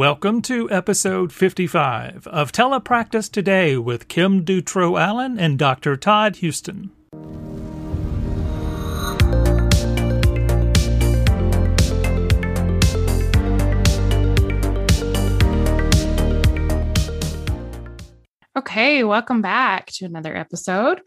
Welcome 0.00 0.40
to 0.42 0.70
episode 0.70 1.30
55 1.30 2.26
of 2.28 2.52
Telepractice 2.52 3.30
Today 3.30 3.76
with 3.76 4.08
Kim 4.08 4.44
Dutro 4.44 4.96
Allen 4.96 5.38
and 5.38 5.58
Dr. 5.58 5.94
Todd 5.98 6.36
Houston. 6.36 6.90
Okay, 18.60 19.04
welcome 19.04 19.40
back 19.40 19.86
to 19.86 20.04
another 20.04 20.36
episode. 20.36 21.00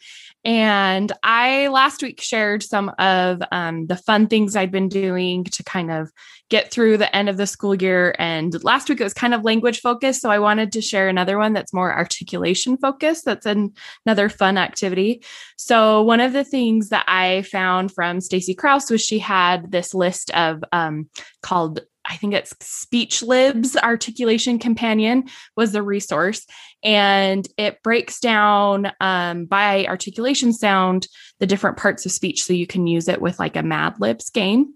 And 0.44 1.12
I 1.22 1.68
last 1.68 2.02
week 2.02 2.20
shared 2.20 2.64
some 2.64 2.92
of 2.98 3.44
um, 3.52 3.86
the 3.86 3.96
fun 3.96 4.26
things 4.26 4.56
I'd 4.56 4.72
been 4.72 4.90
doing 4.90 5.44
to 5.44 5.64
kind 5.64 5.92
of 5.92 6.12
get 6.50 6.72
through 6.72 6.98
the 6.98 7.16
end 7.16 7.30
of 7.30 7.38
the 7.38 7.46
school 7.46 7.76
year. 7.76 8.16
And 8.18 8.64
last 8.64 8.90
week 8.90 9.00
it 9.00 9.04
was 9.04 9.14
kind 9.14 9.36
of 9.36 9.44
language 9.44 9.82
focused. 9.82 10.24
So 10.24 10.32
I 10.32 10.40
wanted 10.40 10.72
to 10.72 10.82
share 10.82 11.08
another 11.08 11.38
one 11.38 11.54
that's 11.54 11.76
more 11.76 11.94
articulation 11.94 12.76
focused. 12.76 13.24
That's 13.24 13.46
an, 13.46 13.74
another 14.04 14.30
fun 14.30 14.58
activity. 14.58 15.24
So 15.56 16.02
one 16.02 16.22
of 16.22 16.34
the 16.34 16.44
things 16.44 16.90
that 16.90 17.06
I 17.08 17.44
found 17.44 17.92
from 17.94 18.20
Stacy 18.20 18.56
Crouse 18.56 18.90
was 18.90 19.06
she 19.06 19.20
had 19.20 19.72
this 19.72 19.94
list 19.94 20.32
of 20.32 20.64
um, 20.72 21.08
called 21.44 21.82
I 22.06 22.18
think 22.18 22.34
it's 22.34 22.54
Speech 22.60 23.22
Libs 23.24 23.78
Articulation 23.78 24.60
Companion 24.60 25.26
was 25.56 25.72
the 25.72 25.82
resource. 25.82 26.46
And 26.84 27.48
it 27.58 27.82
breaks 27.82 28.20
down 28.20 28.92
um, 29.00 29.46
by 29.46 29.86
articulation 29.86 30.52
sound 30.52 31.08
the 31.40 31.48
different 31.48 31.78
parts 31.78 32.06
of 32.06 32.12
speech 32.12 32.44
so 32.44 32.54
you 32.54 32.68
can 32.68 32.88
use 32.88 33.08
it 33.08 33.22
with 33.22 33.40
like 33.40 33.56
a 33.56 33.64
Mad 33.64 33.96
Libs 34.00 34.30
game. 34.30 34.74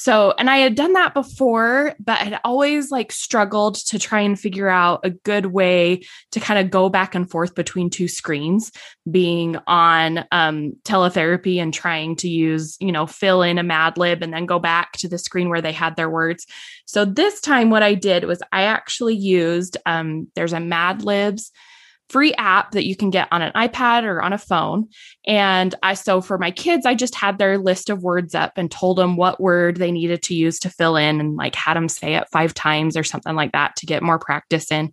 So, 0.00 0.32
and 0.38 0.48
I 0.48 0.58
had 0.58 0.76
done 0.76 0.92
that 0.92 1.12
before, 1.12 1.92
but 1.98 2.18
had 2.18 2.38
always 2.44 2.92
like 2.92 3.10
struggled 3.10 3.74
to 3.86 3.98
try 3.98 4.20
and 4.20 4.38
figure 4.38 4.68
out 4.68 5.00
a 5.02 5.10
good 5.10 5.46
way 5.46 6.02
to 6.30 6.38
kind 6.38 6.60
of 6.60 6.70
go 6.70 6.88
back 6.88 7.16
and 7.16 7.28
forth 7.28 7.56
between 7.56 7.90
two 7.90 8.06
screens, 8.06 8.70
being 9.10 9.58
on 9.66 10.24
um, 10.30 10.74
teletherapy 10.84 11.60
and 11.60 11.74
trying 11.74 12.14
to 12.14 12.28
use, 12.28 12.76
you 12.78 12.92
know, 12.92 13.08
fill 13.08 13.42
in 13.42 13.58
a 13.58 13.64
Mad 13.64 13.98
Lib 13.98 14.22
and 14.22 14.32
then 14.32 14.46
go 14.46 14.60
back 14.60 14.92
to 14.98 15.08
the 15.08 15.18
screen 15.18 15.48
where 15.48 15.60
they 15.60 15.72
had 15.72 15.96
their 15.96 16.08
words. 16.08 16.46
So 16.86 17.04
this 17.04 17.40
time, 17.40 17.68
what 17.68 17.82
I 17.82 17.94
did 17.94 18.22
was 18.22 18.40
I 18.52 18.62
actually 18.62 19.16
used, 19.16 19.78
um, 19.84 20.28
there's 20.36 20.52
a 20.52 20.60
Mad 20.60 21.02
Libs 21.02 21.50
free 22.10 22.32
app 22.34 22.72
that 22.72 22.86
you 22.86 22.96
can 22.96 23.10
get 23.10 23.28
on 23.30 23.42
an 23.42 23.52
iPad 23.52 24.04
or 24.04 24.22
on 24.22 24.32
a 24.32 24.38
phone. 24.38 24.88
And 25.26 25.74
I, 25.82 25.94
so 25.94 26.20
for 26.20 26.38
my 26.38 26.50
kids, 26.50 26.86
I 26.86 26.94
just 26.94 27.14
had 27.14 27.38
their 27.38 27.58
list 27.58 27.90
of 27.90 28.02
words 28.02 28.34
up 28.34 28.52
and 28.56 28.70
told 28.70 28.96
them 28.96 29.16
what 29.16 29.40
word 29.40 29.76
they 29.76 29.92
needed 29.92 30.22
to 30.24 30.34
use 30.34 30.58
to 30.60 30.70
fill 30.70 30.96
in 30.96 31.20
and 31.20 31.36
like 31.36 31.54
had 31.54 31.74
them 31.74 31.88
say 31.88 32.14
it 32.14 32.28
five 32.32 32.54
times 32.54 32.96
or 32.96 33.04
something 33.04 33.36
like 33.36 33.52
that 33.52 33.76
to 33.76 33.86
get 33.86 34.02
more 34.02 34.18
practice 34.18 34.70
in. 34.72 34.92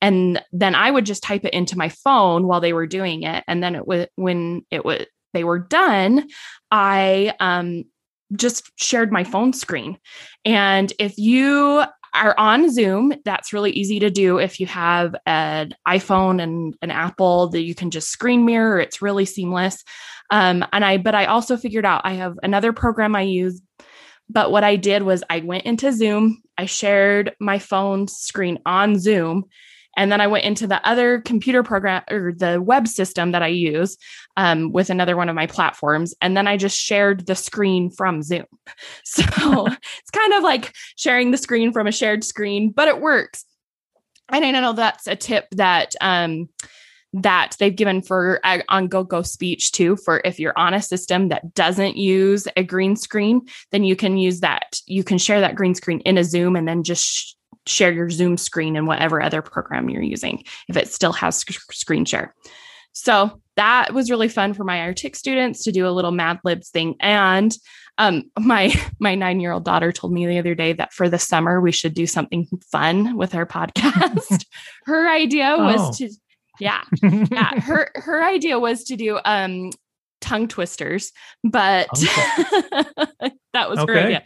And 0.00 0.42
then 0.52 0.74
I 0.74 0.90
would 0.90 1.06
just 1.06 1.22
type 1.22 1.44
it 1.44 1.54
into 1.54 1.78
my 1.78 1.88
phone 1.88 2.46
while 2.46 2.60
they 2.60 2.72
were 2.72 2.86
doing 2.86 3.22
it. 3.22 3.44
And 3.46 3.62
then 3.62 3.74
it 3.74 3.86
was 3.86 4.06
when 4.16 4.64
it 4.70 4.84
was, 4.84 5.06
they 5.32 5.44
were 5.44 5.60
done, 5.60 6.28
I 6.70 7.34
um, 7.40 7.84
just 8.34 8.70
shared 8.76 9.12
my 9.12 9.24
phone 9.24 9.52
screen. 9.52 9.98
And 10.44 10.92
if 10.98 11.18
you 11.18 11.84
are 12.14 12.34
on 12.38 12.70
Zoom. 12.70 13.14
That's 13.24 13.52
really 13.52 13.70
easy 13.72 14.00
to 14.00 14.10
do 14.10 14.38
if 14.38 14.60
you 14.60 14.66
have 14.66 15.14
an 15.26 15.74
iPhone 15.86 16.42
and 16.42 16.74
an 16.82 16.90
Apple 16.90 17.48
that 17.50 17.62
you 17.62 17.74
can 17.74 17.90
just 17.90 18.08
screen 18.08 18.44
mirror. 18.44 18.80
It's 18.80 19.02
really 19.02 19.24
seamless. 19.24 19.82
Um, 20.30 20.64
and 20.72 20.84
I, 20.84 20.98
but 20.98 21.14
I 21.14 21.26
also 21.26 21.56
figured 21.56 21.84
out 21.84 22.02
I 22.04 22.14
have 22.14 22.38
another 22.42 22.72
program 22.72 23.14
I 23.14 23.22
use. 23.22 23.60
But 24.28 24.50
what 24.50 24.64
I 24.64 24.76
did 24.76 25.02
was 25.02 25.22
I 25.28 25.40
went 25.40 25.64
into 25.64 25.92
Zoom, 25.92 26.42
I 26.56 26.66
shared 26.66 27.34
my 27.38 27.58
phone 27.58 28.08
screen 28.08 28.58
on 28.64 28.98
Zoom, 28.98 29.44
and 29.96 30.10
then 30.10 30.20
I 30.20 30.26
went 30.26 30.44
into 30.44 30.66
the 30.66 30.86
other 30.86 31.20
computer 31.20 31.62
program 31.62 32.02
or 32.10 32.32
the 32.32 32.60
web 32.60 32.88
system 32.88 33.32
that 33.32 33.42
I 33.42 33.48
use 33.48 33.96
um, 34.36 34.72
with 34.72 34.90
another 34.90 35.16
one 35.16 35.28
of 35.28 35.34
my 35.34 35.46
platforms. 35.46 36.14
And 36.20 36.36
then 36.36 36.48
I 36.48 36.56
just 36.56 36.78
shared 36.78 37.26
the 37.26 37.34
screen 37.34 37.90
from 37.90 38.22
Zoom. 38.22 38.46
So 39.04 39.22
it's 39.66 40.10
kind 40.12 40.32
of 40.32 40.42
like 40.42 40.74
sharing 40.96 41.30
the 41.30 41.38
screen 41.38 41.72
from 41.72 41.86
a 41.86 41.92
shared 41.92 42.24
screen, 42.24 42.70
but 42.70 42.88
it 42.88 43.00
works. 43.00 43.44
And 44.30 44.44
I 44.44 44.50
know 44.50 44.72
that's 44.72 45.06
a 45.06 45.16
tip 45.16 45.48
that, 45.52 45.94
um, 46.00 46.48
that 47.12 47.56
they've 47.58 47.76
given 47.76 48.00
for 48.00 48.40
uh, 48.44 48.60
on 48.68 48.88
GoGoSpeech 48.88 49.72
too 49.72 49.96
for 49.96 50.22
if 50.24 50.40
you're 50.40 50.58
on 50.58 50.72
a 50.72 50.80
system 50.80 51.28
that 51.28 51.52
doesn't 51.52 51.98
use 51.98 52.48
a 52.56 52.62
green 52.62 52.96
screen 52.96 53.42
then 53.70 53.84
you 53.84 53.94
can 53.94 54.16
use 54.16 54.40
that 54.40 54.80
you 54.86 55.04
can 55.04 55.18
share 55.18 55.40
that 55.40 55.54
green 55.54 55.74
screen 55.74 56.00
in 56.00 56.16
a 56.16 56.24
zoom 56.24 56.56
and 56.56 56.66
then 56.66 56.82
just 56.82 57.36
share 57.66 57.92
your 57.92 58.10
Zoom 58.10 58.36
screen 58.36 58.76
and 58.76 58.86
whatever 58.86 59.22
other 59.22 59.42
program 59.42 59.88
you're 59.88 60.02
using 60.02 60.44
if 60.68 60.76
it 60.76 60.88
still 60.88 61.12
has 61.12 61.36
sc- 61.36 61.72
screen 61.72 62.04
share. 62.04 62.34
So 62.92 63.40
that 63.56 63.94
was 63.94 64.10
really 64.10 64.28
fun 64.28 64.54
for 64.54 64.64
my 64.64 64.80
Artic 64.80 65.16
students 65.16 65.64
to 65.64 65.72
do 65.72 65.86
a 65.86 65.90
little 65.90 66.10
Mad 66.10 66.40
Libs 66.44 66.70
thing. 66.70 66.96
And 67.00 67.56
um, 67.98 68.24
my 68.38 68.72
my 69.00 69.14
nine 69.14 69.40
year 69.40 69.52
old 69.52 69.64
daughter 69.64 69.92
told 69.92 70.12
me 70.12 70.26
the 70.26 70.38
other 70.38 70.54
day 70.54 70.72
that 70.74 70.92
for 70.92 71.08
the 71.08 71.18
summer 71.18 71.60
we 71.60 71.72
should 71.72 71.94
do 71.94 72.06
something 72.06 72.46
fun 72.70 73.16
with 73.16 73.34
our 73.34 73.46
podcast. 73.46 74.44
her 74.84 75.10
idea 75.10 75.56
was 75.58 75.80
oh. 75.80 75.92
to 75.92 76.14
yeah 76.60 76.82
yeah 77.02 77.58
her 77.60 77.90
her 77.94 78.22
idea 78.22 78.58
was 78.58 78.84
to 78.84 78.96
do 78.96 79.18
um 79.24 79.70
tongue 80.22 80.48
twisters, 80.48 81.12
but 81.44 81.88
okay. 81.92 82.84
that 83.52 83.68
was 83.68 83.78
okay. 83.80 83.92
her 83.92 83.98
idea. 83.98 84.22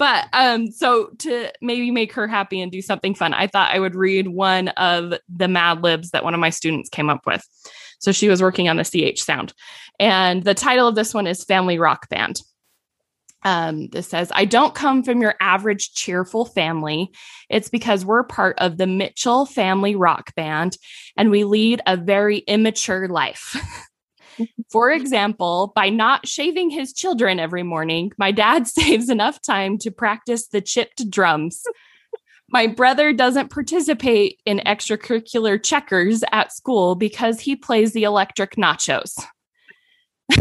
But 0.00 0.28
um, 0.32 0.70
so 0.70 1.10
to 1.18 1.52
maybe 1.60 1.90
make 1.90 2.14
her 2.14 2.26
happy 2.26 2.58
and 2.62 2.72
do 2.72 2.80
something 2.80 3.14
fun, 3.14 3.34
I 3.34 3.46
thought 3.46 3.70
I 3.70 3.78
would 3.78 3.94
read 3.94 4.28
one 4.28 4.68
of 4.68 5.12
the 5.28 5.46
Mad 5.46 5.82
Libs 5.82 6.12
that 6.12 6.24
one 6.24 6.32
of 6.32 6.40
my 6.40 6.48
students 6.48 6.88
came 6.88 7.10
up 7.10 7.26
with. 7.26 7.46
So 7.98 8.10
she 8.10 8.30
was 8.30 8.40
working 8.40 8.70
on 8.70 8.78
the 8.78 8.82
CH 8.82 9.20
sound. 9.20 9.52
And 9.98 10.42
the 10.42 10.54
title 10.54 10.88
of 10.88 10.94
this 10.94 11.12
one 11.12 11.26
is 11.26 11.44
Family 11.44 11.78
Rock 11.78 12.08
Band. 12.08 12.40
Um, 13.42 13.88
this 13.88 14.08
says, 14.08 14.32
I 14.34 14.46
don't 14.46 14.74
come 14.74 15.02
from 15.02 15.20
your 15.20 15.34
average 15.38 15.92
cheerful 15.92 16.46
family. 16.46 17.10
It's 17.50 17.68
because 17.68 18.02
we're 18.02 18.22
part 18.22 18.58
of 18.58 18.78
the 18.78 18.86
Mitchell 18.86 19.44
Family 19.44 19.96
Rock 19.96 20.34
Band 20.34 20.78
and 21.14 21.30
we 21.30 21.44
lead 21.44 21.82
a 21.86 21.98
very 21.98 22.38
immature 22.38 23.06
life. 23.06 23.54
For 24.70 24.90
example, 24.90 25.72
by 25.74 25.90
not 25.90 26.26
shaving 26.26 26.70
his 26.70 26.92
children 26.92 27.38
every 27.40 27.62
morning, 27.62 28.12
my 28.18 28.32
dad 28.32 28.66
saves 28.66 29.08
enough 29.08 29.40
time 29.42 29.78
to 29.78 29.90
practice 29.90 30.48
the 30.48 30.60
chipped 30.60 31.10
drums. 31.10 31.62
My 32.48 32.66
brother 32.66 33.12
doesn't 33.12 33.50
participate 33.50 34.40
in 34.44 34.58
extracurricular 34.66 35.62
checkers 35.62 36.24
at 36.32 36.52
school 36.52 36.96
because 36.96 37.40
he 37.40 37.54
plays 37.54 37.92
the 37.92 38.02
electric 38.02 38.56
nachos. 38.56 39.14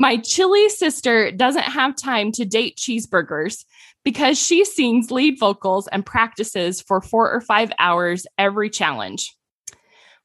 My 0.00 0.16
chilly 0.18 0.68
sister 0.68 1.32
doesn't 1.32 1.64
have 1.64 1.96
time 1.96 2.30
to 2.32 2.44
date 2.44 2.76
cheeseburgers 2.76 3.64
because 4.04 4.38
she 4.38 4.64
sings 4.64 5.10
lead 5.10 5.40
vocals 5.40 5.88
and 5.88 6.06
practices 6.06 6.80
for 6.80 7.00
four 7.00 7.28
or 7.32 7.40
five 7.40 7.72
hours 7.80 8.24
every 8.38 8.70
challenge. 8.70 9.34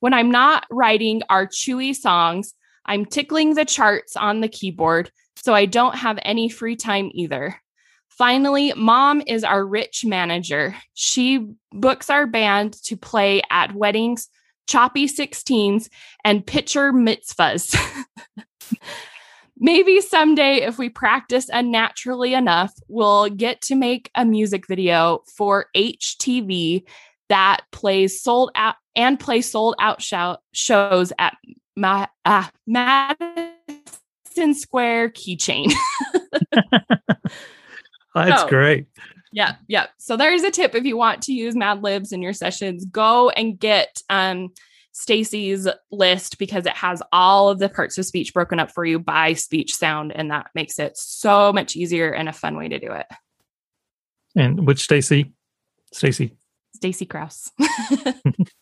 When 0.03 0.13
I'm 0.13 0.31
not 0.31 0.65
writing 0.69 1.21
our 1.29 1.47
chewy 1.47 1.95
songs, 1.95 2.53
I'm 2.85 3.05
tickling 3.05 3.53
the 3.53 3.63
charts 3.63 4.17
on 4.17 4.41
the 4.41 4.49
keyboard, 4.49 5.09
so 5.37 5.53
I 5.53 5.65
don't 5.65 5.95
have 5.95 6.19
any 6.23 6.49
free 6.49 6.75
time 6.75 7.09
either. 7.13 7.55
Finally, 8.09 8.73
mom 8.75 9.23
is 9.25 9.45
our 9.45 9.65
rich 9.65 10.03
manager. 10.03 10.75
She 10.93 11.47
books 11.71 12.09
our 12.09 12.27
band 12.27 12.73
to 12.83 12.97
play 12.97 13.43
at 13.49 13.75
weddings, 13.75 14.27
choppy 14.67 15.07
16s, 15.07 15.87
and 16.25 16.45
pitcher 16.45 16.91
mitzvahs. 16.91 17.73
Maybe 19.57 20.01
someday, 20.01 20.63
if 20.63 20.77
we 20.77 20.89
practice 20.89 21.47
unnaturally 21.47 22.33
enough, 22.33 22.73
we'll 22.89 23.29
get 23.29 23.61
to 23.61 23.75
make 23.75 24.11
a 24.15 24.25
music 24.25 24.67
video 24.67 25.23
for 25.37 25.67
HTV 25.73 26.83
that 27.29 27.61
plays 27.71 28.21
sold 28.21 28.51
out 28.53 28.75
and 28.95 29.19
play 29.19 29.41
sold 29.41 29.75
out 29.79 30.01
show, 30.01 30.37
shows 30.51 31.11
at 31.17 31.35
Ma- 31.75 32.07
uh, 32.25 32.47
Madison 32.67 34.53
Square 34.53 35.09
Keychain. 35.09 35.71
That's 38.15 38.43
great. 38.45 38.87
Yeah, 39.31 39.55
yeah. 39.67 39.87
So 39.97 40.15
there's 40.15 40.43
a 40.43 40.51
tip 40.51 40.75
if 40.75 40.83
you 40.83 40.95
want 40.95 41.23
to 41.23 41.33
use 41.33 41.55
Mad 41.55 41.81
Libs 41.81 42.11
in 42.11 42.21
your 42.21 42.33
sessions, 42.33 42.85
go 42.85 43.29
and 43.31 43.57
get 43.57 44.01
um 44.09 44.49
Stacy's 44.91 45.67
list 45.91 46.37
because 46.37 46.67
it 46.67 46.73
has 46.73 47.01
all 47.11 47.49
of 47.49 47.57
the 47.57 47.67
parts 47.67 47.97
of 47.97 48.05
speech 48.05 48.31
broken 48.31 48.59
up 48.59 48.71
for 48.71 48.85
you 48.85 48.99
by 48.99 49.33
speech 49.33 49.73
sound 49.73 50.11
and 50.13 50.29
that 50.29 50.51
makes 50.53 50.77
it 50.77 50.95
so 50.95 51.51
much 51.51 51.75
easier 51.75 52.11
and 52.11 52.29
a 52.29 52.33
fun 52.33 52.55
way 52.55 52.67
to 52.67 52.77
do 52.77 52.91
it. 52.91 53.07
And 54.35 54.67
which 54.67 54.81
Stacy? 54.81 55.33
Stacy. 55.91 56.37
Stacy 56.75 57.05
Crouse. 57.05 57.51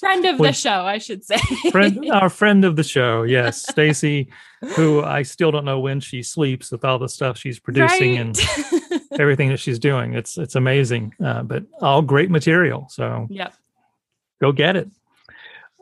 Friend 0.00 0.24
of 0.26 0.38
the 0.38 0.52
show, 0.52 0.84
I 0.84 0.98
should 0.98 1.24
say. 1.24 1.38
friend, 1.70 2.10
our 2.12 2.28
friend 2.28 2.64
of 2.64 2.76
the 2.76 2.82
show, 2.82 3.22
yes, 3.22 3.66
Stacy, 3.68 4.28
who 4.76 5.02
I 5.02 5.22
still 5.22 5.50
don't 5.50 5.64
know 5.64 5.80
when 5.80 6.00
she 6.00 6.22
sleeps 6.22 6.70
with 6.70 6.84
all 6.84 6.98
the 6.98 7.08
stuff 7.08 7.38
she's 7.38 7.58
producing 7.58 8.16
right. 8.16 8.20
and 8.20 9.00
everything 9.20 9.48
that 9.48 9.58
she's 9.58 9.78
doing. 9.78 10.14
It's 10.14 10.38
it's 10.38 10.54
amazing, 10.54 11.14
uh, 11.24 11.42
but 11.42 11.64
all 11.80 12.02
great 12.02 12.30
material. 12.30 12.86
So 12.90 13.26
yep. 13.30 13.54
go 14.40 14.52
get 14.52 14.76
it. 14.76 14.90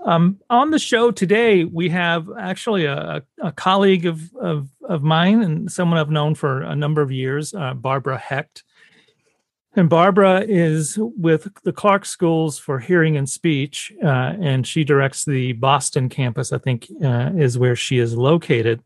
Um, 0.05 0.39
on 0.49 0.71
the 0.71 0.79
show 0.79 1.11
today, 1.11 1.65
we 1.65 1.91
have 1.91 2.29
actually 2.39 2.87
a, 2.87 3.23
a 3.43 3.53
colleague 3.53 4.07
of, 4.07 4.35
of, 4.37 4.69
of 4.83 5.03
mine 5.03 5.43
and 5.43 5.71
someone 5.71 5.99
I've 5.99 6.11
known 6.11 6.35
for 6.35 6.63
a 6.63 6.75
number 6.75 7.03
of 7.03 7.13
years, 7.13 7.53
uh, 7.53 7.75
Barbara 7.75 8.17
Hecht. 8.17 8.63
And 9.77 9.89
Barbara 9.89 10.45
is 10.49 10.99
with 10.99 11.49
the 11.63 11.73
Clarke 11.73 12.05
Schools 12.05 12.59
for 12.59 12.81
Hearing 12.81 13.17
and 13.17 13.29
Speech, 13.29 13.93
uh, 14.03 14.35
and 14.41 14.67
she 14.67 14.83
directs 14.83 15.25
the 15.25 15.53
Boston 15.53 16.09
campus, 16.09 16.53
I 16.53 16.59
think, 16.59 16.89
uh, 17.05 17.31
is 17.37 17.57
where 17.57 17.77
she 17.77 17.99
is 17.99 18.17
located. 18.17 18.83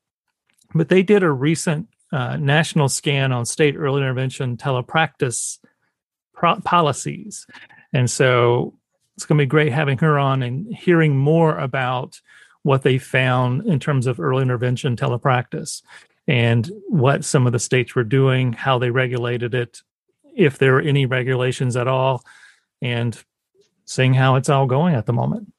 But 0.74 0.90
they 0.90 1.02
did 1.02 1.22
a 1.22 1.30
recent 1.30 1.88
uh, 2.12 2.36
national 2.36 2.90
scan 2.90 3.32
on 3.32 3.46
state 3.46 3.76
early 3.76 4.02
intervention 4.02 4.56
telepractice 4.56 5.58
pro- 6.34 6.60
policies. 6.60 7.46
And 7.92 8.10
so 8.10 8.74
it's 9.16 9.24
going 9.24 9.38
to 9.38 9.42
be 9.42 9.48
great 9.48 9.72
having 9.72 9.98
her 9.98 10.18
on 10.18 10.42
and 10.42 10.72
hearing 10.74 11.16
more 11.16 11.56
about 11.58 12.20
what 12.62 12.82
they 12.82 12.98
found 12.98 13.66
in 13.66 13.78
terms 13.78 14.06
of 14.06 14.20
early 14.20 14.42
intervention 14.42 14.96
telepractice 14.96 15.82
and 16.26 16.70
what 16.88 17.24
some 17.24 17.46
of 17.46 17.52
the 17.52 17.58
states 17.58 17.94
were 17.94 18.04
doing, 18.04 18.52
how 18.52 18.78
they 18.78 18.90
regulated 18.90 19.54
it, 19.54 19.82
if 20.36 20.58
there 20.58 20.76
are 20.76 20.80
any 20.80 21.06
regulations 21.06 21.76
at 21.76 21.88
all, 21.88 22.22
and 22.82 23.22
seeing 23.84 24.14
how 24.14 24.36
it's 24.36 24.48
all 24.48 24.66
going 24.66 24.94
at 24.94 25.06
the 25.06 25.12
moment. 25.12 25.52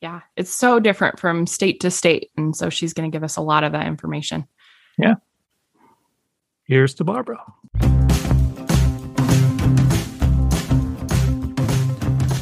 Yeah, 0.00 0.20
it's 0.36 0.52
so 0.52 0.78
different 0.78 1.18
from 1.18 1.46
state 1.46 1.80
to 1.80 1.90
state. 1.90 2.30
And 2.36 2.54
so 2.54 2.68
she's 2.68 2.92
going 2.92 3.10
to 3.10 3.14
give 3.14 3.24
us 3.24 3.36
a 3.36 3.40
lot 3.40 3.64
of 3.64 3.72
that 3.72 3.86
information. 3.86 4.46
Yeah. 4.98 5.14
Here's 6.64 6.94
to 6.94 7.04
Barbara. 7.04 7.42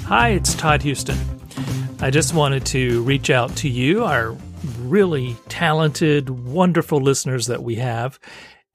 Hi, 0.07 0.31
it's 0.31 0.55
Todd 0.55 0.83
Houston. 0.83 1.19
I 2.01 2.11
just 2.11 2.35
wanted 2.35 2.67
to 2.67 3.03
reach 3.03 3.31
out 3.31 3.55
to 3.57 3.69
you, 3.69 4.05
our 4.05 4.37
really 4.81 5.37
talented, 5.49 6.29
wonderful 6.31 7.01
listeners 7.01 7.47
that 7.47 7.63
we 7.63 7.77
have, 7.77 8.19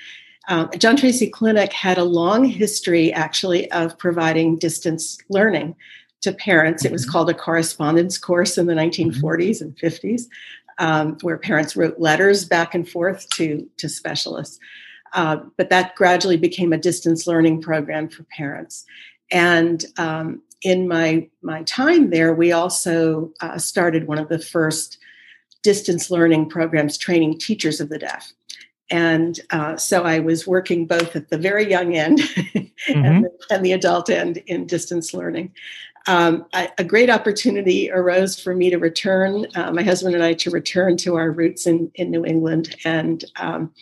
Um, 0.49 0.71
John 0.77 0.97
Tracy 0.97 1.29
Clinic 1.29 1.73
had 1.73 1.99
a 1.99 2.05
long 2.05 2.45
history, 2.45 3.13
actually, 3.13 3.71
of 3.71 3.97
providing 3.99 4.59
distance 4.59 5.19
learning 5.29 5.77
to 6.23 6.33
parents. 6.33 6.85
It 6.85 6.93
was 6.93 7.03
mm-hmm. 7.03 7.13
called 7.13 7.31
a 7.31 7.35
correspondence 7.35 8.19
course 8.19 8.59
in 8.59 8.67
the 8.67 8.75
1940s 8.75 9.21
mm-hmm. 9.21 9.65
and 9.65 9.77
50s, 9.77 10.23
um, 10.79 11.17
where 11.23 11.39
parents 11.39 11.77
wrote 11.77 12.01
letters 12.01 12.45
back 12.45 12.75
and 12.75 12.89
forth 12.89 13.29
to, 13.31 13.69
to 13.79 13.89
specialists. 13.89 14.59
Uh, 15.13 15.37
but 15.57 15.71
that 15.71 15.95
gradually 15.95 16.37
became 16.37 16.73
a 16.73 16.79
distance 16.79 17.27
learning 17.27 17.61
program 17.61 18.09
for 18.09 18.25
parents. 18.25 18.85
And 19.31 19.85
um, 19.97 20.43
in 20.63 20.89
my 20.89 21.29
my 21.43 21.63
time 21.65 22.11
there, 22.11 22.35
we 22.35 22.53
also 22.53 23.33
uh, 23.41 23.59
started 23.59 24.07
one 24.07 24.19
of 24.19 24.29
the 24.29 24.39
first 24.39 24.99
distance 25.63 26.11
learning 26.11 26.49
programs 26.49 26.99
training 26.99 27.39
teachers 27.39 27.81
of 27.81 27.89
the 27.89 27.99
deaf. 27.99 28.33
And 28.91 29.41
uh, 29.51 29.77
so 29.77 30.03
I 30.03 30.19
was 30.19 30.47
working 30.47 30.87
both 30.87 31.17
at 31.17 31.31
the 31.31 31.39
very 31.39 31.69
young 31.69 31.97
end 31.97 32.19
mm-hmm. 32.19 33.05
and, 33.05 33.25
the, 33.25 33.31
and, 33.51 33.65
the, 33.65 33.73
adult 33.73 34.11
end 34.11 34.37
in 34.47 34.67
distance 34.67 35.15
learning. 35.15 35.53
Um, 36.09 36.45
I, 36.53 36.71
a 36.79 36.85
great 36.85 37.09
opportunity 37.09 37.91
arose 37.91 38.39
for 38.39 38.55
me 38.55 38.71
to 38.71 38.77
return, 38.77 39.47
uh, 39.55 39.73
my 39.73 39.83
husband 39.83 40.15
and 40.15 40.23
I, 40.23 40.35
to 40.35 40.51
return 40.51 40.97
to 40.99 41.15
our 41.15 41.31
roots 41.31 41.67
in, 41.67 41.91
in 41.95 42.11
New 42.11 42.27
England. 42.27 42.77
And 42.85 43.25
um, 43.37 43.73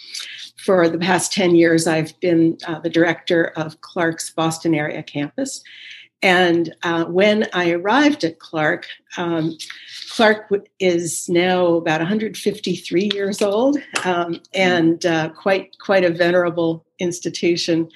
for 0.56 0.88
the 0.88 0.98
past 0.98 1.32
10 1.32 1.56
years, 1.56 1.86
I've 1.86 2.18
been 2.20 2.58
uh, 2.66 2.78
the 2.78 2.90
director 2.90 3.52
of 3.56 3.80
Clarke's 3.80 4.30
Boston 4.30 4.74
area 4.74 5.02
campus. 5.02 5.64
And 6.22 6.74
uh, 6.82 7.06
when 7.06 7.48
I 7.54 7.70
arrived 7.70 8.24
at 8.24 8.38
Clarke, 8.38 8.86
um, 9.16 9.56
Clarke 10.10 10.52
is 10.78 11.28
now 11.28 11.74
about 11.74 12.00
153 12.00 13.10
years 13.14 13.40
old 13.40 13.78
um, 14.04 14.40
and 14.52 15.04
uh, 15.06 15.30
quite 15.30 15.76
quite 15.78 16.04
a 16.04 16.10
venerable 16.10 16.84
institution 16.98 17.88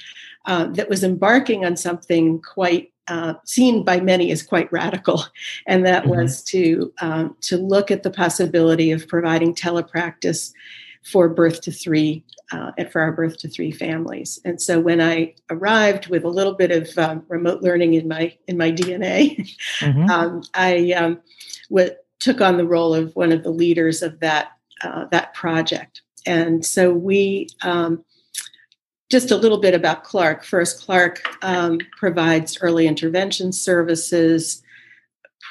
uh, 0.46 0.66
that 0.68 0.88
was 0.88 1.04
embarking 1.04 1.64
on 1.64 1.76
something 1.76 2.40
quite 2.40 2.92
uh, 3.08 3.34
seen 3.44 3.84
by 3.84 4.00
many 4.00 4.30
as 4.30 4.42
quite 4.42 4.72
radical, 4.72 5.24
and 5.66 5.84
that 5.84 6.04
mm-hmm. 6.04 6.16
was 6.16 6.42
to 6.44 6.92
um, 7.00 7.36
to 7.42 7.58
look 7.58 7.90
at 7.90 8.02
the 8.02 8.10
possibility 8.10 8.90
of 8.90 9.06
providing 9.06 9.54
telepractice 9.54 10.52
for 11.04 11.28
birth 11.28 11.60
to 11.62 11.70
three 11.72 12.24
uh, 12.52 12.72
for 12.90 13.00
our 13.00 13.12
birth 13.12 13.38
to 13.38 13.48
three 13.48 13.70
families. 13.70 14.40
And 14.44 14.60
so 14.60 14.80
when 14.80 15.00
I 15.00 15.34
arrived 15.50 16.08
with 16.08 16.24
a 16.24 16.28
little 16.28 16.54
bit 16.54 16.70
of 16.70 16.96
um, 16.98 17.24
remote 17.28 17.62
learning 17.62 17.94
in 17.94 18.08
my 18.08 18.36
in 18.48 18.56
my 18.56 18.72
DNA, 18.72 19.54
mm-hmm. 19.80 20.10
um, 20.10 20.42
I 20.54 20.92
um, 20.92 21.20
w- 21.68 21.94
took 22.20 22.40
on 22.40 22.56
the 22.56 22.66
role 22.66 22.94
of 22.94 23.14
one 23.16 23.32
of 23.32 23.42
the 23.42 23.50
leaders 23.50 24.02
of 24.02 24.20
that 24.20 24.52
uh, 24.82 25.06
that 25.10 25.34
project. 25.34 26.02
And 26.26 26.64
so 26.64 26.92
we 26.92 27.48
um, 27.62 28.04
just 29.10 29.30
a 29.30 29.36
little 29.36 29.58
bit 29.58 29.74
about 29.74 30.04
Clarke. 30.04 30.42
First, 30.42 30.84
Clarke 30.84 31.22
um, 31.42 31.78
provides 31.98 32.58
early 32.60 32.86
intervention 32.86 33.52
services 33.52 34.62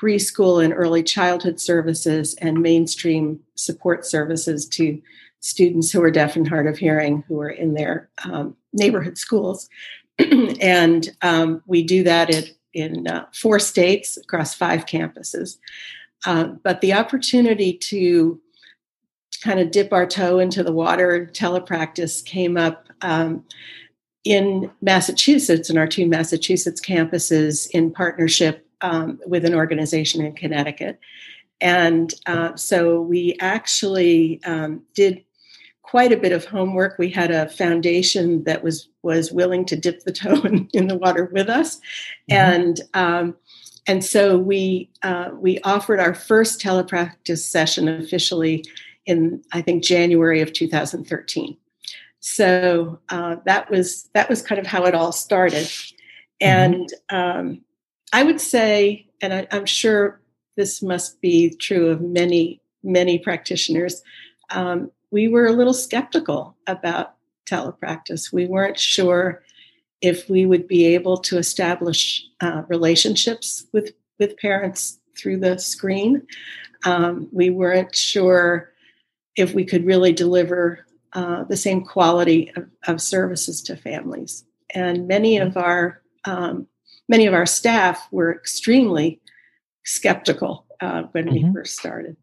preschool 0.02 0.64
and 0.64 0.74
early 0.74 1.04
childhood 1.04 1.60
services 1.60 2.34
and 2.36 2.62
mainstream 2.62 3.40
support 3.56 4.06
services 4.06 4.68
to 4.68 5.02
students 5.44 5.92
who 5.92 6.02
are 6.02 6.10
deaf 6.10 6.38
and 6.38 6.48
hard 6.48 6.68
of 6.68 6.78
hearing 6.78 7.22
who 7.28 7.40
are 7.42 7.50
in 7.50 7.74
their 7.74 8.10
um, 8.24 8.56
neighborhood 8.72 9.18
schools. 9.18 9.70
and 10.62 11.10
um, 11.22 11.62
we 11.68 11.84
do 11.84 12.02
that 12.02 12.30
in, 12.30 12.46
in 12.74 13.08
uh, 13.08 13.26
four 13.34 13.60
states 13.60 14.16
across 14.16 14.54
five 14.54 14.86
campuses. 14.86 15.58
Uh, 16.26 16.46
but 16.64 16.80
the 16.80 16.94
opportunity 16.94 17.74
to 17.74 18.40
kind 19.44 19.60
of 19.60 19.70
dip 19.70 19.92
our 19.92 20.06
toe 20.06 20.40
into 20.40 20.64
the 20.64 20.72
water 20.72 21.30
telepractice 21.34 22.24
came 22.24 22.56
up 22.56 22.88
um, 23.02 23.44
in 24.24 24.72
Massachusetts, 24.82 25.70
in 25.70 25.78
our 25.78 25.88
two 25.88 26.08
Massachusetts 26.08 26.80
campuses, 26.80 27.70
in 27.72 27.92
partnership 27.92 28.66
um, 28.80 29.20
with 29.26 29.44
an 29.44 29.54
organization 29.54 30.24
in 30.24 30.32
Connecticut. 30.32 31.02
And 31.60 32.14
uh, 32.28 32.56
so 32.56 33.02
we 33.02 33.36
actually 33.42 34.42
um, 34.46 34.84
did 34.94 35.24
quite 35.84 36.12
a 36.12 36.18
bit 36.18 36.32
of 36.32 36.46
homework. 36.46 36.98
We 36.98 37.10
had 37.10 37.30
a 37.30 37.50
foundation 37.50 38.44
that 38.46 38.64
was 38.64 38.90
was 39.04 39.32
willing 39.32 39.66
to 39.66 39.76
dip 39.76 40.04
the 40.04 40.12
toe 40.12 40.42
in, 40.42 40.68
in 40.74 40.88
the 40.88 40.98
water 40.98 41.30
with 41.32 41.50
us, 41.50 41.76
mm-hmm. 42.32 42.34
and 42.34 42.82
um, 42.94 43.36
and 43.86 44.04
so 44.04 44.38
we 44.38 44.90
uh, 45.04 45.30
we 45.34 45.60
offered 45.60 46.00
our 46.00 46.16
first 46.16 46.60
telepractice 46.60 47.40
session 47.40 47.88
officially 47.88 48.66
in 49.06 49.44
I 49.52 49.62
think 49.62 49.84
January 49.84 50.42
of 50.42 50.54
2013. 50.54 51.58
So 52.22 53.00
uh, 53.10 53.36
that 53.46 53.70
was 53.70 54.10
that 54.14 54.30
was 54.30 54.42
kind 54.42 54.60
of 54.60 54.66
how 54.66 54.86
it 54.86 54.96
all 54.96 55.12
started, 55.12 55.68
mm-hmm. 55.68 55.88
and 56.40 56.94
um, 57.10 57.62
I 58.14 58.24
would 58.24 58.40
say, 58.40 59.08
and 59.22 59.34
I, 59.34 59.48
am 59.52 59.66
sure 59.66 60.22
this 60.56 60.82
must 60.82 61.20
be 61.20 61.50
true 61.50 61.90
of 61.90 62.02
many 62.02 62.62
many 62.84 63.20
practitioners. 63.20 64.02
Um, 64.50 64.92
we 65.14 65.28
were 65.28 65.46
a 65.46 65.54
little 65.54 65.76
skeptical 65.76 66.58
about 66.66 67.14
telepractice. 67.46 68.34
We 68.34 68.48
weren't 68.48 68.80
sure 68.80 69.44
if 70.02 70.28
we 70.28 70.46
would 70.46 70.68
be 70.68 70.86
able 70.86 71.18
to 71.18 71.38
establish 71.38 72.26
uh, 72.42 72.64
relationships 72.68 73.66
with 73.72 73.94
with 74.20 74.38
parents 74.38 75.00
through 75.18 75.38
the 75.38 75.60
screen. 75.60 76.26
Um, 76.86 77.30
we 77.32 77.52
weren't 77.52 77.96
sure 77.96 78.72
if 79.36 79.54
we 79.54 79.64
could 79.64 79.86
really 79.86 80.12
deliver 80.12 80.86
uh, 81.14 81.44
the 81.44 81.58
same 81.58 81.86
quality 81.86 82.52
of, 82.56 82.68
of, 82.88 83.02
services 83.02 83.62
to 83.62 83.78
families. 83.78 84.44
And 84.74 85.08
many 85.08 85.38
of 85.38 85.56
our 85.58 86.02
um, 86.26 86.68
many 87.08 87.28
of 87.28 87.36
our 87.36 87.46
staff 87.46 88.08
were 88.12 88.34
extremely 88.34 89.22
skeptical 89.86 90.66
uh, 90.82 91.04
when 91.12 91.26
mm-hmm. 91.26 91.48
we 91.48 91.54
first 91.54 91.78
started. 91.78 92.18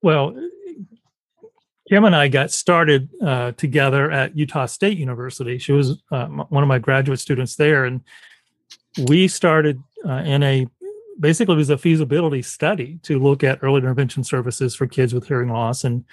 Well, 0.00 0.36
Kim 1.88 2.04
and 2.04 2.14
I 2.14 2.28
got 2.28 2.50
started 2.50 3.08
uh, 3.22 3.52
together 3.52 4.10
at 4.10 4.36
Utah 4.36 4.66
State 4.66 4.98
University. 4.98 5.56
She 5.58 5.72
was 5.72 6.02
uh, 6.12 6.26
one 6.26 6.62
of 6.62 6.68
my 6.68 6.78
graduate 6.78 7.18
students 7.18 7.56
there, 7.56 7.86
and 7.86 8.02
we 9.08 9.26
started 9.26 9.82
uh, 10.06 10.22
in 10.24 10.42
a 10.42 10.66
basically 11.18 11.54
it 11.54 11.58
was 11.58 11.70
a 11.70 11.78
feasibility 11.78 12.42
study 12.42 12.98
to 13.02 13.18
look 13.18 13.42
at 13.42 13.58
early 13.62 13.78
intervention 13.78 14.22
services 14.22 14.74
for 14.74 14.86
kids 14.86 15.14
with 15.14 15.26
hearing 15.26 15.48
loss 15.48 15.82
and 15.82 16.04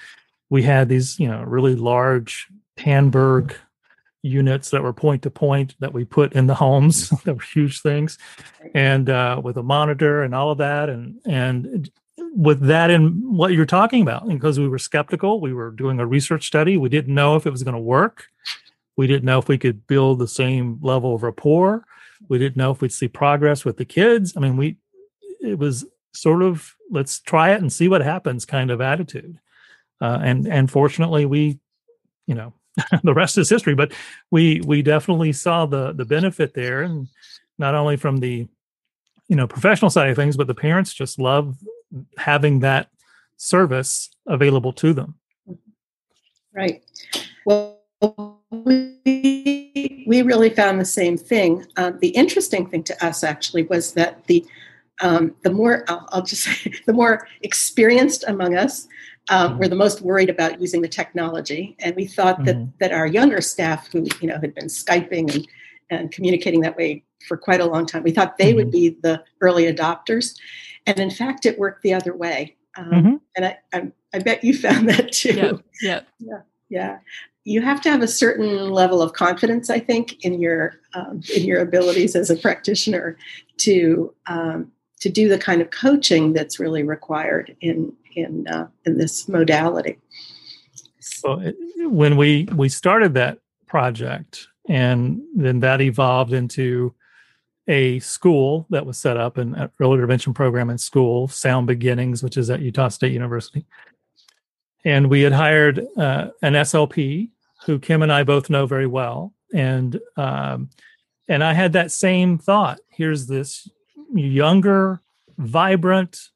we 0.50 0.64
had 0.64 0.90
these 0.90 1.20
you 1.20 1.28
know 1.28 1.44
really 1.44 1.76
large 1.76 2.48
Tandberg 2.78 3.56
units 4.22 4.72
that 4.72 4.82
were 4.82 4.94
point 4.94 5.22
to 5.22 5.30
point 5.30 5.76
that 5.80 5.94
we 5.94 6.04
put 6.04 6.34
in 6.34 6.48
the 6.48 6.56
homes 6.56 7.10
that 7.24 7.36
were 7.36 7.42
huge 7.42 7.82
things 7.82 8.18
and 8.74 9.10
uh, 9.10 9.40
with 9.44 9.58
a 9.58 9.64
monitor 9.64 10.24
and 10.24 10.34
all 10.34 10.52
of 10.52 10.58
that 10.58 10.90
and 10.90 11.20
and 11.26 11.92
with 12.18 12.62
that 12.62 12.90
in 12.90 13.22
what 13.36 13.52
you're 13.52 13.66
talking 13.66 14.02
about 14.02 14.28
because 14.28 14.60
we 14.60 14.68
were 14.68 14.80
skeptical 14.80 15.42
we 15.42 15.54
were 15.54 15.72
doing 15.72 16.00
a 16.00 16.06
research 16.06 16.48
study 16.48 16.78
we 16.78 16.90
didn't 16.90 17.14
know 17.14 17.36
if 17.36 17.46
it 17.46 17.52
was 17.52 17.64
going 17.64 17.76
to 17.76 17.80
work 17.80 18.28
we 18.96 19.06
didn't 19.06 19.26
know 19.26 19.38
if 19.38 19.50
we 19.50 19.58
could 19.58 19.86
build 19.88 20.20
the 20.20 20.28
same 20.28 20.80
level 20.82 21.14
of 21.14 21.24
rapport 21.24 21.86
we 22.30 22.38
didn't 22.38 22.56
know 22.56 22.72
if 22.72 22.80
we'd 22.80 22.92
see 22.92 23.08
progress 23.08 23.66
with 23.66 23.76
the 23.78 23.86
kids 23.86 24.34
i 24.38 24.40
mean 24.40 24.56
we 24.56 24.78
it 25.42 25.60
was 25.60 25.86
sort 26.14 26.42
of 26.42 26.76
let's 26.90 27.20
try 27.20 27.52
it 27.52 27.62
and 27.62 27.72
see 27.72 27.88
what 27.88 28.02
happens 28.02 28.46
kind 28.46 28.72
of 28.72 28.82
attitude. 28.82 29.38
Uh, 30.02 30.20
and 30.22 30.48
and 30.48 30.70
fortunately, 30.70 31.26
we, 31.26 31.60
you 32.28 32.36
know, 32.36 32.54
the 33.04 33.14
rest 33.14 33.38
is 33.38 33.50
history. 33.50 33.76
But 33.76 33.94
we 34.32 34.62
we 34.62 34.82
definitely 34.82 35.34
saw 35.34 35.66
the 35.66 35.94
the 35.94 36.06
benefit 36.06 36.54
there, 36.54 36.82
and 36.82 37.08
not 37.58 37.76
only 37.76 37.98
from 37.98 38.18
the, 38.18 38.48
you 39.28 39.36
know, 39.36 39.48
professional 39.48 39.90
side 39.90 40.10
of 40.10 40.16
things, 40.16 40.38
but 40.38 40.48
the 40.48 40.56
parents 40.56 40.94
just 40.94 41.20
love 41.20 41.58
having 42.18 42.60
that 42.60 42.90
service 43.38 44.10
available 44.28 44.74
to 44.74 44.94
them. 44.94 45.16
Right. 46.54 46.84
Well, 47.46 47.82
we 48.52 50.06
we 50.08 50.22
really 50.22 50.50
found 50.50 50.80
the 50.80 50.86
same 50.86 51.18
thing. 51.18 51.66
Um, 51.78 52.00
the 52.00 52.10
interesting 52.10 52.68
thing 52.70 52.84
to 52.84 53.06
us 53.06 53.24
actually 53.24 53.64
was 53.64 53.94
that 53.94 54.26
the 54.26 54.46
um, 55.02 55.36
the 55.44 55.52
more 55.52 55.84
I'll, 55.90 56.08
I'll, 56.12 56.22
just 56.22 56.44
say 56.64 56.74
the 56.86 56.94
more 56.94 57.28
experienced 57.42 58.24
among 58.28 58.56
us 58.56 58.88
um, 59.30 59.52
mm-hmm. 59.52 59.60
were 59.60 59.68
the 59.68 59.76
most 59.76 60.02
worried 60.02 60.30
about 60.30 60.62
using 60.62 60.82
the 60.82 60.88
technology 60.88 61.76
and 61.80 61.96
we 61.96 62.06
thought 62.06 62.46
that 62.46 62.56
mm-hmm. 62.56 62.70
that 62.80 62.94
our 62.94 63.08
younger 63.08 63.42
staff 63.42 63.92
who 63.92 64.08
you 64.22 64.28
know 64.28 64.40
had 64.40 64.56
been 64.56 64.68
skyping 64.68 65.34
and, 65.34 65.48
and 65.90 66.12
communicating 66.12 66.62
that 66.62 66.78
way 66.78 67.04
for 67.28 67.36
quite 67.36 67.60
a 67.60 67.66
long 67.66 67.86
time 67.86 68.04
we 68.04 68.12
thought 68.12 68.38
they 68.38 68.50
mm-hmm. 68.50 68.58
would 68.58 68.72
be 68.72 68.98
the 69.02 69.22
early 69.42 69.64
adopters 69.64 70.36
and 70.86 71.00
in 71.00 71.10
fact 71.10 71.46
it 71.46 71.60
worked 71.60 71.82
the 71.84 71.94
other 71.94 72.16
way 72.16 72.56
um, 72.78 72.92
mm-hmm. 72.92 73.16
and 73.36 73.46
I, 73.46 73.58
I, 73.74 73.92
I 74.14 74.20
bet 74.20 74.44
you 74.44 74.58
found 74.58 74.90
that 74.90 75.12
too 75.12 75.62
yeah 75.82 76.02
yeah 76.20 76.42
yeah 76.70 77.00
you 77.46 77.62
have 77.62 77.80
to 77.82 77.92
have 77.92 78.02
a 78.02 78.08
certain 78.08 78.72
level 78.72 79.02
of 79.04 79.14
confidence, 79.14 79.70
I 79.70 79.80
think, 79.80 80.24
in 80.26 80.42
your 80.42 80.74
um, 80.96 81.22
in 81.36 81.46
your 81.46 81.62
abilities 81.62 82.16
as 82.16 82.30
a 82.30 82.36
practitioner 82.36 83.18
to 83.58 84.14
um, 84.26 84.72
to 85.00 85.10
do 85.10 85.30
the 85.30 85.38
kind 85.38 85.62
of 85.62 85.70
coaching 85.70 86.34
that's 86.34 86.60
really 86.60 86.84
required 86.84 87.56
in 87.62 87.94
in 88.16 88.48
uh, 88.48 88.68
in 88.86 88.98
this 88.98 89.30
modality. 89.30 90.00
So 91.00 91.54
when 91.78 92.18
we 92.18 92.48
we 92.56 92.68
started 92.68 93.14
that 93.14 93.38
project, 93.68 94.48
and 94.68 95.22
then 95.36 95.60
that 95.60 95.82
evolved 95.82 96.34
into 96.34 96.96
a 97.68 98.00
school 98.00 98.68
that 98.70 98.86
was 98.86 98.98
set 98.98 99.18
up 99.18 99.38
an 99.38 99.70
early 99.80 99.96
intervention 99.96 100.34
program 100.34 100.70
in 100.70 100.78
school, 100.78 101.28
Sound 101.28 101.68
Beginnings, 101.68 102.24
which 102.24 102.38
is 102.38 102.50
at 102.50 102.62
Utah 102.62 102.90
State 102.90 103.14
University. 103.14 103.66
And 104.84 105.10
we 105.10 105.22
had 105.22 105.34
hired 105.34 105.86
uh, 105.98 106.30
an 106.42 106.54
SLP 106.54 107.30
who 107.66 107.80
Kim 107.80 108.04
and 108.04 108.14
I 108.14 108.24
both 108.24 108.50
know 108.50 108.68
very 108.68 108.86
well, 108.86 109.34
and 109.54 110.00
um, 110.18 110.70
and 111.28 111.44
I 111.44 111.54
had 111.54 111.74
that 111.74 111.92
same 111.92 112.38
thought. 112.38 112.80
Here's 112.90 113.26
this 113.26 113.68
younger, 114.14 115.02
vibrant 115.38 116.30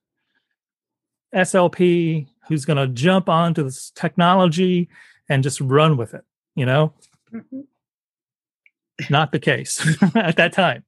SLP 1.34 2.28
who's 2.48 2.66
going 2.66 2.78
to 2.78 2.88
jump 2.88 3.30
onto 3.30 3.64
this 3.64 3.92
technology 3.92 4.90
and 5.30 5.44
just 5.44 5.62
run 5.62 5.98
with 5.98 6.14
it, 6.14 6.26
you 6.56 6.66
know? 6.66 6.94
Mm-hmm. 7.32 7.62
Not 9.10 9.32
the 9.32 9.40
case 9.40 9.86
at 10.16 10.38
that 10.38 10.54
time. 10.54 10.84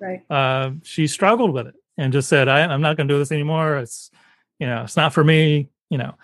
Right. 0.00 0.22
Uh, 0.30 0.72
she 0.82 1.06
struggled 1.06 1.52
with 1.52 1.66
it 1.68 1.74
and 1.96 2.12
just 2.12 2.28
said, 2.28 2.48
I, 2.48 2.60
am 2.60 2.80
not 2.80 2.96
going 2.96 3.08
to 3.08 3.14
do 3.14 3.18
this 3.18 3.32
anymore. 3.32 3.78
It's, 3.78 4.10
you 4.58 4.66
know, 4.66 4.82
it's 4.82 4.96
not 4.96 5.12
for 5.12 5.22
me, 5.22 5.68
you 5.90 5.98
know. 5.98 6.14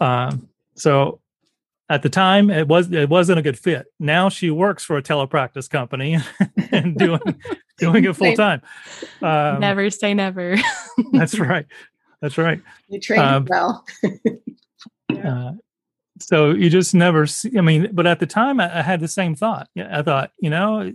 Um, 0.00 0.48
so 0.74 1.20
at 1.92 2.02
the 2.02 2.08
time 2.08 2.48
it 2.48 2.66
was 2.66 2.90
it 2.90 3.10
wasn't 3.10 3.38
a 3.38 3.42
good 3.42 3.58
fit 3.58 3.86
now 4.00 4.30
she 4.30 4.50
works 4.50 4.82
for 4.82 4.96
a 4.96 5.02
telepractice 5.02 5.68
company 5.68 6.16
and 6.72 6.96
doing 6.96 7.20
doing 7.78 8.04
it 8.04 8.16
full 8.16 8.34
time 8.34 8.62
um, 9.20 9.60
never 9.60 9.90
say 9.90 10.14
never 10.14 10.56
that's 11.12 11.38
right 11.38 11.66
that's 12.22 12.38
right 12.38 12.62
you 12.88 12.98
train 12.98 13.20
um, 13.20 13.46
well 13.48 13.84
yeah. 15.10 15.48
uh, 15.48 15.52
so 16.26 16.50
you 16.50 16.70
just 16.70 16.94
never 16.94 17.26
see 17.26 17.56
i 17.58 17.60
mean 17.60 17.88
but 17.92 18.06
at 18.06 18.18
the 18.18 18.26
time 18.26 18.60
I, 18.60 18.78
I 18.78 18.82
had 18.82 19.00
the 19.00 19.08
same 19.08 19.34
thought. 19.34 19.68
I 19.76 20.02
thought 20.02 20.32
you 20.38 20.50
know 20.50 20.92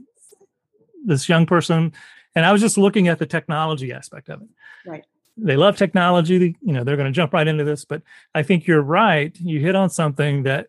this 1.06 1.30
young 1.30 1.46
person 1.46 1.94
and 2.36 2.46
i 2.46 2.52
was 2.52 2.62
just 2.62 2.78
looking 2.78 3.08
at 3.08 3.20
the 3.20 3.26
technology 3.26 3.92
aspect 3.92 4.30
of 4.30 4.42
it. 4.42 4.48
Right. 4.86 5.06
They 5.38 5.56
love 5.56 5.78
technology 5.78 6.56
you 6.62 6.74
know 6.74 6.84
they're 6.84 6.98
going 6.98 7.12
to 7.12 7.16
jump 7.16 7.34
right 7.34 7.48
into 7.48 7.64
this 7.64 7.86
but 7.86 8.02
i 8.34 8.44
think 8.44 8.68
you're 8.68 8.82
right. 8.82 9.36
You 9.40 9.60
hit 9.60 9.76
on 9.76 9.90
something 9.90 10.44
that 10.44 10.68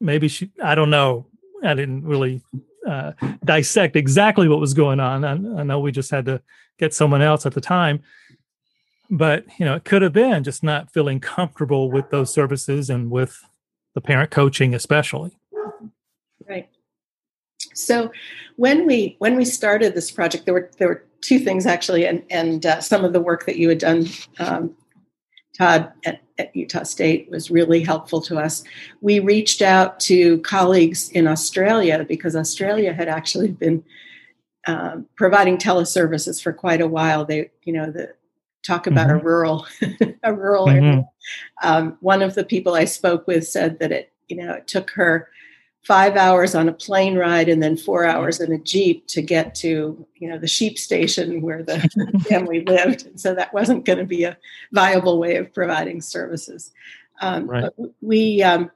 maybe 0.00 0.28
she 0.28 0.50
i 0.62 0.74
don't 0.74 0.90
know. 0.90 1.26
I 1.62 1.74
didn't 1.74 2.04
really 2.04 2.42
uh, 2.86 3.12
dissect 3.44 3.96
exactly 3.96 4.46
what 4.46 4.60
was 4.60 4.74
going 4.74 5.00
on. 5.00 5.24
I, 5.24 5.32
I, 5.32 5.64
know 5.64 5.80
we 5.80 5.90
just 5.90 6.10
had 6.10 6.26
to 6.26 6.40
get 6.78 6.94
someone 6.94 7.22
else 7.22 7.44
at 7.44 7.54
the 7.54 7.60
time 7.60 8.00
but 9.10 9.44
you 9.58 9.64
know 9.64 9.74
it 9.74 9.84
could 9.84 10.02
have 10.02 10.12
been 10.12 10.42
just 10.42 10.62
not 10.62 10.92
feeling 10.92 11.20
comfortable 11.20 11.90
with 11.90 12.10
those 12.10 12.32
services 12.32 12.90
and 12.90 13.10
with 13.10 13.42
the 13.96 14.00
parent 14.00 14.30
coaching 14.30 14.72
especially 14.76 15.36
right 16.48 16.68
so 17.74 18.12
when 18.54 18.86
we 18.86 19.16
when 19.18 19.36
we 19.36 19.44
started 19.44 19.94
this 19.94 20.12
project 20.12 20.44
there 20.44 20.54
were 20.54 20.70
there 20.78 20.88
were 20.88 21.06
two 21.26 21.38
things 21.38 21.66
actually, 21.66 22.06
and 22.06 22.22
and 22.30 22.64
uh, 22.64 22.80
some 22.80 23.04
of 23.04 23.12
the 23.12 23.20
work 23.20 23.46
that 23.46 23.56
you 23.56 23.68
had 23.68 23.78
done, 23.78 24.06
um, 24.38 24.74
Todd 25.58 25.92
at, 26.04 26.22
at, 26.38 26.54
Utah 26.54 26.84
State 26.84 27.28
was 27.30 27.50
really 27.50 27.82
helpful 27.82 28.20
to 28.22 28.38
us. 28.38 28.62
We 29.00 29.18
reached 29.18 29.62
out 29.62 29.98
to 30.00 30.38
colleagues 30.38 31.10
in 31.10 31.26
Australia 31.26 32.04
because 32.08 32.36
Australia 32.36 32.92
had 32.92 33.08
actually 33.08 33.48
been 33.48 33.82
um, 34.66 35.06
providing 35.16 35.58
teleservices 35.58 36.42
for 36.42 36.52
quite 36.52 36.80
a 36.80 36.88
while. 36.88 37.24
They, 37.24 37.50
you 37.64 37.72
know, 37.72 37.90
the 37.90 38.14
talk 38.62 38.86
about 38.86 39.08
mm-hmm. 39.08 39.18
a 39.20 39.24
rural, 39.24 39.66
a 40.22 40.32
rural 40.32 40.66
mm-hmm. 40.66 40.84
area. 40.84 41.08
Um, 41.62 41.96
one 42.00 42.22
of 42.22 42.34
the 42.34 42.44
people 42.44 42.74
I 42.74 42.84
spoke 42.84 43.26
with 43.26 43.46
said 43.46 43.78
that 43.78 43.92
it, 43.92 44.12
you 44.28 44.36
know, 44.36 44.52
it 44.52 44.66
took 44.66 44.90
her 44.90 45.28
five 45.86 46.16
hours 46.16 46.56
on 46.56 46.68
a 46.68 46.72
plane 46.72 47.16
ride 47.16 47.48
and 47.48 47.62
then 47.62 47.76
four 47.76 48.04
hours 48.04 48.40
in 48.40 48.52
a 48.52 48.58
jeep 48.58 49.06
to 49.06 49.22
get 49.22 49.54
to 49.54 50.04
you 50.16 50.28
know 50.28 50.36
the 50.36 50.48
sheep 50.48 50.76
station 50.76 51.40
where 51.40 51.62
the 51.62 51.78
family 52.28 52.64
lived 52.64 53.06
and 53.06 53.20
so 53.20 53.32
that 53.32 53.54
wasn't 53.54 53.84
going 53.84 53.98
to 53.98 54.04
be 54.04 54.24
a 54.24 54.36
viable 54.72 55.20
way 55.20 55.36
of 55.36 55.54
providing 55.54 56.00
services 56.00 56.72
um, 57.20 57.46
right. 57.46 57.70
we 58.02 58.42
um, 58.42 58.68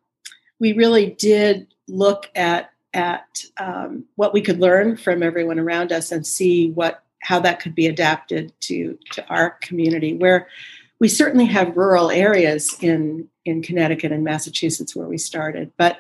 we 0.61 0.73
really 0.73 1.11
did 1.11 1.67
look 1.89 2.31
at 2.37 2.71
at 2.95 3.45
um, 3.59 4.05
what 4.15 4.33
we 4.33 4.41
could 4.41 4.61
learn 4.61 4.97
from 4.97 5.23
everyone 5.23 5.59
around 5.59 5.91
us 5.91 6.13
and 6.13 6.25
see 6.25 6.71
what 6.71 7.03
how 7.23 7.41
that 7.41 7.61
could 7.61 7.75
be 7.75 7.87
adapted 7.87 8.53
to 8.61 8.99
to 9.13 9.27
our 9.29 9.51
community 9.63 10.15
where 10.15 10.49
we 10.99 11.09
certainly 11.09 11.47
have 11.47 11.77
rural 11.77 12.11
areas 12.11 12.77
in 12.81 13.29
in 13.45 13.63
Connecticut 13.63 14.13
and 14.13 14.25
Massachusetts 14.25 14.95
where 14.95 15.09
we 15.09 15.19
started 15.19 15.73
but 15.77 15.99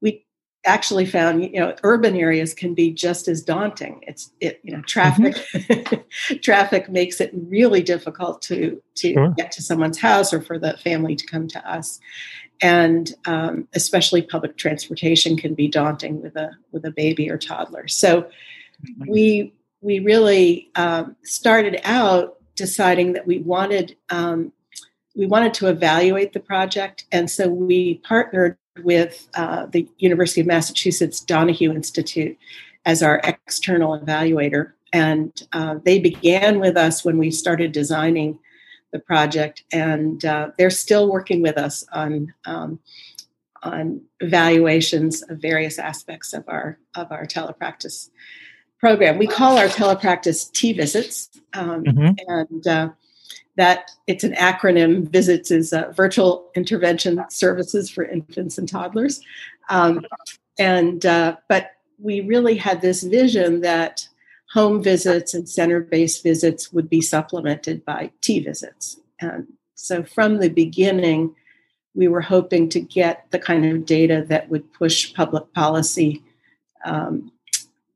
we 0.00 0.24
actually 0.64 1.06
found 1.06 1.42
you 1.42 1.60
know 1.60 1.74
urban 1.82 2.16
areas 2.16 2.54
can 2.54 2.74
be 2.74 2.90
just 2.92 3.26
as 3.28 3.42
daunting 3.42 4.00
it's 4.06 4.32
it 4.40 4.60
you 4.62 4.72
know 4.74 4.82
traffic 4.82 5.34
mm-hmm. 5.34 6.34
traffic 6.42 6.88
makes 6.88 7.20
it 7.20 7.30
really 7.34 7.82
difficult 7.82 8.40
to 8.42 8.80
to 8.94 9.12
sure. 9.12 9.34
get 9.36 9.50
to 9.52 9.62
someone's 9.62 9.98
house 9.98 10.32
or 10.32 10.40
for 10.40 10.58
the 10.58 10.76
family 10.78 11.16
to 11.16 11.26
come 11.26 11.48
to 11.48 11.70
us 11.70 11.98
and 12.60 13.14
um, 13.26 13.66
especially 13.74 14.22
public 14.22 14.56
transportation 14.56 15.36
can 15.36 15.52
be 15.52 15.66
daunting 15.66 16.22
with 16.22 16.36
a 16.36 16.52
with 16.70 16.84
a 16.84 16.92
baby 16.92 17.28
or 17.28 17.36
toddler 17.36 17.88
so 17.88 18.22
mm-hmm. 18.22 19.10
we 19.10 19.52
we 19.82 19.98
really 19.98 20.70
um, 20.76 21.16
started 21.22 21.80
out 21.84 22.38
deciding 22.54 23.12
that 23.12 23.26
we 23.26 23.38
wanted 23.38 23.96
um, 24.10 24.52
we 25.14 25.26
wanted 25.26 25.52
to 25.52 25.66
evaluate 25.66 26.32
the 26.32 26.40
project 26.40 27.04
and 27.12 27.30
so 27.30 27.48
we 27.48 27.96
partnered 27.98 28.56
with 28.82 29.28
uh, 29.34 29.66
the 29.66 29.88
University 29.98 30.40
of 30.40 30.46
Massachusetts 30.46 31.20
Donahue 31.20 31.72
Institute 31.72 32.38
as 32.84 33.02
our 33.02 33.20
external 33.24 33.98
evaluator. 33.98 34.72
And 34.92 35.32
uh, 35.52 35.76
they 35.84 35.98
began 35.98 36.60
with 36.60 36.76
us 36.76 37.04
when 37.04 37.18
we 37.18 37.30
started 37.30 37.72
designing 37.72 38.38
the 38.92 38.98
project, 38.98 39.64
and 39.72 40.22
uh, 40.24 40.50
they're 40.58 40.68
still 40.68 41.10
working 41.10 41.40
with 41.40 41.56
us 41.56 41.84
on 41.92 42.34
um, 42.44 42.78
on 43.62 44.02
evaluations 44.20 45.22
of 45.22 45.38
various 45.38 45.78
aspects 45.78 46.34
of 46.34 46.44
our 46.46 46.78
of 46.94 47.10
our 47.10 47.24
telepractice 47.24 48.10
program. 48.82 49.16
We 49.16 49.26
call 49.26 49.56
our 49.56 49.68
telepractice 49.68 50.52
T 50.52 50.74
visits, 50.74 51.30
um, 51.54 51.84
mm-hmm. 51.84 52.10
and 52.28 52.66
uh, 52.66 52.88
that 53.56 53.90
it's 54.06 54.24
an 54.24 54.32
acronym 54.34 55.08
visits 55.08 55.50
is 55.50 55.72
uh, 55.72 55.92
virtual 55.94 56.50
intervention 56.54 57.22
services 57.30 57.90
for 57.90 58.04
infants 58.04 58.58
and 58.58 58.68
toddlers 58.68 59.20
um, 59.68 60.04
and 60.58 61.04
uh, 61.06 61.36
but 61.48 61.72
we 61.98 62.20
really 62.20 62.56
had 62.56 62.80
this 62.80 63.02
vision 63.02 63.60
that 63.60 64.08
home 64.52 64.82
visits 64.82 65.34
and 65.34 65.48
center-based 65.48 66.22
visits 66.22 66.72
would 66.72 66.88
be 66.88 67.00
supplemented 67.00 67.84
by 67.84 68.10
t 68.20 68.40
visits 68.40 68.98
and 69.20 69.46
so 69.74 70.02
from 70.02 70.38
the 70.38 70.50
beginning 70.50 71.34
we 71.94 72.08
were 72.08 72.22
hoping 72.22 72.70
to 72.70 72.80
get 72.80 73.26
the 73.30 73.38
kind 73.38 73.66
of 73.66 73.84
data 73.84 74.24
that 74.28 74.48
would 74.48 74.72
push 74.72 75.12
public 75.14 75.52
policy 75.52 76.22
um, 76.84 77.30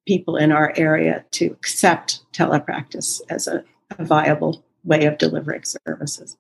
people 0.07 0.37
in 0.37 0.53
our 0.53 0.73
area 0.77 1.25
to 1.33 1.47
accept 1.47 2.21
telepractice 2.33 3.21
as 3.29 3.47
a, 3.47 3.65
a 3.99 4.05
viable 4.05 4.65
way 4.85 5.05
of 5.05 5.19
delivering 5.19 5.65
services. 5.65 6.37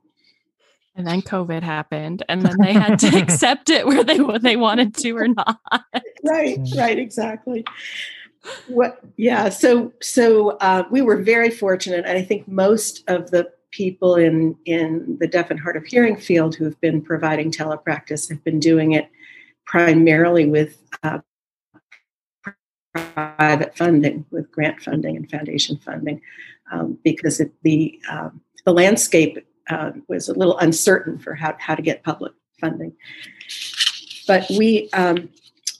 And 0.94 1.06
then 1.06 1.20
COVID 1.20 1.62
happened, 1.62 2.22
and 2.28 2.40
then 2.40 2.56
they 2.58 2.72
had 2.72 2.98
to 3.00 3.18
accept 3.22 3.68
it 3.68 3.86
where 3.86 4.02
they 4.02 4.18
they 4.40 4.56
wanted 4.56 4.94
to 4.96 5.12
or 5.12 5.28
not. 5.28 5.58
Right, 6.24 6.58
right, 6.74 6.98
exactly. 6.98 7.66
What? 8.68 9.00
Yeah. 9.16 9.50
So, 9.50 9.92
so 10.00 10.50
uh, 10.58 10.84
we 10.90 11.02
were 11.02 11.22
very 11.22 11.50
fortunate, 11.50 12.06
and 12.06 12.16
I 12.16 12.22
think 12.22 12.48
most 12.48 13.04
of 13.08 13.30
the 13.30 13.52
people 13.72 14.14
in 14.14 14.56
in 14.64 15.18
the 15.20 15.26
deaf 15.26 15.50
and 15.50 15.60
hard 15.60 15.76
of 15.76 15.84
hearing 15.84 16.16
field 16.16 16.54
who 16.54 16.64
have 16.64 16.80
been 16.80 17.02
providing 17.02 17.50
telepractice 17.50 18.30
have 18.30 18.42
been 18.42 18.58
doing 18.58 18.92
it 18.92 19.10
primarily 19.66 20.46
with 20.46 20.78
uh, 21.02 21.18
private 22.96 23.76
funding, 23.76 24.24
with 24.30 24.50
grant 24.50 24.80
funding 24.80 25.16
and 25.16 25.30
foundation 25.30 25.78
funding 25.78 26.20
um, 26.70 26.98
because 27.04 27.40
it, 27.40 27.52
the 27.62 28.00
um, 28.10 28.40
the 28.64 28.72
landscape 28.72 29.38
uh, 29.70 29.92
was 30.08 30.28
a 30.28 30.34
little 30.34 30.58
uncertain 30.58 31.18
for 31.18 31.34
how, 31.34 31.54
how 31.58 31.74
to 31.74 31.82
get 31.82 32.02
public 32.02 32.32
funding. 32.60 32.92
But 34.26 34.46
we 34.50 34.90
um, 34.92 35.28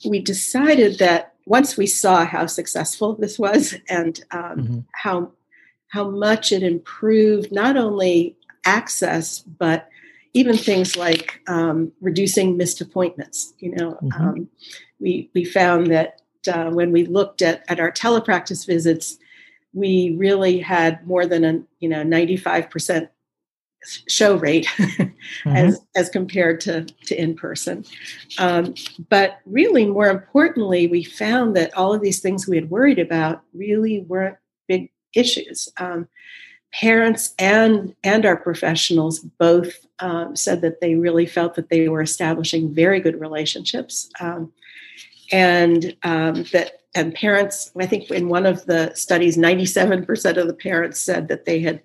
we 0.05 0.19
decided 0.19 0.99
that 0.99 1.33
once 1.45 1.77
we 1.77 1.87
saw 1.87 2.25
how 2.25 2.45
successful 2.45 3.15
this 3.15 3.39
was 3.39 3.75
and 3.89 4.19
um, 4.31 4.41
mm-hmm. 4.41 4.79
how 4.93 5.31
how 5.89 6.09
much 6.09 6.51
it 6.51 6.63
improved 6.63 7.51
not 7.51 7.77
only 7.77 8.35
access 8.65 9.39
but 9.39 9.89
even 10.33 10.57
things 10.57 10.95
like 10.95 11.41
um, 11.47 11.91
reducing 11.99 12.57
missed 12.57 12.79
appointments. 12.81 13.53
You 13.59 13.75
know, 13.75 13.91
mm-hmm. 13.93 14.21
Um, 14.21 14.49
we 14.99 15.29
we 15.33 15.43
found 15.43 15.87
that 15.87 16.21
uh, 16.47 16.69
when 16.69 16.91
we 16.91 17.05
looked 17.05 17.41
at 17.41 17.63
at 17.67 17.79
our 17.79 17.91
telepractice 17.91 18.65
visits 18.65 19.17
we 19.73 20.15
really 20.17 20.59
had 20.59 21.05
more 21.05 21.25
than 21.25 21.43
a 21.43 21.61
you 21.79 21.89
know 21.89 22.03
95% 22.03 23.09
show 24.07 24.35
rate 24.35 24.65
mm-hmm. 24.77 25.49
as 25.49 25.79
as 25.95 26.09
compared 26.09 26.59
to 26.59 26.83
to 27.05 27.21
in 27.21 27.35
person 27.35 27.85
um, 28.39 28.73
but 29.09 29.39
really 29.45 29.85
more 29.85 30.09
importantly 30.09 30.87
we 30.87 31.03
found 31.03 31.55
that 31.55 31.73
all 31.75 31.93
of 31.93 32.01
these 32.01 32.19
things 32.19 32.47
we 32.47 32.55
had 32.55 32.69
worried 32.69 32.99
about 32.99 33.43
really 33.53 34.01
weren't 34.01 34.37
big 34.67 34.91
issues. 35.17 35.69
Um, 35.79 36.07
parents 36.73 37.33
and 37.39 37.95
and 38.03 38.25
our 38.25 38.37
professionals 38.37 39.19
both 39.19 39.73
um, 39.99 40.35
said 40.35 40.61
that 40.61 40.81
they 40.81 40.95
really 40.95 41.25
felt 41.25 41.55
that 41.55 41.69
they 41.69 41.89
were 41.89 42.01
establishing 42.01 42.73
very 42.73 42.99
good 42.99 43.19
relationships. 43.19 44.09
Um, 44.19 44.51
and 45.31 45.95
um, 46.03 46.43
that 46.51 46.81
and 46.95 47.13
parents 47.13 47.71
i 47.79 47.85
think 47.85 48.09
in 48.09 48.29
one 48.29 48.45
of 48.45 48.65
the 48.65 48.93
studies 48.95 49.37
97% 49.37 50.37
of 50.37 50.47
the 50.47 50.53
parents 50.53 50.99
said 50.99 51.27
that 51.27 51.45
they 51.45 51.59
had 51.59 51.81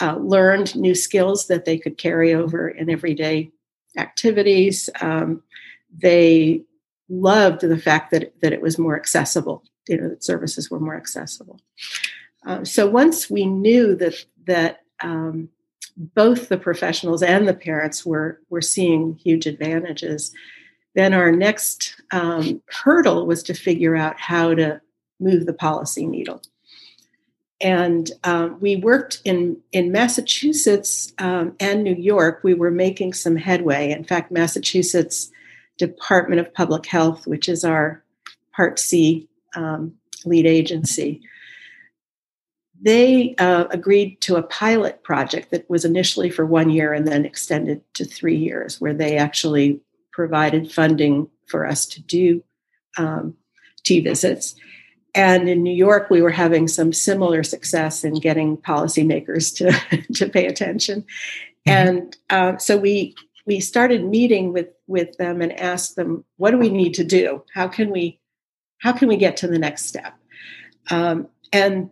uh, 0.00 0.16
learned 0.16 0.76
new 0.76 0.94
skills 0.94 1.48
that 1.48 1.64
they 1.64 1.76
could 1.76 1.98
carry 1.98 2.32
over 2.32 2.68
in 2.68 2.88
everyday 2.88 3.50
activities. 3.96 4.88
Um, 5.00 5.42
they 5.92 6.62
loved 7.08 7.62
the 7.62 7.78
fact 7.78 8.12
that, 8.12 8.32
that 8.40 8.52
it 8.52 8.62
was 8.62 8.78
more 8.78 8.94
accessible 8.94 9.64
you 9.88 9.96
know 9.96 10.08
that 10.08 10.22
services 10.22 10.70
were 10.70 10.78
more 10.78 10.96
accessible. 10.96 11.58
Um, 12.46 12.64
so 12.64 12.88
once 12.88 13.28
we 13.28 13.46
knew 13.46 13.96
that 13.96 14.24
that 14.46 14.80
um, 15.02 15.48
both 15.96 16.48
the 16.48 16.58
professionals 16.58 17.22
and 17.22 17.48
the 17.48 17.54
parents 17.54 18.06
were 18.06 18.40
were 18.50 18.60
seeing 18.60 19.14
huge 19.16 19.46
advantages 19.46 20.32
then 20.98 21.14
our 21.14 21.30
next 21.30 22.02
um, 22.10 22.60
hurdle 22.66 23.24
was 23.24 23.44
to 23.44 23.54
figure 23.54 23.94
out 23.94 24.18
how 24.18 24.52
to 24.52 24.80
move 25.20 25.46
the 25.46 25.52
policy 25.52 26.04
needle. 26.06 26.42
And 27.60 28.10
um, 28.24 28.58
we 28.60 28.76
worked 28.76 29.20
in, 29.24 29.58
in 29.70 29.92
Massachusetts 29.92 31.12
um, 31.18 31.54
and 31.60 31.84
New 31.84 31.94
York. 31.94 32.40
We 32.42 32.54
were 32.54 32.72
making 32.72 33.12
some 33.12 33.36
headway. 33.36 33.92
In 33.92 34.02
fact, 34.02 34.32
Massachusetts 34.32 35.30
Department 35.76 36.40
of 36.40 36.52
Public 36.52 36.84
Health, 36.86 37.28
which 37.28 37.48
is 37.48 37.64
our 37.64 38.02
Part 38.52 38.80
C 38.80 39.28
um, 39.54 39.94
lead 40.24 40.46
agency, 40.46 41.20
they 42.80 43.36
uh, 43.38 43.66
agreed 43.70 44.20
to 44.22 44.36
a 44.36 44.42
pilot 44.42 45.04
project 45.04 45.52
that 45.52 45.68
was 45.70 45.84
initially 45.84 46.30
for 46.30 46.44
one 46.44 46.70
year 46.70 46.92
and 46.92 47.06
then 47.06 47.24
extended 47.24 47.82
to 47.94 48.04
three 48.04 48.36
years, 48.36 48.80
where 48.80 48.94
they 48.94 49.16
actually 49.16 49.80
provided 50.18 50.72
funding 50.72 51.28
for 51.46 51.64
us 51.64 51.86
to 51.86 52.02
do 52.02 52.42
um, 52.96 53.36
T 53.84 54.00
visits. 54.00 54.56
And 55.14 55.48
in 55.48 55.62
New 55.62 55.72
York, 55.72 56.10
we 56.10 56.22
were 56.22 56.30
having 56.44 56.66
some 56.66 56.92
similar 56.92 57.44
success 57.44 58.02
in 58.02 58.14
getting 58.14 58.56
policymakers 58.56 59.54
to, 59.58 60.02
to 60.14 60.28
pay 60.28 60.46
attention. 60.46 61.02
Mm-hmm. 61.02 61.70
And 61.70 62.16
uh, 62.30 62.56
so 62.58 62.76
we 62.76 63.14
we 63.46 63.60
started 63.60 64.04
meeting 64.04 64.52
with 64.52 64.70
with 64.88 65.16
them 65.18 65.40
and 65.40 65.52
asked 65.52 65.94
them, 65.94 66.24
what 66.36 66.50
do 66.50 66.58
we 66.58 66.68
need 66.68 66.94
to 66.94 67.04
do? 67.04 67.44
How 67.54 67.68
can 67.68 67.90
we 67.90 68.18
how 68.78 68.90
can 68.90 69.06
we 69.06 69.16
get 69.16 69.36
to 69.36 69.46
the 69.46 69.58
next 69.58 69.86
step? 69.86 70.14
Um, 70.90 71.28
and 71.52 71.90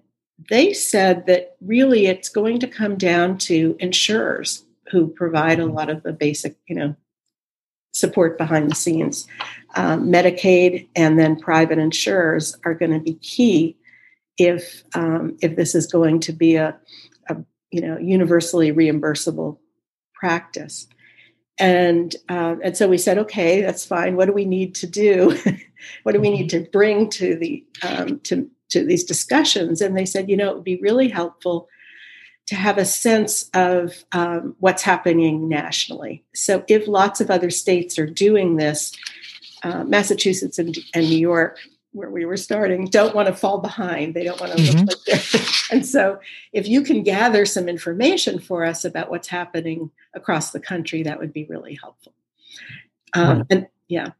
they 0.50 0.72
said 0.72 1.26
that 1.26 1.54
really 1.60 2.06
it's 2.06 2.28
going 2.28 2.58
to 2.58 2.66
come 2.66 2.96
down 2.96 3.38
to 3.38 3.76
insurers 3.78 4.64
who 4.90 5.06
provide 5.06 5.60
a 5.60 5.62
mm-hmm. 5.62 5.76
lot 5.76 5.90
of 5.90 6.02
the 6.02 6.12
basic, 6.12 6.56
you 6.66 6.74
know, 6.74 6.96
support 7.96 8.36
behind 8.36 8.70
the 8.70 8.74
scenes. 8.74 9.26
Um, 9.74 10.08
Medicaid 10.12 10.86
and 10.94 11.18
then 11.18 11.40
private 11.40 11.78
insurers 11.78 12.54
are 12.64 12.74
going 12.74 12.92
to 12.92 13.00
be 13.00 13.14
key 13.14 13.76
if 14.36 14.84
um, 14.94 15.36
if 15.40 15.56
this 15.56 15.74
is 15.74 15.86
going 15.86 16.20
to 16.20 16.32
be 16.32 16.56
a, 16.56 16.76
a 17.28 17.36
you 17.70 17.80
know 17.80 17.96
universally 17.98 18.70
reimbursable 18.70 19.58
practice. 20.14 20.86
And 21.58 22.14
uh, 22.28 22.56
and 22.62 22.76
so 22.76 22.86
we 22.86 22.98
said, 22.98 23.16
okay, 23.16 23.62
that's 23.62 23.86
fine. 23.86 24.16
What 24.16 24.26
do 24.26 24.32
we 24.32 24.44
need 24.44 24.74
to 24.76 24.86
do? 24.86 25.38
what 26.02 26.12
do 26.12 26.20
we 26.20 26.30
need 26.30 26.50
to 26.50 26.68
bring 26.70 27.08
to 27.10 27.34
the 27.36 27.64
um, 27.82 28.20
to 28.20 28.46
to 28.70 28.84
these 28.84 29.04
discussions? 29.04 29.80
And 29.80 29.96
they 29.96 30.04
said, 30.04 30.28
you 30.28 30.36
know, 30.36 30.50
it 30.50 30.54
would 30.56 30.64
be 30.64 30.80
really 30.82 31.08
helpful 31.08 31.66
to 32.46 32.54
have 32.54 32.78
a 32.78 32.84
sense 32.84 33.50
of 33.54 34.04
um, 34.12 34.54
what's 34.60 34.82
happening 34.82 35.48
nationally. 35.48 36.24
So 36.34 36.64
if 36.68 36.86
lots 36.86 37.20
of 37.20 37.30
other 37.30 37.50
states 37.50 37.98
are 37.98 38.06
doing 38.06 38.56
this, 38.56 38.92
uh, 39.62 39.84
Massachusetts 39.84 40.58
and, 40.58 40.76
and, 40.94 41.08
New 41.08 41.18
York, 41.18 41.58
where 41.90 42.10
we 42.10 42.24
were 42.24 42.36
starting, 42.36 42.86
don't 42.86 43.14
want 43.14 43.26
to 43.26 43.34
fall 43.34 43.58
behind. 43.58 44.14
They 44.14 44.22
don't 44.22 44.40
want 44.40 44.52
to 44.52 44.62
mm-hmm. 44.62 44.84
look 44.84 44.98
like 45.08 45.22
they're. 45.24 45.40
and 45.72 45.84
so 45.84 46.20
if 46.52 46.68
you 46.68 46.82
can 46.82 47.02
gather 47.02 47.44
some 47.46 47.68
information 47.68 48.38
for 48.38 48.64
us 48.64 48.84
about 48.84 49.10
what's 49.10 49.28
happening 49.28 49.90
across 50.14 50.52
the 50.52 50.60
country, 50.60 51.02
that 51.02 51.18
would 51.18 51.32
be 51.32 51.44
really 51.46 51.74
helpful. 51.74 52.12
Um, 53.14 53.44
and 53.50 53.66
yeah, 53.88 54.10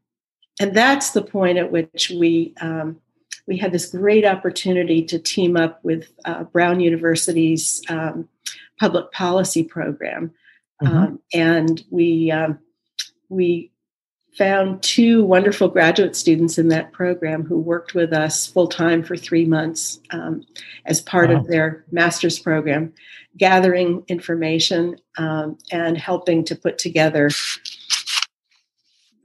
and 0.59 0.75
that's 0.75 1.11
the 1.11 1.21
point 1.21 1.59
at 1.59 1.71
which 1.71 2.09
we 2.09 2.53
um, 2.59 2.99
we 3.47 3.57
had 3.57 3.71
this 3.71 3.87
great 3.87 4.25
opportunity 4.25 5.03
to 5.05 5.17
team 5.17 5.55
up 5.55 5.83
with 5.83 6.11
uh, 6.25 6.43
Brown 6.43 6.79
University's 6.79 7.81
um, 7.89 8.27
public 8.79 9.11
policy 9.11 9.63
program, 9.63 10.31
mm-hmm. 10.83 10.95
um, 10.95 11.19
and 11.33 11.83
we 11.89 12.29
um, 12.29 12.59
we 13.29 13.71
found 14.37 14.83
two 14.83 15.23
wonderful 15.23 15.67
graduate 15.67 16.15
students 16.15 16.59
in 16.59 16.67
that 16.67 16.91
program 16.91 17.43
who 17.43 17.57
worked 17.57 17.95
with 17.95 18.13
us 18.13 18.45
full 18.45 18.67
time 18.67 19.01
for 19.01 19.17
three 19.17 19.45
months 19.45 19.99
um, 20.11 20.43
as 20.85 21.01
part 21.01 21.29
wow. 21.29 21.37
of 21.37 21.47
their 21.47 21.83
master's 21.91 22.37
program, 22.37 22.93
gathering 23.35 24.03
information 24.07 24.95
um, 25.17 25.57
and 25.71 25.97
helping 25.97 26.43
to 26.43 26.55
put 26.55 26.77
together 26.77 27.31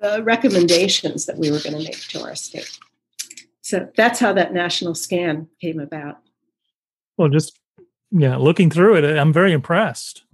the 0.00 0.22
recommendations 0.22 1.26
that 1.26 1.36
we 1.36 1.50
were 1.50 1.60
going 1.60 1.76
to 1.76 1.84
make 1.84 2.08
to 2.08 2.22
our 2.22 2.34
state. 2.34 2.78
So 3.62 3.88
that's 3.96 4.18
how 4.18 4.32
that 4.34 4.52
national 4.52 4.94
scan 4.94 5.48
came 5.60 5.80
about. 5.80 6.18
Well, 7.16 7.28
just 7.28 7.58
yeah, 8.10 8.36
looking 8.36 8.70
through 8.70 8.96
it, 8.96 9.16
I'm 9.16 9.32
very 9.32 9.52
impressed 9.52 10.24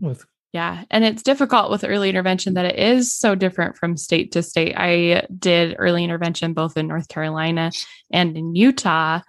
with. 0.00 0.24
Yeah, 0.52 0.84
and 0.90 1.04
it's 1.04 1.22
difficult 1.22 1.70
with 1.70 1.84
early 1.84 2.08
intervention 2.08 2.54
that 2.54 2.64
it 2.64 2.78
is 2.78 3.12
so 3.12 3.34
different 3.34 3.76
from 3.76 3.96
state 3.96 4.32
to 4.32 4.42
state. 4.42 4.74
I 4.76 5.26
did 5.38 5.76
early 5.78 6.04
intervention 6.04 6.52
both 6.54 6.76
in 6.76 6.86
North 6.86 7.08
Carolina 7.08 7.72
and 8.12 8.36
in 8.36 8.54
Utah, 8.54 9.20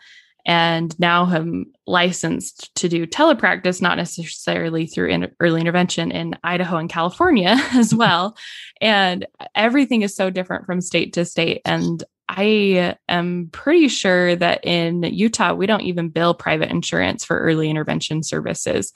and 0.45 0.97
now 0.99 1.25
am 1.25 1.73
licensed 1.87 2.73
to 2.75 2.87
do 2.87 3.07
telepractice, 3.07 3.81
not 3.81 3.97
necessarily 3.97 4.85
through 4.85 5.09
in 5.09 5.31
early 5.39 5.61
intervention 5.61 6.11
in 6.11 6.37
Idaho 6.43 6.77
and 6.77 6.89
California 6.89 7.55
as 7.73 7.93
well. 7.93 8.37
and 8.79 9.25
everything 9.55 10.03
is 10.03 10.15
so 10.15 10.29
different 10.29 10.67
from 10.67 10.79
state 10.79 11.13
to 11.13 11.25
state. 11.25 11.61
And 11.65 12.03
I 12.27 12.95
am 13.07 13.49
pretty 13.51 13.87
sure 13.87 14.35
that 14.35 14.65
in 14.65 15.03
Utah, 15.03 15.53
we 15.53 15.67
don't 15.67 15.83
even 15.83 16.09
bill 16.09 16.33
private 16.33 16.71
insurance 16.71 17.23
for 17.23 17.39
early 17.39 17.69
intervention 17.69 18.23
services. 18.23 18.91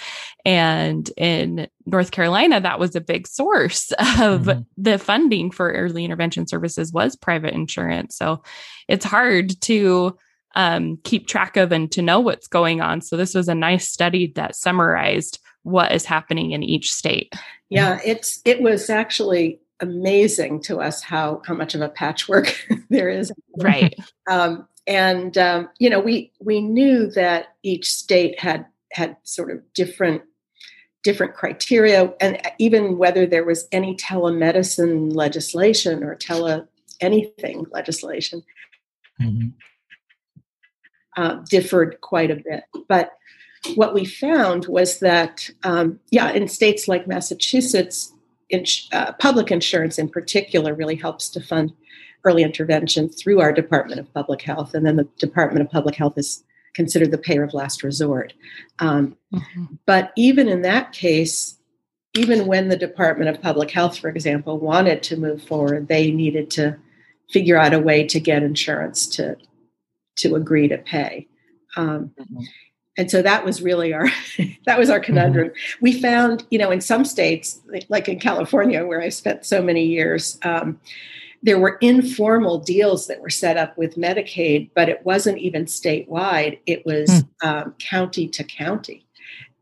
And 0.45 1.09
in 1.15 1.67
North 1.85 2.11
Carolina, 2.11 2.59
that 2.59 2.79
was 2.79 2.95
a 2.95 3.01
big 3.01 3.27
source 3.27 3.91
of 3.99 4.41
mm-hmm. 4.41 4.61
the 4.77 4.97
funding 4.97 5.51
for 5.51 5.71
early 5.71 6.05
intervention 6.05 6.47
services 6.47 6.91
was 6.91 7.15
private 7.15 7.53
insurance. 7.53 8.15
So 8.15 8.41
it's 8.87 9.05
hard 9.05 9.61
to 9.61 10.17
um, 10.55 10.97
keep 11.03 11.27
track 11.27 11.55
of 11.57 11.71
and 11.71 11.91
to 11.91 12.01
know 12.01 12.19
what's 12.19 12.47
going 12.47 12.81
on. 12.81 13.01
So 13.01 13.15
this 13.15 13.35
was 13.35 13.47
a 13.47 13.55
nice 13.55 13.87
study 13.89 14.31
that 14.35 14.55
summarized 14.55 15.39
what 15.63 15.91
is 15.91 16.05
happening 16.05 16.51
in 16.51 16.63
each 16.63 16.91
state. 16.91 17.33
Yeah, 17.69 17.99
it's 18.03 18.41
it 18.45 18.61
was 18.61 18.89
actually 18.89 19.59
amazing 19.81 20.61
to 20.63 20.79
us 20.79 21.01
how 21.01 21.41
how 21.45 21.53
much 21.53 21.75
of 21.75 21.81
a 21.81 21.89
patchwork 21.89 22.55
there 22.89 23.09
is. 23.09 23.31
Right. 23.57 23.95
Um, 24.29 24.67
and 24.85 25.35
um, 25.39 25.69
you 25.79 25.89
know 25.89 25.99
we 25.99 26.31
we 26.39 26.61
knew 26.61 27.09
that 27.11 27.55
each 27.63 27.91
state 27.91 28.39
had 28.39 28.65
had 28.91 29.17
sort 29.23 29.49
of 29.49 29.61
different 29.73 30.21
different 31.03 31.33
criteria 31.33 32.13
and 32.19 32.39
even 32.59 32.97
whether 32.97 33.25
there 33.25 33.45
was 33.45 33.67
any 33.71 33.95
telemedicine 33.95 35.15
legislation 35.15 36.03
or 36.03 36.13
tele 36.13 36.67
anything 37.01 37.65
legislation 37.71 38.43
mm-hmm. 39.19 39.47
uh, 41.17 41.35
differed 41.49 42.01
quite 42.01 42.29
a 42.29 42.35
bit. 42.35 42.63
But 42.87 43.13
what 43.75 43.93
we 43.93 44.05
found 44.05 44.65
was 44.67 44.99
that 44.99 45.49
um, 45.63 45.99
yeah 46.11 46.31
in 46.31 46.47
states 46.47 46.87
like 46.87 47.07
massachusetts 47.07 48.13
uh, 48.91 49.13
public 49.13 49.51
insurance 49.51 49.97
in 49.97 50.09
particular 50.09 50.73
really 50.73 50.95
helps 50.95 51.29
to 51.29 51.41
fund 51.41 51.73
early 52.23 52.43
intervention 52.43 53.09
through 53.09 53.39
our 53.39 53.51
Department 53.51 53.99
of 53.99 54.13
Public 54.13 54.41
Health, 54.41 54.73
and 54.73 54.85
then 54.85 54.97
the 54.97 55.07
Department 55.17 55.65
of 55.65 55.71
Public 55.71 55.95
Health 55.95 56.17
is 56.17 56.43
considered 56.73 57.11
the 57.11 57.17
payer 57.17 57.43
of 57.43 57.53
last 57.53 57.83
resort. 57.83 58.33
Um, 58.79 59.17
mm-hmm. 59.33 59.65
But 59.85 60.11
even 60.15 60.47
in 60.47 60.61
that 60.63 60.91
case, 60.91 61.57
even 62.15 62.47
when 62.47 62.69
the 62.69 62.77
Department 62.77 63.29
of 63.29 63.41
Public 63.41 63.71
Health, 63.71 63.97
for 63.97 64.09
example, 64.09 64.59
wanted 64.59 65.03
to 65.03 65.17
move 65.17 65.41
forward, 65.43 65.87
they 65.87 66.11
needed 66.11 66.49
to 66.51 66.77
figure 67.31 67.57
out 67.57 67.73
a 67.73 67.79
way 67.79 68.05
to 68.07 68.19
get 68.19 68.43
insurance 68.43 69.07
to 69.07 69.37
to 70.17 70.35
agree 70.35 70.67
to 70.67 70.77
pay. 70.77 71.27
Um, 71.77 72.11
mm-hmm 72.19 72.41
and 72.99 73.09
so 73.09 73.21
that 73.21 73.45
was 73.45 73.61
really 73.61 73.93
our 73.93 74.09
that 74.65 74.77
was 74.77 74.89
our 74.89 74.99
conundrum 74.99 75.47
mm-hmm. 75.47 75.77
we 75.81 75.99
found 75.99 76.45
you 76.51 76.59
know 76.59 76.69
in 76.69 76.81
some 76.81 77.05
states 77.05 77.59
like 77.87 78.07
in 78.07 78.19
california 78.19 78.85
where 78.85 79.01
i 79.01 79.09
spent 79.09 79.45
so 79.45 79.61
many 79.61 79.85
years 79.85 80.37
um, 80.43 80.79
there 81.41 81.57
were 81.57 81.77
informal 81.79 82.59
deals 82.59 83.07
that 83.07 83.21
were 83.21 83.29
set 83.29 83.57
up 83.57 83.75
with 83.77 83.95
medicaid 83.95 84.69
but 84.75 84.89
it 84.89 85.03
wasn't 85.05 85.37
even 85.37 85.65
statewide 85.65 86.59
it 86.67 86.85
was 86.85 87.09
mm. 87.09 87.25
um, 87.41 87.73
county 87.79 88.27
to 88.27 88.43
county 88.43 89.05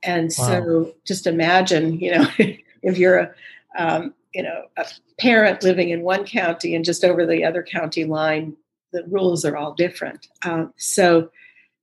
and 0.03 0.31
wow. 0.37 0.47
so 0.47 0.93
just 1.05 1.27
imagine 1.27 1.99
you 1.99 2.11
know 2.11 2.27
if 2.81 2.97
you're 2.97 3.19
a 3.19 3.31
um, 3.77 4.13
you 4.33 4.41
know 4.41 4.63
a 4.77 4.85
parent 5.19 5.61
living 5.63 5.89
in 5.89 6.01
one 6.01 6.25
county 6.25 6.73
and 6.73 6.83
just 6.83 7.03
over 7.03 7.25
the 7.25 7.45
other 7.45 7.61
county 7.61 8.03
line 8.03 8.57
the 8.91 9.03
rules 9.03 9.45
are 9.45 9.55
all 9.55 9.73
different 9.73 10.27
um, 10.43 10.73
so 10.77 11.29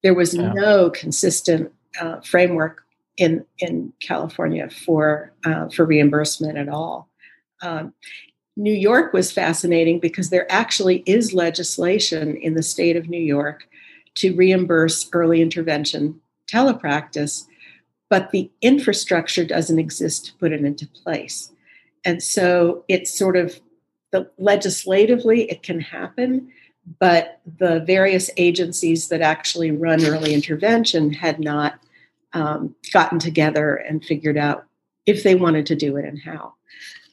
there 0.04 0.14
was 0.14 0.34
yeah. 0.34 0.52
no 0.52 0.90
consistent 0.90 1.72
uh, 2.00 2.20
framework 2.20 2.84
in 3.16 3.44
in 3.58 3.92
California 4.00 4.68
for 4.70 5.32
uh, 5.44 5.68
for 5.70 5.84
reimbursement 5.84 6.58
at 6.58 6.68
all. 6.68 7.08
Um, 7.62 7.94
New 8.56 8.72
York 8.72 9.12
was 9.12 9.32
fascinating 9.32 9.98
because 9.98 10.30
there 10.30 10.50
actually 10.52 11.02
is 11.06 11.34
legislation 11.34 12.36
in 12.36 12.54
the 12.54 12.62
state 12.62 12.96
of 12.96 13.08
New 13.08 13.20
York 13.20 13.66
to 14.16 14.36
reimburse 14.36 15.08
early 15.12 15.40
intervention 15.42 16.20
telepractice, 16.52 17.46
but 18.10 18.30
the 18.30 18.50
infrastructure 18.60 19.44
doesn't 19.44 19.78
exist 19.78 20.26
to 20.26 20.34
put 20.34 20.52
it 20.52 20.64
into 20.64 20.86
place. 20.86 21.50
And 22.04 22.22
so 22.22 22.84
it's 22.88 23.18
sort 23.18 23.36
of 23.36 23.58
the 24.12 24.30
legislatively 24.38 25.50
it 25.50 25.62
can 25.62 25.80
happen, 25.80 26.52
but 26.98 27.40
the 27.58 27.80
various 27.80 28.30
agencies 28.36 29.08
that 29.08 29.20
actually 29.20 29.70
run 29.70 30.04
early 30.04 30.34
intervention 30.34 31.12
had 31.12 31.40
not 31.40 31.78
um, 32.32 32.74
gotten 32.92 33.18
together 33.18 33.76
and 33.76 34.04
figured 34.04 34.36
out 34.36 34.66
if 35.06 35.22
they 35.22 35.34
wanted 35.34 35.66
to 35.66 35.76
do 35.76 35.96
it 35.96 36.04
and 36.04 36.20
how. 36.20 36.54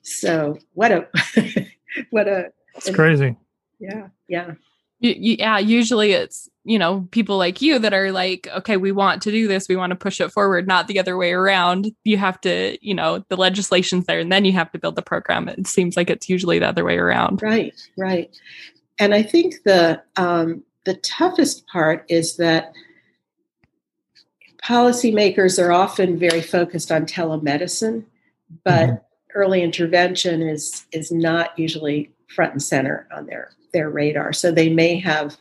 So 0.01 0.57
what 0.73 0.91
a 0.91 1.07
what 2.09 2.27
a 2.27 2.51
it's 2.75 2.89
crazy. 2.89 3.35
Yeah, 3.79 4.07
yeah. 4.27 4.53
yeah, 4.99 5.57
usually 5.57 6.11
it's, 6.11 6.47
you 6.63 6.77
know, 6.77 7.07
people 7.09 7.37
like 7.37 7.61
you 7.61 7.79
that 7.79 7.93
are 7.93 8.11
like, 8.11 8.47
okay, 8.55 8.77
we 8.77 8.91
want 8.91 9.23
to 9.23 9.31
do 9.31 9.47
this, 9.47 9.67
we 9.67 9.75
want 9.75 9.89
to 9.89 9.95
push 9.95 10.21
it 10.21 10.31
forward, 10.31 10.67
not 10.67 10.87
the 10.87 10.99
other 10.99 11.17
way 11.17 11.33
around. 11.33 11.91
You 12.03 12.17
have 12.17 12.39
to, 12.41 12.77
you 12.85 12.93
know, 12.93 13.25
the 13.29 13.35
legislation's 13.37 14.05
there 14.05 14.19
and 14.19 14.31
then 14.31 14.45
you 14.45 14.51
have 14.53 14.71
to 14.73 14.79
build 14.79 14.95
the 14.95 15.01
program. 15.01 15.49
It 15.49 15.65
seems 15.65 15.97
like 15.97 16.11
it's 16.11 16.29
usually 16.29 16.59
the 16.59 16.67
other 16.67 16.85
way 16.85 16.97
around. 16.97 17.41
Right, 17.41 17.73
right 17.97 18.29
and 19.01 19.15
I 19.15 19.23
think 19.23 19.63
the 19.63 20.01
um, 20.15 20.63
the 20.85 20.93
toughest 20.93 21.65
part 21.65 22.05
is 22.07 22.37
that 22.37 22.71
policymakers 24.63 25.61
are 25.61 25.71
often 25.71 26.19
very 26.19 26.41
focused 26.41 26.91
on 26.91 27.07
telemedicine, 27.07 28.05
but 28.63 28.89
mm-hmm. 28.89 28.95
early 29.33 29.63
intervention 29.63 30.43
is 30.43 30.85
is 30.91 31.11
not 31.11 31.57
usually 31.57 32.11
front 32.27 32.51
and 32.51 32.61
center 32.61 33.07
on 33.11 33.25
their 33.25 33.49
their 33.73 33.89
radar. 33.89 34.33
So 34.33 34.51
they 34.51 34.69
may 34.69 34.99
have 34.99 35.35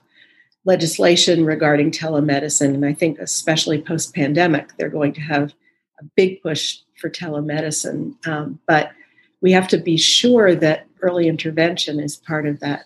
legislation 0.65 1.45
regarding 1.45 1.91
telemedicine. 1.91 2.73
And 2.73 2.87
I 2.87 2.95
think, 2.95 3.19
especially 3.19 3.83
post 3.83 4.15
pandemic, 4.15 4.75
they're 4.79 4.89
going 4.89 5.13
to 5.15 5.21
have 5.21 5.53
a 6.01 6.05
big 6.17 6.43
push 6.43 6.79
for 6.99 7.11
telemedicine. 7.11 8.15
Um, 8.27 8.59
but 8.67 8.93
we 9.43 9.53
have 9.53 9.69
to 9.69 9.77
be 9.79 9.99
sure 9.99 10.55
that 10.55 10.87
early 11.03 11.29
intervention 11.29 12.01
is 12.01 12.17
part 12.17 12.47
of 12.47 12.61
that 12.61 12.85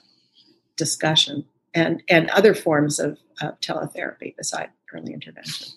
discussion 0.77 1.45
and, 1.75 2.03
and 2.09 2.31
other 2.31 2.55
forms 2.55 2.99
of 2.99 3.19
uh, 3.41 3.53
teletherapy 3.61 4.37
beside 4.37 4.71
early 4.93 5.13
intervention. 5.13 5.69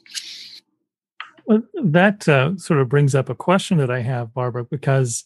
Well, 1.45 1.63
that 1.81 2.27
uh, 2.27 2.57
sort 2.57 2.81
of 2.81 2.89
brings 2.89 3.15
up 3.15 3.29
a 3.29 3.36
question 3.36 3.77
that 3.77 3.89
I 3.89 4.01
have, 4.01 4.33
Barbara, 4.33 4.65
because 4.65 5.23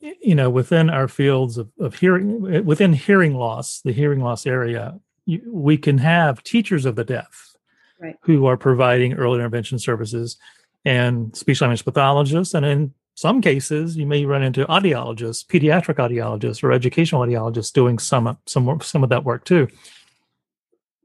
you 0.00 0.34
know 0.34 0.50
within 0.50 0.90
our 0.90 1.06
fields 1.06 1.56
of, 1.56 1.70
of 1.78 1.94
hearing, 1.94 2.64
within 2.64 2.92
hearing 2.92 3.36
loss, 3.36 3.80
the 3.80 3.92
hearing 3.92 4.20
loss 4.20 4.44
area, 4.44 4.98
you, 5.24 5.40
we 5.46 5.78
can 5.78 5.98
have 5.98 6.42
teachers 6.42 6.84
of 6.84 6.96
the 6.96 7.04
deaf 7.04 7.54
right. 8.00 8.16
who 8.22 8.46
are 8.46 8.56
providing 8.56 9.14
early 9.14 9.38
intervention 9.38 9.78
services 9.78 10.36
and 10.84 11.36
speech 11.36 11.60
language 11.60 11.84
pathologists, 11.84 12.54
and 12.54 12.66
in 12.66 12.94
some 13.14 13.40
cases, 13.40 13.96
you 13.96 14.06
may 14.06 14.24
run 14.24 14.42
into 14.42 14.64
audiologists, 14.66 15.46
pediatric 15.46 15.96
audiologists, 15.96 16.62
or 16.62 16.72
educational 16.72 17.22
audiologists 17.22 17.72
doing 17.72 17.98
some 17.98 18.38
some 18.46 18.80
some 18.80 19.02
of 19.02 19.10
that 19.10 19.24
work 19.24 19.44
too. 19.44 19.68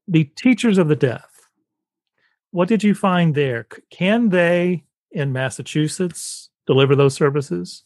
The 0.07 0.23
teachers 0.23 0.77
of 0.77 0.87
the 0.87 0.95
deaf 0.95 1.37
what 2.51 2.67
did 2.67 2.83
you 2.83 2.95
find 2.95 3.35
there? 3.35 3.67
Can 3.91 4.29
they 4.29 4.83
in 5.11 5.33
Massachusetts 5.33 6.49
deliver 6.65 6.95
those 6.95 7.13
services 7.13 7.83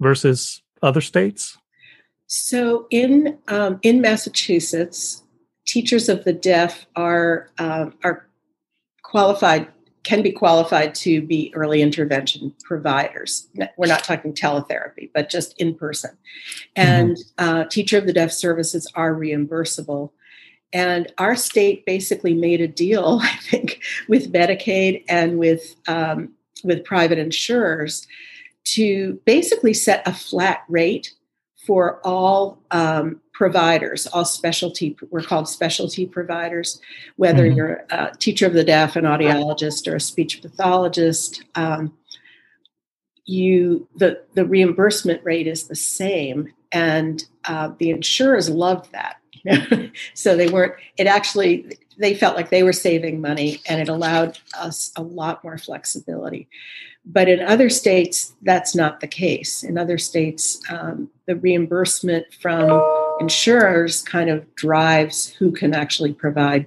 versus 0.00 0.62
other 0.82 1.00
states? 1.00 1.58
So 2.26 2.86
in 2.90 3.38
um, 3.48 3.80
in 3.82 4.00
Massachusetts, 4.00 5.22
teachers 5.66 6.08
of 6.08 6.24
the 6.24 6.32
deaf 6.32 6.86
are 6.94 7.50
um, 7.58 7.94
are 8.04 8.28
qualified 9.02 9.68
can 10.08 10.22
be 10.22 10.32
qualified 10.32 10.94
to 10.94 11.20
be 11.20 11.52
early 11.54 11.82
intervention 11.82 12.54
providers. 12.64 13.46
We're 13.76 13.88
not 13.88 14.04
talking 14.04 14.32
teletherapy, 14.32 15.10
but 15.12 15.28
just 15.28 15.52
in 15.60 15.74
person. 15.74 16.16
And 16.74 17.18
mm-hmm. 17.18 17.44
uh, 17.44 17.64
teacher 17.64 17.98
of 17.98 18.06
the 18.06 18.14
deaf 18.14 18.32
services 18.32 18.90
are 18.94 19.12
reimbursable. 19.12 20.12
And 20.72 21.12
our 21.18 21.36
state 21.36 21.84
basically 21.84 22.32
made 22.32 22.62
a 22.62 22.66
deal, 22.66 23.20
I 23.22 23.36
think, 23.36 23.82
with 24.08 24.32
Medicaid 24.32 25.04
and 25.10 25.38
with 25.38 25.76
um, 25.86 26.32
with 26.64 26.86
private 26.86 27.18
insurers 27.18 28.06
to 28.64 29.20
basically 29.26 29.74
set 29.74 30.08
a 30.08 30.14
flat 30.14 30.64
rate 30.70 31.12
for 31.66 32.00
all 32.02 32.62
um, 32.70 33.20
providers, 33.38 34.08
all 34.08 34.24
specialty. 34.24 34.96
We're 35.10 35.22
called 35.22 35.48
specialty 35.48 36.06
providers, 36.06 36.80
whether 37.14 37.44
mm-hmm. 37.44 37.56
you're 37.56 37.84
a 37.90 38.10
teacher 38.18 38.46
of 38.46 38.52
the 38.52 38.64
deaf, 38.64 38.96
an 38.96 39.04
audiologist, 39.04 39.86
or 39.86 39.94
a 39.94 40.00
speech 40.00 40.42
pathologist. 40.42 41.44
Um, 41.54 41.96
you 43.26 43.86
the 43.94 44.20
the 44.34 44.44
reimbursement 44.44 45.22
rate 45.24 45.46
is 45.46 45.68
the 45.68 45.76
same, 45.76 46.52
and 46.72 47.24
uh, 47.44 47.70
the 47.78 47.90
insurers 47.90 48.50
loved 48.50 48.90
that 48.90 49.18
so 50.14 50.36
they 50.36 50.48
weren't 50.48 50.74
it 50.96 51.06
actually 51.06 51.78
they 51.96 52.14
felt 52.14 52.36
like 52.36 52.50
they 52.50 52.64
were 52.64 52.72
saving 52.72 53.20
money 53.20 53.60
and 53.68 53.80
it 53.80 53.88
allowed 53.88 54.38
us 54.58 54.90
a 54.96 55.02
lot 55.02 55.42
more 55.44 55.58
flexibility 55.58 56.48
but 57.04 57.28
in 57.28 57.40
other 57.40 57.68
states 57.70 58.34
that's 58.42 58.74
not 58.74 59.00
the 59.00 59.06
case. 59.06 59.62
In 59.62 59.78
other 59.78 59.98
states 59.98 60.60
um, 60.70 61.10
the 61.26 61.36
reimbursement 61.36 62.26
from 62.40 62.82
insurers 63.20 64.02
kind 64.02 64.30
of 64.30 64.54
drives 64.54 65.28
who 65.28 65.52
can 65.52 65.74
actually 65.74 66.12
provide 66.12 66.66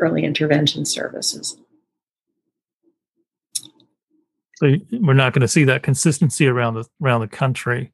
early 0.00 0.24
intervention 0.24 0.84
services. 0.84 1.56
So 4.56 4.74
we're 4.92 5.14
not 5.14 5.34
going 5.34 5.42
to 5.42 5.48
see 5.48 5.64
that 5.64 5.82
consistency 5.82 6.46
around 6.46 6.74
the 6.74 6.84
around 7.02 7.20
the 7.20 7.28
country. 7.28 7.92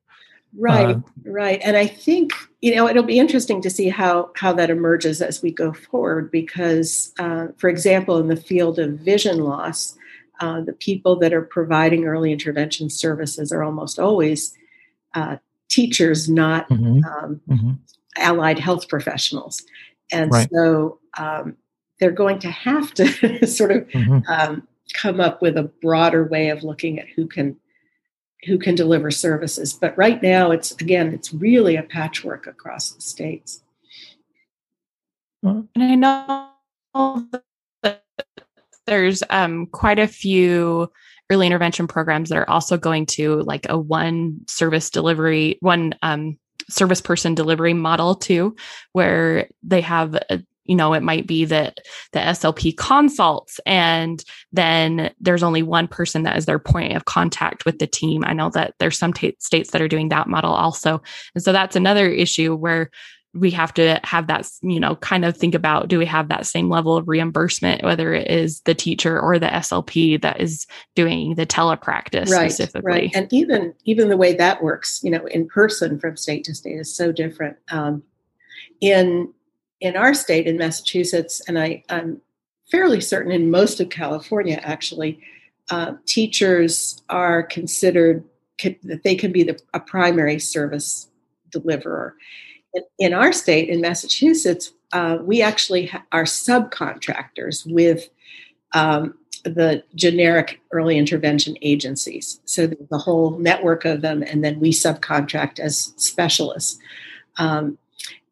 Right, 0.55 0.97
uh, 0.97 1.01
right. 1.25 1.61
And 1.65 1.77
I 1.77 1.87
think, 1.87 2.33
you 2.61 2.75
know, 2.75 2.87
it'll 2.87 3.03
be 3.03 3.19
interesting 3.19 3.63
to 3.63 3.71
see 3.71 3.89
how, 3.89 4.31
how 4.37 4.53
that 4.53 4.69
emerges 4.69 5.23
as 5.23 5.43
we 5.43 5.51
go 5.51 5.73
forward 5.73 6.31
because, 6.31 7.13
uh, 7.19 7.49
for 7.57 7.71
example, 7.71 8.19
in 8.19 8.29
the 8.29 8.37
field 8.37 8.79
of 8.79 8.99
vision 8.99 9.39
loss, 9.39 9.97
uh, 10.43 10.61
the 10.61 10.73
people 10.73 11.15
that 11.21 11.33
are 11.33 11.43
providing 11.43 12.05
early 12.05 12.33
intervention 12.33 12.91
services 12.91 13.53
are 13.53 13.63
almost 13.63 14.01
always 14.01 14.53
uh, 15.15 15.37
teachers, 15.69 16.29
not 16.29 16.69
mm-hmm. 16.69 17.05
Um, 17.05 17.41
mm-hmm. 17.49 17.71
allied 18.17 18.59
health 18.59 18.89
professionals. 18.89 19.63
And 20.11 20.33
right. 20.33 20.49
so 20.53 20.99
um, 21.17 21.57
they're 22.01 22.11
going 22.11 22.41
to 22.41 22.51
have 22.51 22.93
to 22.95 23.47
sort 23.47 23.71
of 23.71 23.89
mm-hmm. 23.91 24.19
um, 24.27 24.67
come 24.95 25.21
up 25.21 25.41
with 25.43 25.57
a 25.57 25.71
broader 25.81 26.25
way 26.25 26.49
of 26.49 26.65
looking 26.65 26.99
at 26.99 27.09
who 27.09 27.29
can 27.29 27.57
who 28.45 28.59
can 28.59 28.75
deliver 28.75 29.13
services. 29.13 29.73
But 29.73 29.97
right 29.97 30.21
now, 30.21 30.51
it's 30.51 30.73
again, 30.73 31.15
it's 31.15 31.33
really 31.33 31.77
a 31.77 31.85
patchwork 31.85 32.49
across 32.49 32.91
the 32.91 33.01
states. 33.01 33.63
And 35.45 35.69
I 35.77 35.95
know 35.95 36.49
that 37.31 37.45
there's 38.87 39.23
um, 39.31 39.67
quite 39.67 39.99
a 39.99 40.09
few 40.09 40.91
early 41.31 41.47
intervention 41.47 41.87
programs 41.87 42.29
that 42.29 42.39
are 42.39 42.51
also 42.51 42.77
going 42.77 43.07
to 43.07 43.41
like 43.43 43.67
a 43.69 43.79
one 43.79 44.41
service 44.47 44.91
delivery, 44.91 45.57
one 45.61 45.95
um, 46.03 46.39
service 46.69 47.01
person 47.01 47.35
delivery 47.35 47.75
model 47.75 48.15
too, 48.15 48.55
where 48.93 49.49
they 49.63 49.81
have 49.81 50.15
a, 50.15 50.43
you 50.65 50.77
know 50.77 50.93
it 50.93 51.03
might 51.03 51.27
be 51.27 51.45
that 51.45 51.79
the 52.13 52.21
slp 52.21 52.77
consults 52.77 53.59
and 53.67 54.25
then 54.53 55.13
there's 55.21 55.43
only 55.43 55.63
one 55.63 55.89
person 55.89 56.23
that 56.23 56.37
is 56.37 56.47
their 56.47 56.61
point 56.61 56.95
of 56.95 57.05
contact 57.05 57.65
with 57.65 57.79
the 57.79 57.87
team. 57.87 58.25
I 58.25 58.33
know 58.33 58.51
that 58.51 58.75
there's 58.79 58.99
some 58.99 59.13
t- 59.13 59.37
states 59.41 59.71
that 59.71 59.83
are 59.83 59.89
doing 59.89 60.11
that 60.11 60.29
model 60.29 60.53
also. 60.53 61.03
And 61.35 61.43
so 61.43 61.53
that's 61.53 61.77
another 61.77 62.09
issue 62.09 62.55
where 62.55 62.91
we 63.35 63.51
have 63.51 63.73
to 63.75 63.99
have 64.05 64.27
that 64.27 64.49
you 64.63 64.79
know 64.79 64.97
kind 64.97 65.25
of 65.25 65.37
think 65.37 65.55
about 65.55 65.89
do 65.89 65.99
we 65.99 66.07
have 66.07 66.29
that 66.29 66.47
same 66.47 66.69
level 66.69 66.97
of 66.97 67.09
reimbursement 67.09 67.83
whether 67.83 68.13
it 68.13 68.31
is 68.31 68.61
the 68.63 68.75
teacher 68.75 69.19
or 69.19 69.39
the 69.39 69.47
slp 69.47 70.21
that 70.21 70.41
is 70.41 70.67
doing 70.95 71.35
the 71.35 71.47
telepractice 71.47 72.29
right, 72.29 72.53
specifically? 72.53 72.93
Right 72.93 73.11
and 73.15 73.33
even 73.33 73.75
even 73.85 74.09
the 74.09 74.17
way 74.17 74.35
that 74.35 74.63
works 74.63 75.01
you 75.03 75.11
know 75.11 75.25
in 75.27 75.49
person 75.49 75.99
from 75.99 76.17
state 76.17 76.45
to 76.45 76.55
state 76.55 76.79
is 76.79 76.95
so 76.95 77.13
different. 77.13 77.57
Um, 77.71 78.03
in 78.81 79.33
in 79.83 79.97
our 79.97 80.15
state, 80.15 80.47
in 80.47 80.57
Massachusetts, 80.57 81.43
and 81.49 81.59
I, 81.59 81.83
I'm 81.89 82.21
fairly 82.71 83.01
certain 83.01 83.33
in 83.33 83.51
most 83.51 83.81
of 83.81 83.91
California, 83.91 84.61
actually, 84.63 85.19
uh, 85.71 85.95
teachers 86.07 87.03
are 87.09 87.43
considered 87.43 88.25
that 88.85 89.03
they 89.03 89.17
can 89.17 89.33
be 89.33 89.43
the, 89.43 89.59
a 89.75 89.81
primary 89.81 90.39
service 90.39 91.09
deliverer. 91.51 92.15
In, 92.99 93.13
our 93.13 93.33
state, 93.33 93.69
in 93.69 93.81
Massachusetts, 93.81 94.73
uh, 94.93 95.19
we 95.21 95.43
actually 95.43 95.87
ha- 95.87 96.05
are 96.13 96.25
subcontractors 96.25 97.71
with 97.71 98.09
um, 98.73 99.15
the 99.45 99.83
generic 99.95 100.61
early 100.71 100.97
intervention 100.97 101.57
agencies. 101.63 102.41
So 102.45 102.67
the 102.67 102.99
whole 102.99 103.39
network 103.39 103.85
of 103.85 104.01
them, 104.01 104.23
and 104.23 104.45
then 104.45 104.61
we 104.61 104.71
subcontract 104.71 105.59
as 105.59 105.93
specialists. 105.97 106.79
Um, 107.39 107.79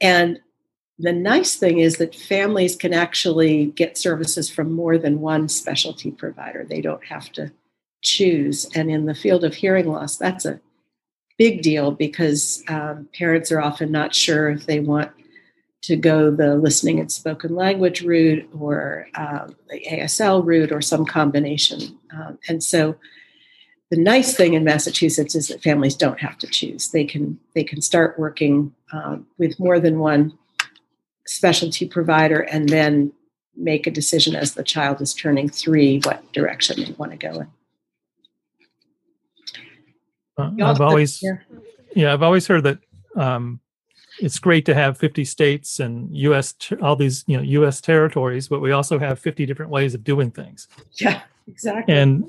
and 0.01 0.41
the 0.99 1.13
nice 1.13 1.57
thing 1.57 1.79
is 1.79 1.97
that 1.97 2.15
families 2.15 2.77
can 2.77 2.93
actually 2.93 3.67
get 3.67 3.97
services 3.97 4.51
from 4.51 4.73
more 4.73 4.99
than 4.99 5.21
one 5.21 5.49
specialty 5.49 6.11
provider. 6.11 6.65
They 6.65 6.81
don't 6.81 7.05
have 7.07 7.33
to 7.33 7.51
choose. 8.03 8.69
And 8.75 8.91
in 8.91 9.07
the 9.07 9.15
field 9.15 9.45
of 9.45 9.55
hearing 9.55 9.89
loss, 9.89 10.17
that's 10.17 10.45
a 10.45 10.61
big 11.41 11.63
deal 11.63 11.91
because 11.91 12.63
um, 12.69 13.09
parents 13.15 13.51
are 13.51 13.63
often 13.63 13.91
not 13.91 14.15
sure 14.15 14.51
if 14.51 14.67
they 14.67 14.79
want 14.79 15.11
to 15.81 15.97
go 15.97 16.31
the 16.31 16.55
listening 16.57 17.01
and 17.01 17.11
spoken 17.11 17.55
language 17.55 18.03
route 18.03 18.47
or 18.59 19.07
um, 19.15 19.57
the 19.71 19.83
ASL 19.91 20.45
route 20.45 20.71
or 20.71 20.83
some 20.83 21.07
combination. 21.07 21.99
Um, 22.13 22.39
and 22.47 22.63
so 22.63 22.95
the 23.91 23.97
nice 23.97 24.37
thing 24.37 24.53
in 24.53 24.65
Massachusetts 24.65 25.35
is 25.35 25.49
that 25.49 25.63
families 25.63 25.97
don't 25.97 26.21
have 26.21 26.37
to 26.41 26.47
choose. 26.47 26.91
They 26.91 27.07
can 27.07 27.41
they 27.55 27.65
can 27.65 27.81
start 27.81 28.19
working 28.19 28.75
um, 28.93 29.27
with 29.39 29.59
more 29.59 29.81
than 29.81 29.99
one 29.99 30.37
specialty 31.27 31.89
provider 31.89 32.41
and 32.41 32.69
then 32.69 33.15
make 33.57 33.87
a 33.87 33.91
decision 33.91 34.37
as 34.37 34.53
the 34.53 34.63
child 34.63 35.01
is 35.01 35.15
turning 35.15 35.49
three 35.49 36.01
what 36.05 36.31
direction 36.35 36.85
they 36.85 36.93
want 36.99 37.13
to 37.13 37.17
go 37.17 37.41
in. 37.41 37.49
Uh, 40.41 40.65
I've 40.65 40.81
always, 40.81 41.23
yeah. 41.23 41.37
yeah. 41.95 42.13
I've 42.13 42.23
always 42.23 42.47
heard 42.47 42.65
that 42.65 42.79
um, 43.17 43.61
it's 44.21 44.39
great 44.39 44.65
to 44.67 44.75
have 44.75 44.99
50 44.99 45.25
states 45.25 45.81
and 45.81 46.15
U.S. 46.17 46.55
all 46.83 46.97
these 46.97 47.25
you 47.27 47.37
know 47.37 47.43
U.S. 47.43 47.81
territories, 47.81 48.49
but 48.49 48.61
we 48.61 48.73
also 48.73 48.99
have 48.99 49.19
50 49.19 49.47
different 49.47 49.71
ways 49.71 49.95
of 49.95 50.05
doing 50.05 50.31
things. 50.31 50.69
Yeah, 50.95 51.23
exactly. 51.47 51.95
And 51.95 52.25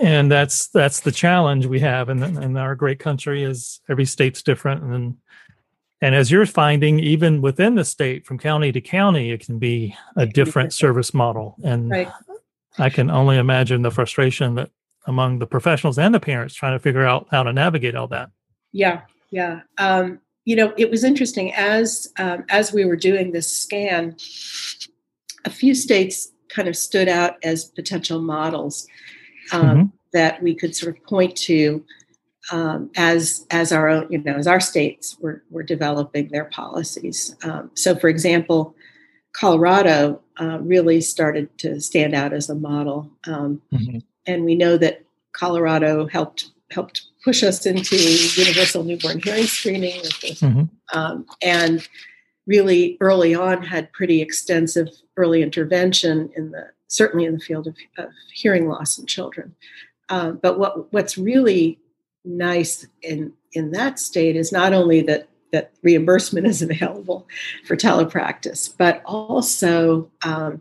and 0.00 0.30
that's 0.30 0.68
that's 0.68 1.00
the 1.00 1.12
challenge 1.12 1.66
we 1.66 1.80
have 1.80 2.08
in, 2.08 2.22
in 2.22 2.56
our 2.56 2.74
great 2.74 2.98
country 2.98 3.42
is 3.42 3.80
every 3.88 4.04
state's 4.06 4.42
different 4.42 4.82
and 4.82 5.16
And 6.00 6.14
as 6.14 6.30
you're 6.30 6.46
finding, 6.46 6.98
even 7.00 7.40
within 7.40 7.76
the 7.76 7.84
state, 7.84 8.26
from 8.26 8.38
county 8.38 8.72
to 8.72 8.80
county, 8.80 9.30
it 9.30 9.46
can 9.46 9.58
be 9.58 9.96
a 10.16 10.26
different 10.26 10.72
service 10.74 11.14
model. 11.14 11.56
And 11.64 11.90
Right. 11.90 12.08
I 12.78 12.90
can 12.90 13.10
only 13.10 13.38
imagine 13.38 13.82
the 13.82 13.90
frustration 13.90 14.56
that 14.56 14.70
among 15.06 15.38
the 15.38 15.46
professionals 15.46 15.98
and 15.98 16.14
the 16.14 16.20
parents 16.20 16.54
trying 16.54 16.74
to 16.74 16.78
figure 16.78 17.04
out 17.04 17.26
how 17.30 17.42
to 17.42 17.52
navigate 17.52 17.94
all 17.94 18.08
that. 18.08 18.30
Yeah, 18.72 19.02
yeah. 19.30 19.60
Um, 19.78 20.20
you 20.44 20.56
know, 20.56 20.74
it 20.76 20.90
was 20.90 21.04
interesting 21.04 21.52
as 21.54 22.12
um, 22.18 22.44
as 22.48 22.72
we 22.72 22.84
were 22.84 22.96
doing 22.96 23.32
this 23.32 23.54
scan. 23.54 24.16
A 25.44 25.50
few 25.50 25.74
states 25.74 26.32
kind 26.48 26.68
of 26.68 26.76
stood 26.76 27.08
out 27.08 27.36
as 27.42 27.64
potential 27.64 28.20
models 28.20 28.86
um, 29.52 29.62
Mhm. 29.62 29.92
that 30.12 30.42
we 30.42 30.54
could 30.54 30.74
sort 30.76 30.96
of 30.96 31.04
point 31.04 31.36
to 31.36 31.84
um, 32.52 32.90
as 32.96 33.46
as 33.50 33.72
our 33.72 33.88
own, 33.88 34.06
you 34.10 34.18
know, 34.18 34.34
as 34.34 34.46
our 34.46 34.60
states 34.60 35.16
were 35.20 35.42
were 35.50 35.62
developing 35.62 36.28
their 36.28 36.44
policies. 36.46 37.34
Um, 37.42 37.70
so, 37.74 37.94
for 37.96 38.08
example, 38.08 38.74
Colorado 39.32 40.20
uh, 40.40 40.58
really 40.60 41.00
started 41.00 41.56
to 41.58 41.80
stand 41.80 42.14
out 42.14 42.32
as 42.32 42.50
a 42.50 42.54
model. 42.54 43.10
Um, 43.26 43.62
and 44.26 44.44
we 44.44 44.54
know 44.54 44.76
that 44.76 45.04
Colorado 45.32 46.06
helped 46.06 46.50
helped 46.70 47.02
push 47.22 47.42
us 47.42 47.64
into 47.66 47.96
universal 47.96 48.84
newborn 48.84 49.20
hearing 49.20 49.44
screening, 49.44 50.00
this, 50.02 50.40
Mhm. 50.40 50.68
um, 50.92 51.26
and 51.40 51.86
really 52.46 52.96
early 53.00 53.34
on 53.34 53.62
had 53.62 53.92
pretty 53.92 54.20
extensive 54.20 54.88
early 55.16 55.42
intervention 55.42 56.30
in 56.36 56.50
the 56.50 56.70
certainly 56.88 57.24
in 57.24 57.34
the 57.34 57.40
field 57.40 57.66
of, 57.66 57.74
of 57.98 58.10
hearing 58.32 58.68
loss 58.68 58.98
in 58.98 59.06
children. 59.06 59.54
Um, 60.08 60.38
but 60.42 60.58
what 60.58 60.92
what's 60.92 61.16
really 61.16 61.78
nice 62.24 62.86
in 63.02 63.32
in 63.52 63.70
that 63.72 63.98
state 63.98 64.36
is 64.36 64.52
not 64.52 64.72
only 64.72 65.00
that 65.02 65.28
that 65.52 65.70
reimbursement 65.82 66.46
is 66.46 66.62
available 66.68 67.26
for 67.64 67.76
telepractice, 67.76 68.74
but 68.76 69.02
also 69.04 70.10
um, 70.24 70.60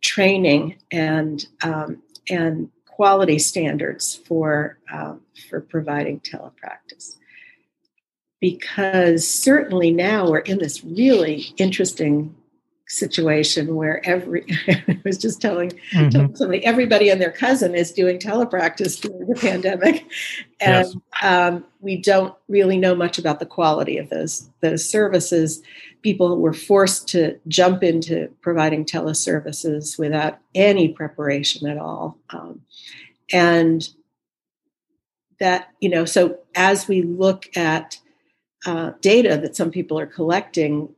training 0.00 0.76
and 0.90 1.46
um, 1.62 2.02
and 2.28 2.68
quality 2.94 3.38
standards 3.40 4.14
for 4.14 4.78
um, 4.92 5.20
for 5.48 5.60
providing 5.60 6.20
telepractice. 6.20 7.16
Because 8.40 9.26
certainly 9.26 9.90
now 9.90 10.30
we're 10.30 10.38
in 10.38 10.58
this 10.58 10.84
really 10.84 11.46
interesting 11.56 12.36
situation 12.86 13.74
where 13.76 14.06
every 14.06 14.44
I 14.68 15.00
was 15.04 15.16
just 15.18 15.40
telling, 15.40 15.70
Mhm. 15.92 16.10
telling 16.10 16.36
somebody 16.36 16.64
everybody 16.64 17.08
and 17.08 17.20
their 17.20 17.32
cousin 17.32 17.74
is 17.74 17.92
doing 17.92 18.18
telepractice 18.18 19.00
during 19.00 19.26
the 19.26 19.34
pandemic, 19.34 20.04
and 20.60 20.86
Yes. 20.86 20.96
um, 21.22 21.64
we 21.80 21.96
don't 21.96 22.34
really 22.48 22.76
know 22.78 22.94
much 22.94 23.18
about 23.18 23.40
the 23.40 23.46
quality 23.46 23.96
of 23.98 24.10
those 24.10 24.50
those 24.60 24.88
services. 24.88 25.62
People 26.02 26.38
were 26.38 26.52
forced 26.52 27.08
to 27.08 27.38
jump 27.48 27.82
into 27.82 28.28
providing 28.42 28.84
teleservices 28.84 29.98
without 29.98 30.38
any 30.54 30.88
preparation 30.88 31.66
at 31.66 31.78
all, 31.78 32.18
um, 32.30 32.60
and 33.32 33.88
that 35.40 35.68
you 35.80 35.88
know. 35.88 36.04
So 36.04 36.38
as 36.54 36.86
we 36.86 37.02
look 37.02 37.56
at 37.56 37.98
uh, 38.66 38.92
data 39.00 39.36
that 39.42 39.56
some 39.56 39.70
people 39.70 39.98
are 39.98 40.06
collecting, 40.06 40.88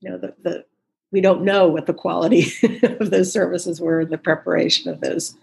you 0.00 0.10
know, 0.10 0.18
the, 0.18 0.34
the 0.42 0.64
we 1.12 1.20
don't 1.20 1.42
know 1.42 1.68
what 1.68 1.86
the 1.86 1.94
quality 1.94 2.52
of 2.82 3.10
those 3.10 3.32
services 3.32 3.80
were 3.80 4.00
in 4.00 4.10
the 4.10 4.18
preparation 4.18 4.90
of 4.90 5.00
those 5.00 5.36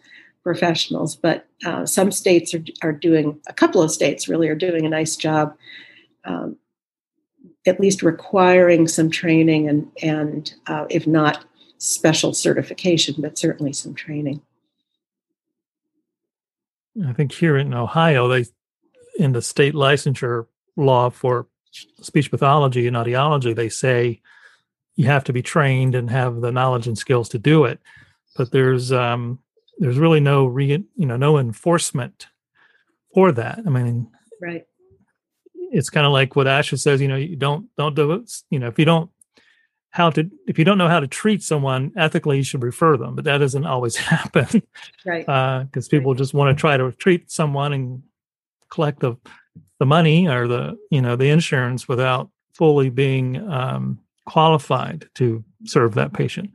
professionals. 0.43 1.15
But 1.15 1.45
uh, 1.65 1.86
some 1.86 2.12
states 2.12 2.53
are, 2.53 2.63
are 2.82 2.93
doing, 2.93 3.39
a 3.47 3.53
couple 3.53 3.82
of 3.82 3.91
states 3.91 4.27
really 4.27 4.47
are 4.47 4.56
doing 4.56 4.86
a 4.86 4.89
nice 4.89 5.15
job, 5.15 5.56
um, 6.23 6.58
at 7.65 7.80
least 7.80 8.01
requiring 8.01 8.88
some 8.88 9.10
training 9.10 9.67
and, 9.67 9.91
and 10.01 10.53
uh, 10.67 10.86
if 10.89 11.06
not 11.06 11.43
special 11.80 12.34
certification, 12.34 13.15
but 13.19 13.38
certainly 13.38 13.73
some 13.73 13.93
training. 13.93 14.41
I 17.06 17.13
think 17.13 17.32
here 17.32 17.58
in 17.58 17.73
Ohio, 17.73 18.27
they 18.27 18.45
in 19.19 19.34
the 19.34 19.41
state 19.41 19.73
licensure 19.73 20.47
law 20.75 21.10
for 21.10 21.47
speech 22.01 22.32
pathology 22.32 22.88
and 22.88 22.95
audiology, 22.95 23.56
they 23.56 23.69
say 23.69 24.21
you 24.97 25.05
have 25.05 25.23
to 25.23 25.31
be 25.33 25.41
trained 25.41 25.95
and 25.95 26.10
have 26.10 26.41
the 26.41 26.51
knowledge 26.51 26.88
and 26.88 26.97
skills 26.97 27.29
to 27.29 27.39
do 27.39 27.63
it. 27.63 27.79
But 28.36 28.51
there's 28.51 28.91
um, 28.91 29.39
there's 29.79 29.97
really 29.97 30.19
no 30.19 30.45
re, 30.45 30.83
you 30.95 31.05
know 31.05 31.15
no 31.17 31.38
enforcement 31.38 32.27
for 33.13 33.31
that. 33.31 33.60
I 33.65 33.69
mean, 33.69 34.12
Right. 34.41 34.65
it's 35.71 35.89
kind 35.89 36.05
of 36.05 36.12
like 36.12 36.36
what 36.36 36.47
ASHA 36.47 36.79
says. 36.79 36.99
You 37.01 37.07
know, 37.07 37.15
you 37.15 37.36
don't 37.38 37.67
don't 37.77 37.95
do 37.95 38.12
it. 38.12 38.31
You 38.49 38.60
know, 38.60 38.67
if 38.67 38.77
you 38.77 38.86
don't 38.86 39.10
how 39.91 40.10
to 40.12 40.29
if 40.47 40.60
you 40.60 40.65
don't 40.65 40.77
know 40.77 40.88
how 40.89 40.99
to 40.99 41.07
treat 41.07 41.41
someone 41.41 41.91
ethically, 41.95 42.38
you 42.38 42.43
should 42.43 42.62
refer 42.63 42.97
them. 42.97 43.15
But 43.15 43.25
that 43.25 43.38
doesn't 43.39 43.65
always 43.65 43.95
happen 44.13 44.62
Right. 45.05 45.25
because 45.65 45.88
people 45.88 46.13
just 46.13 46.33
want 46.33 46.55
to 46.55 46.60
try 46.60 46.75
to 46.77 46.91
treat 46.91 47.31
someone 47.31 47.73
and 47.73 48.03
collect 48.69 48.99
the 48.99 49.15
the 49.79 49.86
money 49.86 50.27
or 50.27 50.47
the 50.47 50.77
you 50.91 51.01
know 51.01 51.15
the 51.15 51.29
insurance 51.29 51.88
without 51.88 52.29
fully 52.53 52.89
being 52.89 53.38
um, 53.49 53.99
qualified 54.27 55.07
to 55.15 55.43
serve 55.65 55.95
that 55.95 56.13
patient. 56.13 56.51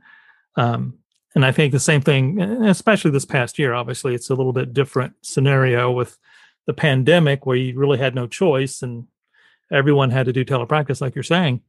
Um, 0.55 0.99
and 1.35 1.43
I 1.43 1.51
think 1.51 1.71
the 1.71 1.79
same 1.79 2.01
thing, 2.01 2.39
especially 2.39 3.11
this 3.11 3.25
past 3.25 3.57
year. 3.57 3.73
Obviously, 3.73 4.13
it's 4.13 4.29
a 4.29 4.35
little 4.35 4.53
bit 4.53 4.73
different 4.73 5.15
scenario 5.23 5.91
with 5.91 6.17
the 6.67 6.73
pandemic, 6.73 7.45
where 7.45 7.57
you 7.57 7.77
really 7.77 7.97
had 7.97 8.13
no 8.13 8.27
choice, 8.27 8.83
and 8.83 9.07
everyone 9.71 10.11
had 10.11 10.27
to 10.27 10.33
do 10.33 10.45
telepractice, 10.45 11.01
like 11.01 11.15
you're 11.15 11.23
saying. 11.23 11.61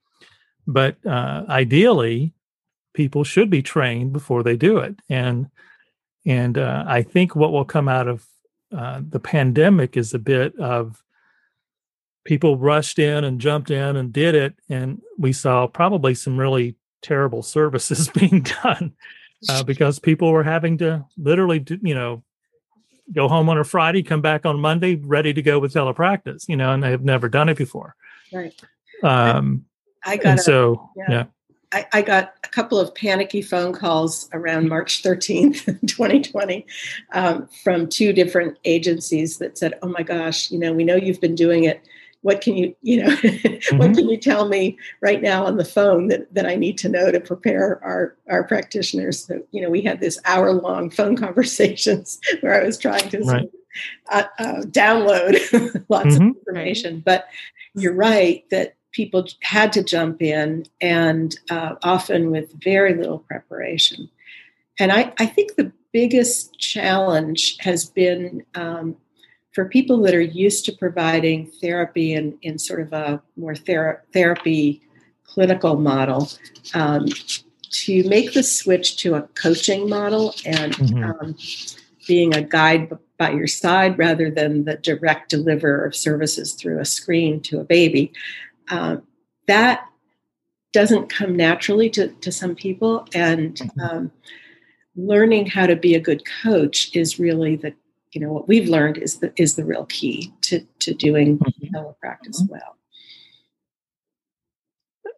But 0.66 1.04
uh, 1.06 1.44
ideally, 1.48 2.34
people 2.92 3.24
should 3.24 3.48
be 3.48 3.62
trained 3.62 4.12
before 4.12 4.42
they 4.42 4.56
do 4.56 4.78
it, 4.78 4.96
and 5.08 5.48
and 6.26 6.58
uh, 6.58 6.84
I 6.86 7.02
think 7.02 7.34
what 7.34 7.52
will 7.52 7.64
come 7.64 7.88
out 7.88 8.06
of 8.06 8.26
uh, 8.76 9.00
the 9.08 9.20
pandemic 9.20 9.96
is 9.96 10.12
a 10.12 10.18
bit 10.18 10.58
of 10.58 11.02
people 12.24 12.56
rushed 12.56 12.98
in 12.98 13.24
and 13.24 13.40
jumped 13.40 13.70
in 13.70 13.96
and 13.96 14.12
did 14.12 14.34
it, 14.34 14.54
and 14.68 15.00
we 15.18 15.32
saw 15.32 15.66
probably 15.66 16.14
some 16.14 16.38
really 16.38 16.76
terrible 17.02 17.42
services 17.56 18.08
being 18.08 18.46
done 18.62 18.92
uh, 19.48 19.62
because 19.62 19.98
people 19.98 20.32
were 20.32 20.44
having 20.44 20.78
to 20.78 21.04
literally, 21.16 21.58
do, 21.58 21.78
you 21.82 21.94
know, 21.94 22.22
go 23.12 23.28
home 23.28 23.48
on 23.48 23.58
a 23.58 23.64
Friday, 23.64 24.02
come 24.02 24.22
back 24.22 24.46
on 24.46 24.58
Monday, 24.58 24.96
ready 24.96 25.32
to 25.34 25.42
go 25.42 25.58
with 25.58 25.74
telepractice, 25.74 26.48
you 26.48 26.56
know, 26.56 26.72
and 26.72 26.82
they've 26.82 27.02
never 27.02 27.28
done 27.28 27.48
it 27.48 27.58
before. 27.58 27.94
Right. 28.32 28.54
Um, 29.02 29.66
I 30.04 30.16
got 30.16 30.38
a- 30.38 30.42
so, 30.42 30.90
yeah. 30.96 31.04
yeah. 31.08 31.24
I, 31.72 31.87
I 31.92 32.02
got 32.02 32.34
a 32.44 32.48
couple 32.48 32.78
of 32.78 32.94
panicky 32.94 33.42
phone 33.42 33.72
calls 33.72 34.28
around 34.32 34.68
March 34.68 35.02
13th, 35.02 35.64
2020, 35.88 36.64
um, 37.12 37.48
from 37.64 37.88
two 37.88 38.12
different 38.12 38.58
agencies 38.64 39.38
that 39.38 39.58
said, 39.58 39.74
"Oh 39.82 39.88
my 39.88 40.04
gosh, 40.04 40.52
you 40.52 40.58
know, 40.58 40.72
we 40.72 40.84
know 40.84 40.94
you've 40.94 41.20
been 41.20 41.34
doing 41.34 41.64
it. 41.64 41.84
What 42.24 42.40
can 42.40 42.56
you, 42.56 42.74
you 42.80 43.04
know, 43.04 43.10
what 43.76 43.92
Mhm. 43.92 43.94
can 43.94 44.08
you 44.08 44.16
tell 44.16 44.48
me 44.48 44.78
right 45.02 45.20
now 45.20 45.44
on 45.44 45.58
the 45.58 45.64
phone 45.64 46.08
that, 46.08 46.32
that 46.32 46.46
I 46.46 46.56
need 46.56 46.78
to 46.78 46.88
know 46.88 47.12
to 47.12 47.20
prepare 47.20 47.78
our 47.84 48.16
our 48.30 48.44
practitioners?" 48.44 49.26
So, 49.26 49.42
you 49.50 49.60
know, 49.60 49.68
we 49.68 49.82
had 49.82 50.00
this 50.00 50.18
hour 50.24 50.50
long 50.52 50.88
phone 50.88 51.16
conversations 51.26 52.18
where 52.40 52.58
I 52.58 52.64
was 52.64 52.78
trying 52.78 53.10
to 53.10 53.20
Right. 53.20 53.50
uh, 54.10 54.24
uh, 54.38 54.62
download 54.62 55.34
lots 55.90 56.16
Mhm. 56.16 56.30
of 56.30 56.37
information. 56.38 57.02
But 57.04 57.26
you're 57.74 57.92
right 57.92 58.48
that 58.50 58.76
people 58.92 59.26
had 59.42 59.70
to 59.74 59.84
jump 59.84 60.22
in 60.22 60.64
and 60.80 61.38
uh, 61.50 61.74
often 61.82 62.30
with 62.30 62.50
very 62.62 62.94
little 62.94 63.18
preparation. 63.18 64.08
And 64.78 64.92
I, 64.92 65.12
I 65.18 65.26
think 65.26 65.56
the 65.56 65.72
biggest 65.92 66.58
challenge 66.58 67.58
has 67.60 67.84
been 67.84 68.44
um, 68.54 68.96
for 69.54 69.64
people 69.64 69.98
that 70.02 70.14
are 70.14 70.20
used 70.20 70.64
to 70.64 70.72
providing 70.72 71.46
therapy 71.46 72.12
in, 72.12 72.36
in 72.42 72.58
sort 72.58 72.80
of 72.80 72.92
a 72.92 73.22
more 73.36 73.54
thera- 73.54 74.00
therapy 74.12 74.82
clinical 75.24 75.76
model 75.76 76.28
um, 76.74 77.06
to 77.70 78.06
make 78.08 78.34
the 78.34 78.42
switch 78.42 78.96
to 78.98 79.14
a 79.14 79.22
coaching 79.34 79.88
model 79.88 80.34
and 80.44 80.74
Mhm. 80.74 81.22
um, 81.22 81.36
being 82.06 82.34
a 82.34 82.42
guide 82.42 82.92
by 83.16 83.30
your 83.30 83.46
side 83.46 83.96
rather 83.96 84.30
than 84.30 84.64
the 84.64 84.76
direct 84.76 85.30
deliverer 85.30 85.84
of 85.84 85.94
services 85.94 86.52
through 86.54 86.78
a 86.80 86.84
screen 86.84 87.40
to 87.40 87.60
a 87.60 87.64
baby. 87.64 88.12
Um, 88.68 89.02
that 89.46 89.86
doesn't 90.72 91.08
come 91.08 91.36
naturally 91.36 91.88
to, 91.90 92.08
to 92.08 92.32
some 92.32 92.54
people. 92.56 93.06
And 93.14 93.60
um, 93.80 94.11
learning 94.96 95.46
how 95.46 95.66
to 95.66 95.76
be 95.76 95.94
a 95.94 96.00
good 96.00 96.22
coach 96.42 96.94
is 96.94 97.18
really 97.20 97.57
the, 97.57 97.74
you 98.14 98.20
know, 98.20 98.32
what 98.32 98.48
we've 98.48 98.68
learned 98.68 98.98
is 98.98 99.18
the, 99.18 99.32
is 99.36 99.56
the 99.56 99.64
real 99.64 99.86
key 99.86 100.32
to, 100.42 100.60
to 100.80 100.94
doing 100.94 101.38
Mhm. 101.38 101.70
telepractice 101.72 102.48
well. 102.48 102.76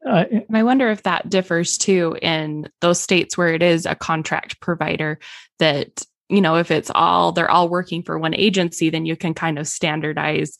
Uh, 0.05 0.25
I 0.53 0.63
wonder 0.63 0.89
if 0.89 1.03
that 1.03 1.29
differs 1.29 1.77
too 1.79 2.17
in 2.23 2.71
those 2.81 3.01
states 3.01 3.37
where 3.37 3.53
it 3.53 3.63
is 3.63 3.87
a 3.87 3.95
contract 3.95 4.61
provider 4.61 5.19
that, 5.59 6.03
you 6.29 6.41
know, 6.41 6.57
if 6.57 6.71
it's 6.71 6.91
all, 6.95 7.33
they're 7.33 7.51
all 7.51 7.69
working 7.69 8.03
for 8.03 8.19
one 8.19 8.35
agency, 8.35 8.89
then 8.89 9.05
you 9.05 9.17
can 9.17 9.35
kind 9.35 9.59
of 9.59 9.67
standardize 9.67 10.57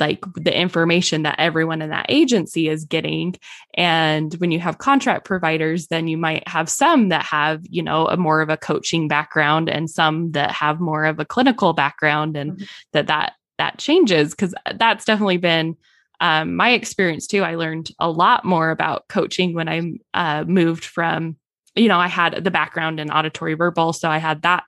like 0.00 0.24
the 0.34 0.56
information 0.56 1.22
that 1.22 1.38
everyone 1.38 1.82
in 1.82 1.90
that 1.90 2.06
agency 2.08 2.68
is 2.68 2.84
getting. 2.84 3.36
And 3.74 4.32
when 4.34 4.50
you 4.50 4.58
have 4.58 4.78
contract 4.78 5.24
providers 5.24 5.88
then 5.88 6.08
you 6.08 6.16
might 6.16 6.46
have 6.48 6.68
some 6.68 7.08
that 7.10 7.24
have 7.24 7.62
you 7.68 7.82
know 7.82 8.06
a 8.06 8.16
more 8.16 8.40
of 8.40 8.48
a 8.48 8.56
coaching 8.56 9.08
background 9.08 9.68
and 9.68 9.90
some 9.90 10.32
that 10.32 10.50
have 10.50 10.80
more 10.80 11.04
of 11.04 11.18
a 11.18 11.24
clinical 11.24 11.72
background 11.72 12.36
and 12.36 12.52
mm-hmm. 12.52 12.64
that 12.92 13.06
that 13.08 13.34
that 13.58 13.78
changes. 13.78 14.30
Because 14.30 14.54
that's 14.76 15.04
definitely 15.04 15.36
been 15.36 15.76
um, 16.20 16.56
my 16.56 16.70
experience 16.70 17.26
too. 17.26 17.42
I 17.42 17.54
learned 17.54 17.90
a 17.98 18.10
lot 18.10 18.44
more 18.44 18.70
about 18.70 19.08
coaching 19.08 19.54
when 19.54 19.68
i 19.68 19.80
uh, 20.14 20.44
moved 20.44 20.84
from 20.84 21.36
you 21.74 21.88
know 21.88 21.98
i 21.98 22.08
had 22.08 22.42
the 22.42 22.50
background 22.50 23.00
in 23.00 23.10
auditory 23.10 23.54
verbal 23.54 23.92
so 23.92 24.10
i 24.10 24.18
had 24.18 24.42
that 24.42 24.64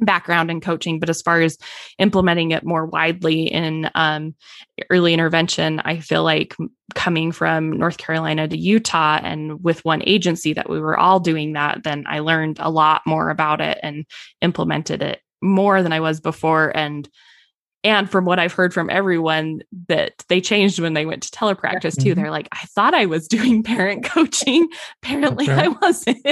background 0.00 0.50
in 0.50 0.60
coaching, 0.60 1.00
but 1.00 1.10
as 1.10 1.22
far 1.22 1.40
as 1.40 1.58
implementing 1.98 2.50
it 2.50 2.64
more 2.64 2.86
widely 2.86 3.44
in 3.44 3.90
um, 3.94 4.34
early 4.90 5.14
intervention, 5.14 5.80
I 5.80 6.00
feel 6.00 6.22
like 6.22 6.54
coming 6.94 7.32
from 7.32 7.72
North 7.72 7.98
Carolina 7.98 8.48
to 8.48 8.56
Utah 8.56 9.20
and 9.22 9.62
with 9.62 9.84
one 9.84 10.02
agency 10.06 10.52
that 10.52 10.68
we 10.68 10.80
were 10.80 10.98
all 10.98 11.20
doing 11.20 11.54
that, 11.54 11.82
then 11.82 12.04
I 12.06 12.20
learned 12.20 12.58
a 12.60 12.70
lot 12.70 13.02
more 13.06 13.30
about 13.30 13.60
it 13.60 13.78
and 13.82 14.04
implemented 14.40 15.02
it 15.02 15.20
more 15.42 15.82
than 15.82 15.92
I 15.92 16.00
was 16.00 16.20
before. 16.20 16.74
And 16.76 17.08
and 17.84 18.10
from 18.10 18.24
what 18.24 18.40
I've 18.40 18.52
heard 18.52 18.74
from 18.74 18.90
everyone 18.90 19.60
that 19.88 20.12
they 20.28 20.40
changed 20.40 20.80
when 20.80 20.94
they 20.94 21.06
went 21.06 21.22
to 21.22 21.30
telepractice 21.30 21.94
too. 21.94 22.10
Mm-hmm. 22.10 22.20
They're 22.20 22.30
like, 22.32 22.48
I 22.50 22.66
thought 22.74 22.94
I 22.94 23.06
was 23.06 23.28
doing 23.28 23.62
parent 23.62 24.04
coaching. 24.04 24.68
Apparently 25.02 25.48
I 25.48 25.68
wasn't. 25.68 26.26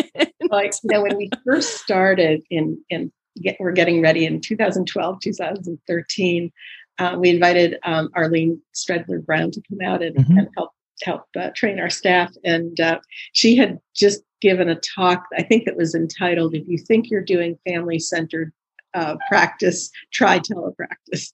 like 0.50 0.72
you 0.82 0.90
know, 0.90 1.02
when 1.02 1.16
we 1.16 1.30
first 1.46 1.76
started 1.76 2.42
in 2.50 2.82
in 2.90 3.12
get, 3.40 3.56
we're 3.58 3.72
getting 3.72 4.02
ready 4.02 4.24
in 4.24 4.40
2012, 4.40 5.20
2013. 5.20 6.52
Uh, 6.98 7.16
we 7.18 7.30
invited 7.30 7.76
um, 7.84 8.10
Arlene 8.14 8.60
Stredler 8.74 9.24
Brown 9.24 9.50
to 9.50 9.62
come 9.68 9.80
out 9.84 10.02
and, 10.02 10.16
mm-hmm. 10.16 10.38
and 10.38 10.48
help 10.56 10.70
help 11.02 11.22
uh, 11.36 11.50
train 11.56 11.80
our 11.80 11.90
staff, 11.90 12.32
and 12.44 12.78
uh, 12.78 13.00
she 13.32 13.56
had 13.56 13.78
just 13.94 14.22
given 14.40 14.68
a 14.68 14.76
talk. 14.76 15.24
I 15.36 15.42
think 15.42 15.66
it 15.66 15.76
was 15.76 15.94
entitled 15.94 16.54
"If 16.54 16.68
You 16.68 16.78
Think 16.78 17.10
You're 17.10 17.20
Doing 17.20 17.58
Family 17.66 17.98
Centered 17.98 18.52
uh, 18.94 19.16
Practice, 19.28 19.90
Try 20.12 20.38
Telepractice." 20.38 21.32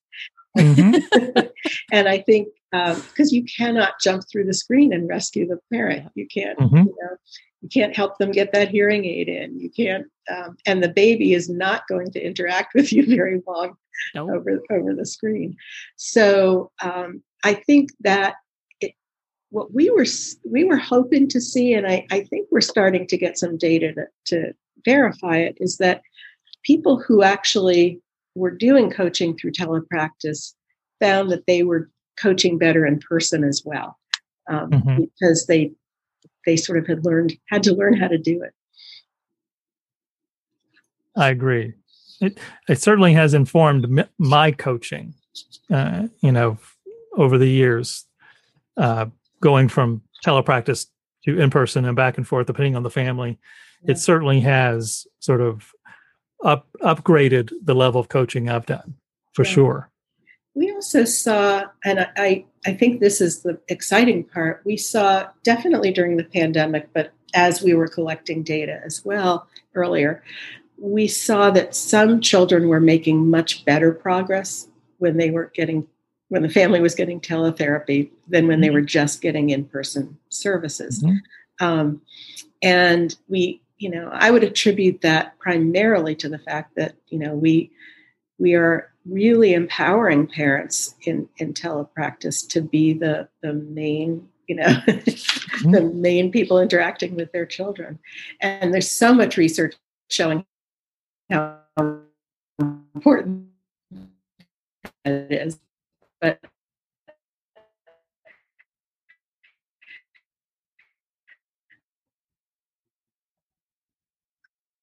Mm-hmm. 0.57 1.41
and 1.93 2.09
I 2.09 2.19
think 2.19 2.49
because 2.73 3.33
um, 3.33 3.37
you 3.37 3.45
cannot 3.45 4.01
jump 4.01 4.23
through 4.31 4.45
the 4.45 4.55
screen 4.55 4.93
and 4.93 5.09
rescue 5.09 5.47
the 5.47 5.59
parent, 5.73 6.11
you 6.15 6.27
can't. 6.33 6.59
Mm-hmm. 6.59 6.77
You 6.77 6.97
know, 7.03 7.17
you 7.61 7.69
can't 7.69 7.95
help 7.95 8.19
them 8.19 8.31
get 8.31 8.53
that 8.53 8.69
hearing 8.69 9.05
aid 9.05 9.29
in 9.29 9.59
you 9.59 9.71
can't 9.71 10.07
um, 10.31 10.57
and 10.67 10.83
the 10.83 10.89
baby 10.89 11.35
is 11.35 11.49
not 11.49 11.87
going 11.89 12.11
to 12.11 12.25
interact 12.25 12.73
with 12.75 12.93
you 12.93 13.07
very 13.07 13.43
long 13.47 13.77
nope. 14.15 14.31
over 14.31 14.61
over 14.71 14.95
the 14.95 15.07
screen 15.07 15.57
so 15.97 16.71
um, 16.83 17.23
i 17.45 17.55
think 17.55 17.91
that 18.01 18.37
it, 18.81 18.93
what 19.51 19.73
we 19.75 19.91
were 19.91 20.07
we 20.51 20.65
were 20.65 20.79
hoping 20.79 21.29
to 21.29 21.41
see 21.41 21.75
and 21.75 21.87
I, 21.87 22.07
I 22.11 22.21
think 22.25 22.49
we're 22.51 22.61
starting 22.61 23.07
to 23.09 23.19
get 23.19 23.39
some 23.39 23.57
data 23.57 23.93
to, 23.95 24.07
to 24.27 24.53
verify 24.85 25.37
it 25.37 25.57
is 25.61 25.79
that 25.79 26.03
people 26.63 27.01
who 27.01 27.23
actually 27.23 28.01
were 28.35 28.51
doing 28.51 28.91
coaching 28.91 29.37
through 29.37 29.53
telepractice 29.53 30.55
found 31.01 31.31
that 31.31 31.47
they 31.47 31.63
were 31.63 31.91
coaching 32.19 32.59
better 32.59 32.87
in 32.87 32.99
person 33.01 33.45
as 33.45 33.63
well 33.65 33.99
um, 34.49 34.71
mm-hmm. 34.71 35.05
because 35.05 35.47
they 35.47 35.73
they 36.47 36.57
sort 36.57 36.79
of 36.79 36.87
had 36.87 37.05
learned 37.05 37.37
had 37.47 37.63
to 37.65 37.75
learn 37.75 37.95
how 37.95 38.09
to 38.09 38.19
do 38.19 38.43
it. 38.43 38.53
I 41.17 41.29
agree. 41.29 41.75
It 42.21 42.39
it 42.69 42.81
certainly 42.81 43.15
has 43.15 43.35
informed 43.35 44.07
my 44.19 44.53
coaching. 44.53 45.15
Uh, 45.71 46.09
you 46.21 46.33
know, 46.33 46.59
over 47.17 47.39
the 47.39 47.49
years, 47.49 48.05
uh, 48.77 49.07
going 49.41 49.69
from 49.69 50.03
telepractice 50.25 50.87
to 51.25 51.39
in 51.39 51.51
person 51.51 51.85
and 51.85 51.97
back 51.97 52.17
and 52.17 52.27
forth, 52.27 52.47
depending 52.47 52.77
on 52.77 52.83
the 52.83 52.91
family, 52.91 53.39
yeah. 53.83 53.93
it 53.93 53.99
certainly 53.99 54.41
has 54.41 55.07
sort 55.21 55.41
of 55.41 55.73
up 56.45 56.67
upgraded 56.83 57.53
the 57.63 57.75
level 57.75 58.01
of 58.01 58.09
coaching 58.09 58.49
I've 58.49 58.67
done 58.67 58.95
for 59.33 59.45
yeah. 59.45 59.51
sure. 59.51 59.91
We 60.55 60.73
also 60.73 61.05
saw, 61.05 61.65
and 61.85 62.09
I, 62.17 62.45
I 62.67 62.73
think 62.73 63.01
this 63.01 63.21
is 63.21 63.43
the 63.43 63.59
exciting 63.69 64.25
part, 64.25 64.63
we 64.65 64.77
saw 64.77 65.29
definitely 65.45 65.93
during 65.93 66.17
the 66.17 66.25
pandemic, 66.25 66.89
but 66.93 67.13
as 67.35 67.63
we 67.63 67.75
were 67.75 67.89
collecting 67.89 68.43
data 68.43 68.81
as 68.85 69.05
well 69.05 69.47
earlier, 69.75 70.23
we 70.81 71.07
saw 71.07 71.51
that 71.51 71.75
some 71.75 72.21
children 72.21 72.69
were 72.69 72.81
making 72.81 73.31
much 73.31 73.65
better 73.65 73.93
progress 73.93 74.67
when 74.99 75.17
they 75.17 75.31
were 75.31 75.51
getting 75.55 75.87
when 76.29 76.43
the 76.43 76.49
family 76.49 76.81
was 76.81 76.95
getting 76.95 77.21
teletherapy 77.21 78.09
than 78.29 78.47
when 78.47 78.61
they 78.61 78.69
mm-hmm. 78.69 78.75
were 78.75 78.81
just 78.81 79.21
getting 79.21 79.51
in-person 79.51 80.17
services 80.29 81.03
mm-hmm. 81.03 81.65
um, 81.65 82.01
and 82.63 83.17
we 83.29 83.61
you 83.79 83.91
know 83.91 84.09
i 84.13 84.31
would 84.31 84.45
attribute 84.45 85.01
that 85.01 85.39
primarily 85.39 86.15
to 86.15 86.29
the 86.29 86.39
fact 86.39 86.75
that 86.77 86.95
you 87.09 87.19
know 87.19 87.35
we 87.35 87.71
we 88.39 88.55
are 88.55 88.90
really 89.07 89.55
empowering 89.55 90.27
parents 90.27 90.95
in, 91.03 91.29
in 91.39 91.55
telepractice 91.55 92.47
to 92.49 92.61
be 92.61 92.93
the, 92.93 93.29
the 93.43 93.53
main 93.53 94.29
you 94.47 94.57
know 94.57 94.67
mm-hmm. 94.89 95.71
the 95.71 95.81
main 95.81 96.33
people 96.33 96.59
interacting 96.59 97.15
with 97.15 97.31
their 97.31 97.47
children 97.47 97.99
and 98.41 98.75
there's 98.75 98.91
so 98.91 99.15
much 99.15 99.37
research 99.37 99.77
showing 100.09 100.45
how 101.31 101.61
important 102.59 103.47
it 105.05 105.31
is 105.31 105.61
but 106.21 106.41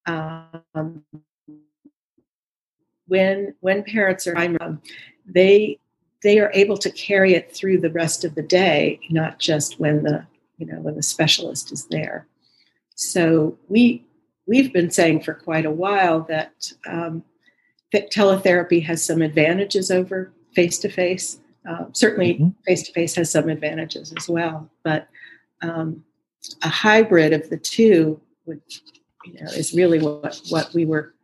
um, 0.06 1.04
when 3.08 3.54
when 3.60 3.82
parents 3.82 4.26
are 4.26 4.36
um, 4.36 4.80
they 5.26 5.78
they 6.22 6.38
are 6.38 6.50
able 6.54 6.76
to 6.78 6.90
carry 6.90 7.34
it 7.34 7.54
through 7.54 7.80
the 7.80 7.90
rest 7.90 8.24
of 8.24 8.34
the 8.34 8.42
day, 8.42 9.00
not 9.10 9.38
just 9.38 9.80
when 9.80 10.02
the 10.04 10.24
you 10.58 10.66
know 10.66 10.80
when 10.80 10.94
the 10.94 11.02
specialist 11.02 11.72
is 11.72 11.86
there. 11.86 12.26
So 12.94 13.58
we 13.68 14.04
we've 14.46 14.72
been 14.72 14.90
saying 14.90 15.22
for 15.22 15.34
quite 15.34 15.66
a 15.66 15.70
while 15.70 16.20
that 16.22 16.72
um, 16.86 17.24
that 17.92 18.12
teletherapy 18.12 18.84
has 18.84 19.04
some 19.04 19.22
advantages 19.22 19.90
over 19.90 20.32
face 20.54 20.78
to 20.78 20.88
face. 20.88 21.40
Certainly, 21.92 22.54
face 22.66 22.82
to 22.84 22.92
face 22.92 23.14
has 23.16 23.30
some 23.30 23.50
advantages 23.50 24.14
as 24.16 24.26
well, 24.26 24.70
but 24.84 25.06
um, 25.60 26.02
a 26.62 26.68
hybrid 26.68 27.34
of 27.34 27.50
the 27.50 27.58
two 27.58 28.18
would, 28.46 28.62
you 29.26 29.34
know, 29.34 29.50
is 29.50 29.74
really 29.74 29.98
what 29.98 30.40
what 30.48 30.72
we 30.72 30.86
were 30.86 31.14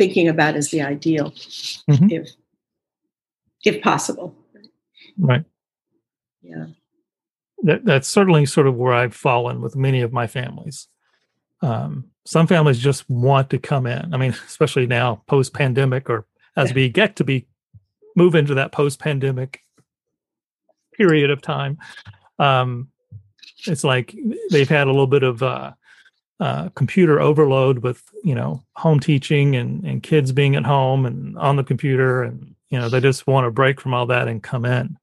thinking 0.00 0.28
about 0.28 0.56
as 0.56 0.70
the 0.70 0.80
ideal, 0.80 1.30
mm-hmm. 1.30 2.08
if 2.08 2.30
if 3.66 3.82
possible. 3.82 4.34
Right. 5.18 5.44
Yeah. 6.40 6.68
That 7.64 7.84
that's 7.84 8.08
certainly 8.08 8.46
sort 8.46 8.66
of 8.66 8.76
where 8.76 8.94
I've 8.94 9.14
fallen 9.14 9.60
with 9.60 9.76
many 9.76 10.00
of 10.00 10.10
my 10.10 10.26
families. 10.26 10.88
Um, 11.60 12.06
some 12.24 12.46
families 12.46 12.78
just 12.78 13.10
want 13.10 13.50
to 13.50 13.58
come 13.58 13.86
in. 13.86 14.14
I 14.14 14.16
mean, 14.16 14.30
especially 14.46 14.86
now 14.86 15.22
post 15.26 15.52
pandemic, 15.52 16.08
or 16.08 16.24
as 16.56 16.72
we 16.72 16.88
get 16.88 17.16
to 17.16 17.24
be 17.24 17.46
move 18.16 18.34
into 18.34 18.54
that 18.54 18.72
post 18.72 19.00
pandemic 19.00 19.60
period 20.94 21.30
of 21.30 21.42
time. 21.42 21.76
Um, 22.38 22.88
it's 23.66 23.84
like 23.84 24.16
they've 24.50 24.66
had 24.66 24.86
a 24.86 24.90
little 24.90 25.06
bit 25.06 25.22
of 25.22 25.42
uh, 25.42 25.72
uh, 26.40 26.70
computer 26.70 27.20
overload 27.20 27.80
with 27.80 28.02
you 28.24 28.34
know 28.34 28.62
home 28.76 28.98
teaching 28.98 29.54
and 29.56 29.84
and 29.84 30.02
kids 30.02 30.32
being 30.32 30.56
at 30.56 30.64
home 30.64 31.04
and 31.04 31.36
on 31.38 31.56
the 31.56 31.64
computer 31.64 32.22
and 32.22 32.54
you 32.70 32.78
know 32.78 32.88
they 32.88 33.00
just 33.00 33.26
want 33.26 33.46
a 33.46 33.50
break 33.50 33.80
from 33.80 33.92
all 33.92 34.06
that 34.06 34.26
and 34.26 34.42
come 34.42 34.64
in 34.64 34.96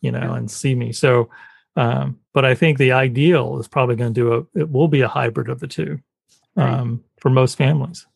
you 0.00 0.10
know 0.10 0.32
and 0.32 0.50
see 0.50 0.74
me. 0.74 0.92
So 0.92 1.28
um, 1.76 2.18
but 2.32 2.44
i 2.44 2.54
think 2.54 2.78
the 2.78 2.90
ideal 2.90 3.58
is 3.60 3.68
probably 3.68 3.94
going 3.94 4.12
to 4.12 4.20
do 4.20 4.32
a 4.32 4.60
it 4.60 4.70
will 4.70 4.88
be 4.88 5.02
a 5.02 5.08
hybrid 5.08 5.48
of 5.48 5.60
the 5.60 5.68
two 5.68 6.00
um, 6.56 6.90
right. 6.90 7.00
for 7.20 7.30
most 7.30 7.56
families. 7.56 8.06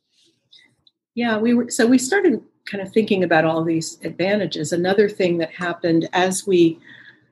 Yeah 1.14 1.36
we 1.36 1.54
were 1.54 1.70
so 1.70 1.86
we 1.86 1.98
started 1.98 2.42
kind 2.64 2.82
of 2.82 2.92
thinking 2.92 3.22
about 3.22 3.44
all 3.44 3.62
these 3.62 3.98
advantages. 4.02 4.72
Another 4.72 5.08
thing 5.08 5.38
that 5.38 5.52
happened 5.52 6.08
as 6.12 6.46
we 6.46 6.78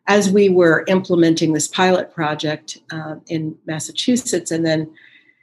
as 0.06 0.30
we 0.30 0.48
were 0.48 0.84
implementing 0.88 1.52
this 1.52 1.68
pilot 1.68 2.12
project 2.12 2.78
uh, 2.92 3.16
in 3.28 3.56
massachusetts 3.64 4.50
and 4.50 4.66
then 4.66 4.90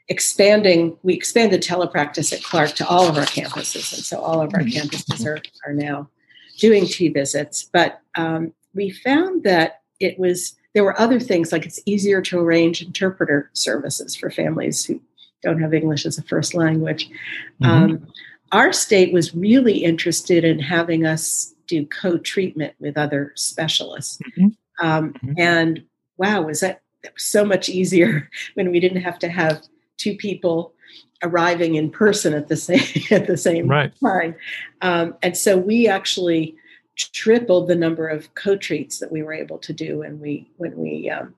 expanding, 0.10 0.98
we 1.04 1.14
expanded 1.14 1.62
telepractice 1.62 2.32
at 2.32 2.44
Clarke 2.44 2.72
to 2.76 2.88
all 2.88 3.08
of 3.08 3.18
our 3.18 3.26
campuses. 3.26 3.94
And 3.94 4.04
so 4.04 4.20
all 4.20 4.42
of 4.42 4.54
our 4.54 4.62
mm-hmm. 4.62 4.88
campuses 4.88 5.26
are, 5.26 5.42
are 5.66 5.74
now 5.74 6.10
doing 6.58 6.86
T 6.86 7.10
visits. 7.10 7.70
But 7.72 8.02
um, 8.16 8.54
we 8.74 8.90
found 8.90 9.44
that 9.44 9.82
it 10.00 10.18
was, 10.18 10.56
there 10.74 10.84
were 10.84 11.00
other 11.00 11.20
things 11.20 11.52
like 11.52 11.66
it's 11.66 11.80
easier 11.86 12.22
to 12.22 12.40
arrange 12.40 12.82
interpreter 12.82 13.50
services 13.54 14.16
for 14.16 14.30
families 14.30 14.86
who 14.86 15.02
don't 15.44 15.62
have 15.62 15.74
English 15.74 16.06
as 16.06 16.18
a 16.18 16.24
first 16.24 16.54
language. 16.54 17.10
Mm-hmm. 17.62 17.66
Um, 17.66 18.08
our 18.52 18.72
state 18.72 19.14
was 19.14 19.36
really 19.36 19.84
interested 19.84 20.44
in 20.46 20.60
having 20.60 21.06
us 21.06 21.54
do 21.68 21.86
co-treatment 21.86 22.74
with 22.80 22.98
other 22.98 23.34
specialists. 23.36 24.20
Mm-hmm. 24.20 24.88
Um, 24.88 25.14
mm-hmm. 25.14 25.34
And 25.38 25.84
wow, 26.18 26.42
was 26.44 26.62
that, 26.62 26.82
that 27.04 27.14
was 27.14 27.24
so 27.24 27.44
much 27.44 27.68
easier 27.68 28.30
when 28.54 28.72
we 28.72 28.80
didn't 28.80 29.02
have 29.02 29.20
to 29.20 29.30
have 29.30 29.62
two 29.98 30.16
people 30.16 30.74
arriving 31.24 31.76
in 31.76 31.90
person 31.90 32.34
at 32.34 32.48
the 32.48 32.56
same 32.56 32.82
at 33.12 33.28
the 33.28 33.38
same 33.38 33.68
right. 33.68 33.94
time. 34.04 34.36
Um, 34.82 35.16
and 35.22 35.36
so 35.36 35.58
we 35.58 35.88
actually 35.88 36.56
tripled 36.96 37.68
the 37.68 37.76
number 37.76 38.08
of 38.08 38.34
co-treats 38.34 39.00
that 39.00 39.12
we 39.12 39.22
were 39.22 39.34
able 39.34 39.60
to 39.60 39.74
do 39.74 40.00
when 40.00 40.20
we 40.20 40.50
when 40.58 40.76
we 40.76 41.10
um, 41.10 41.36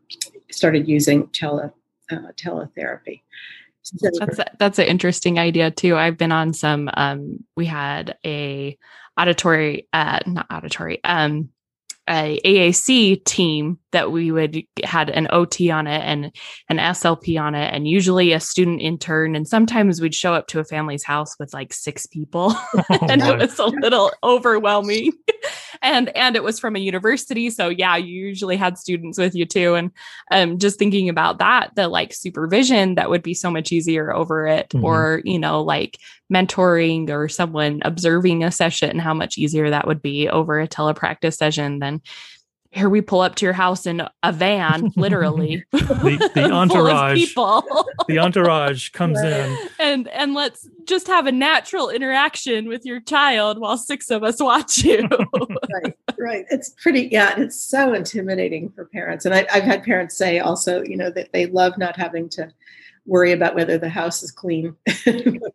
started 0.51 0.88
using 0.88 1.28
tele 1.28 1.72
uh, 2.12 2.32
teletherapy. 2.38 3.22
So, 3.82 4.10
that's 4.20 4.39
a, 4.39 4.45
that's 4.60 4.80
an 4.80 4.86
interesting 4.86 5.39
idea 5.39 5.72
too. 5.72 5.95
I've 5.97 6.18
been 6.18 6.32
on 6.32 6.53
some. 6.53 6.89
Um, 6.95 7.43
we 7.55 7.66
had 7.66 8.18
a 8.26 8.78
auditory, 9.18 9.88
uh, 9.93 10.20
not 10.28 10.47
auditory, 10.51 11.03
um, 11.03 11.49
a 12.10 12.39
AAC 12.43 13.24
team 13.26 13.78
that 13.91 14.12
we 14.12 14.32
would 14.32 14.64
had 14.84 15.10
an 15.10 15.28
OT 15.32 15.70
on 15.70 15.88
it 15.88 16.01
and 16.01 16.32
an 16.70 16.78
SLP 16.78 17.39
on 17.39 17.55
it, 17.55 17.74
and 17.74 17.88
usually 17.88 18.34
a 18.34 18.39
student 18.39 18.82
intern. 18.82 19.36
And 19.36 19.47
sometimes 19.47 20.01
we'd 20.01 20.16
show 20.16 20.34
up 20.34 20.47
to 20.47 20.60
a 20.60 20.66
family's 20.66 21.03
house 21.03 21.36
with 21.39 21.53
like 21.53 21.74
six 21.74 22.05
people, 22.05 22.53
oh, 22.89 23.07
and 23.10 23.22
it 23.22 23.38
was 23.38 23.60
a 23.60 23.66
little 23.66 24.12
overwhelming. 24.24 25.12
And 25.82 26.15
and 26.15 26.36
it 26.36 26.43
was 26.43 26.59
from 26.59 26.75
a 26.75 26.80
university, 26.80 27.49
so 27.49 27.69
yeah, 27.69 27.95
you 27.95 28.27
usually 28.27 28.57
had 28.57 28.77
students 28.77 29.17
with 29.17 29.36
you 29.36 29.45
too. 29.45 29.75
And 29.75 29.91
um, 30.32 30.57
just 30.57 30.80
thinking 30.80 31.09
about 31.09 31.39
that, 31.39 31.75
the 31.75 31.88
like 31.88 32.13
supervision 32.13 32.95
that 32.95 33.09
would 33.09 33.23
be 33.23 33.34
so 33.34 33.49
much 33.49 33.71
easier 33.71 34.13
over 34.13 34.47
it, 34.47 34.69
mm-hmm. 34.69 34.86
or 34.86 35.21
you 35.25 35.39
know, 35.39 35.61
like 35.61 35.97
mentoring 36.32 37.09
or 37.09 37.27
someone 37.27 37.82
observing 37.84 38.43
a 38.43 38.51
session, 38.51 38.99
how 38.99 39.13
much 39.13 39.38
easier 39.38 39.69
that 39.69 39.88
would 39.88 40.01
be 40.01 40.30
over 40.30 40.59
a 40.59 40.67
telepractice 40.67 41.36
session 41.36 41.80
than 41.80 42.01
here 42.72 42.88
we 42.88 43.01
pull 43.01 43.22
up 43.22 43.36
to 43.36 43.45
your 43.45 43.53
house 43.53 43.88
in 43.88 44.03
a 44.22 44.32
van, 44.32 44.91
literally. 44.95 45.65
the, 45.72 46.32
the 46.36 46.43
entourage 46.51 47.17
people. 47.17 47.63
the 48.07 48.20
entourage 48.20 48.89
comes 48.89 49.20
in. 49.22 49.57
And 49.80 50.07
and 50.09 50.36
let's 50.36 50.70
just 50.86 51.07
have 51.07 51.26
a 51.26 51.32
natural 51.32 51.89
interaction 51.89 52.67
with 52.67 52.86
your 52.86 52.99
child 52.99 53.59
while 53.59 53.78
six 53.78 54.11
of 54.11 54.24
us 54.24 54.39
watch 54.39 54.84
you. 54.84 55.07
right, 55.84 55.97
right. 56.20 56.45
It's 56.51 56.70
pretty, 56.82 57.09
yeah, 57.11 57.39
it's 57.39 57.59
so 57.59 57.93
intimidating 57.93 58.70
for 58.72 58.86
parents. 58.86 59.26
And 59.26 59.34
I, 59.34 59.47
I've 59.51 59.63
had 59.63 59.84
parents 59.84 60.15
say 60.15 60.39
also, 60.39 60.84
you 60.84 60.95
know, 60.95 61.09
that 61.11 61.32
they 61.34 61.47
love 61.47 61.78
not 61.78 61.95
having 61.95 62.30
to 62.30 62.51
worry 63.05 63.32
about 63.32 63.55
whether 63.55 63.80
the 63.80 63.89
house 63.89 64.22
is 64.22 64.32
clean. 64.32 64.76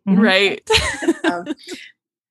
right. 0.05 0.69
um, 1.23 1.45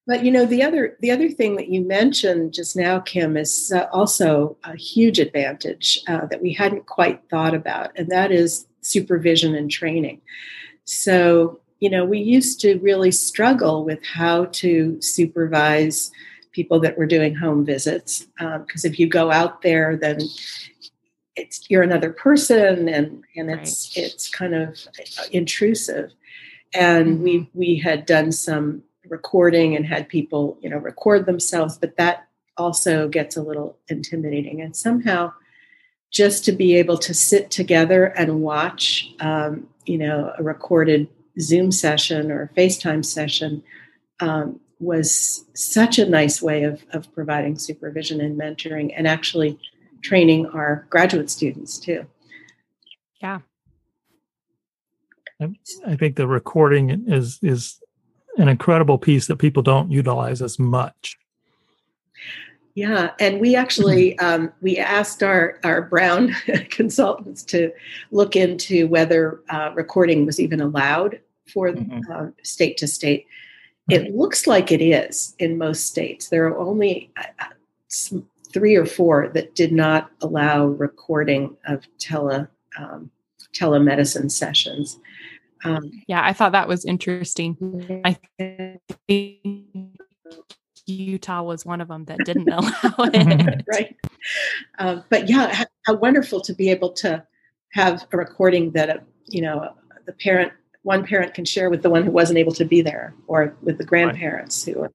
but 0.07 0.25
you 0.25 0.31
know 0.31 0.45
the 0.45 0.63
other 0.63 0.97
the 1.01 1.11
other 1.11 1.31
thing 1.31 1.57
that 1.57 1.69
you 1.69 1.81
mentioned 1.81 2.53
just 2.53 2.77
now, 2.77 3.01
Kim, 3.01 3.37
is 3.37 3.73
uh, 3.75 3.87
also 3.93 4.57
a 4.65 4.77
huge 4.77 5.19
advantage 5.19 6.01
uh, 6.09 6.27
that 6.27 6.43
we 6.43 6.53
hadn't 6.53 6.87
quite 6.87 7.23
thought 7.31 7.55
about, 7.55 7.91
and 7.97 8.11
that 8.11 8.31
is 8.31 8.67
supervision 8.83 9.55
and 9.55 9.71
training. 9.71 10.21
So 10.85 11.61
you 11.81 11.89
know 11.89 12.05
we 12.05 12.19
used 12.19 12.61
to 12.61 12.79
really 12.81 13.11
struggle 13.11 13.85
with 13.85 14.05
how 14.05 14.47
to 14.47 15.01
supervise 15.01 16.11
people 16.53 16.79
that 16.81 16.97
were 16.97 17.07
doing 17.07 17.35
home 17.35 17.65
visits 17.65 18.27
because 18.39 18.85
um, 18.85 18.91
if 18.91 18.99
you 18.99 19.09
go 19.09 19.31
out 19.31 19.63
there, 19.63 19.97
then 19.97 20.19
it's 21.35 21.69
you're 21.71 21.83
another 21.83 22.13
person, 22.13 22.89
and 22.89 23.25
and 23.37 23.51
it's 23.51 23.97
right. 23.97 24.07
it's 24.07 24.29
kind 24.29 24.55
of 24.55 24.79
intrusive. 25.33 26.13
And 26.75 27.23
we 27.23 27.39
mm-hmm. 27.39 27.59
we 27.59 27.79
had 27.79 28.05
done 28.05 28.33
some 28.33 28.83
recording 29.09 29.77
and 29.77 29.87
had 29.87 30.09
people, 30.09 30.59
you 30.61 30.69
know, 30.71 30.79
record 30.79 31.27
themselves, 31.27 31.79
but 31.79 31.97
that 31.97 32.29
also 32.57 33.09
gets 33.09 33.37
a 33.37 33.43
little 33.43 33.79
intimidating. 33.89 34.61
And 34.61 34.77
somehow, 34.77 35.33
just 36.11 36.45
to 36.45 36.53
be 36.53 36.77
able 36.77 36.97
to 36.99 37.13
sit 37.13 37.51
together 37.51 38.07
and 38.07 38.41
watch, 38.43 39.13
um, 39.21 39.69
you 39.87 39.99
know, 39.99 40.33
a 40.39 40.43
recorded 40.43 41.09
Zoom 41.41 41.73
session 41.73 42.31
or 42.31 42.51
FaceTime 42.57 43.05
session 43.05 43.63
um, 44.21 44.61
was 44.79 45.45
such 45.55 45.99
a 45.99 46.09
nice 46.09 46.41
way 46.41 46.63
of, 46.65 46.85
of 46.93 47.13
providing 47.15 47.59
supervision 47.59 48.21
and 48.21 48.39
mentoring 48.39 48.93
and 48.97 49.09
actually 49.09 49.59
training 50.03 50.47
our 50.47 50.87
graduate 50.91 51.31
students 51.31 51.79
too. 51.79 52.07
Yeah. 53.21 53.41
I 55.87 55.97
think 55.97 56.17
the 56.17 56.29
recording 56.29 56.91
is 57.09 57.39
is 57.43 57.81
an 58.39 58.49
incredible 58.49 58.99
piece 58.99 59.27
that 59.27 59.37
people 59.37 59.63
don't 59.63 59.91
utilize 59.91 60.43
as 60.43 60.59
much. 60.59 61.19
Yeah, 62.75 63.13
and 63.21 63.41
we 63.41 63.55
actually 63.55 64.17
mm-hmm. 64.17 64.27
um, 64.27 64.53
we 64.61 64.79
asked 64.79 65.23
our 65.23 65.59
our 65.63 65.83
Brown 65.83 66.35
consultants 66.71 67.45
to 67.45 67.73
look 68.11 68.35
into 68.35 68.89
whether 68.89 69.41
uh, 69.49 69.71
recording 69.75 70.27
was 70.27 70.41
even 70.41 70.61
allowed 70.61 71.21
for 71.53 71.71
mm-hmm. 71.71 72.01
uh, 72.11 72.31
state 72.43 72.77
to 72.79 72.89
state. 72.89 73.27
It 73.91 74.15
looks 74.15 74.47
like 74.47 74.73
it 74.73 74.81
is 74.81 75.37
in 75.39 75.59
most 75.59 75.87
states. 75.87 76.31
There 76.31 76.47
are 76.47 76.59
only 76.59 77.11
uh, 77.17 77.25
uh 77.39 78.19
three 78.53 78.77
or 78.77 78.87
four 78.87 79.29
that 79.35 79.55
did 79.55 79.73
not 79.73 80.11
allow 80.21 80.67
recording 80.67 81.57
of 81.67 81.87
tele 81.99 82.49
um, 82.79 83.11
telemedicine 83.53 84.31
sessions. 84.31 84.99
Um, 85.65 85.91
yeah, 86.07 86.25
I 86.25 86.33
thought 86.33 86.53
that 86.53 86.69
was 86.69 86.85
interesting. 86.85 88.03
I 88.05 88.19
think 88.39 88.81
Utah 90.87 91.43
was 91.43 91.65
one 91.65 91.81
of 91.81 91.89
them 91.89 92.05
that 92.07 92.19
didn't 92.25 92.49
allow 92.49 92.71
it. 92.99 93.65
right. 93.73 93.97
Uh, 94.79 95.01
but 95.09 95.29
yeah, 95.29 95.53
how, 95.53 95.65
how, 95.87 95.95
wonderful 95.95 96.41
to 96.43 96.53
be 96.53 96.71
able 96.71 96.93
to 96.93 97.25
have 97.73 98.07
a 98.13 98.17
recording 98.17 98.73
that, 98.73 98.89
a, 98.89 98.95
uh, 98.97 99.01
you 99.27 99.41
know, 99.41 99.75
the 100.07 100.13
parent, 100.13 100.53
one 100.83 101.07
parent 101.07 101.35
can 101.35 101.45
share 101.45 101.71
with 101.71 101.83
the 101.83 101.91
one 101.91 102.05
who 102.05 102.11
wasn't 102.11 102.39
able 102.39 102.53
to 102.53 102.65
be 102.65 102.83
there 102.83 103.15
or 103.27 103.57
with 103.63 103.79
the 103.79 103.85
grandparents 103.85 104.67
right. 104.67 104.77
who 104.77 104.83
are. 104.83 104.93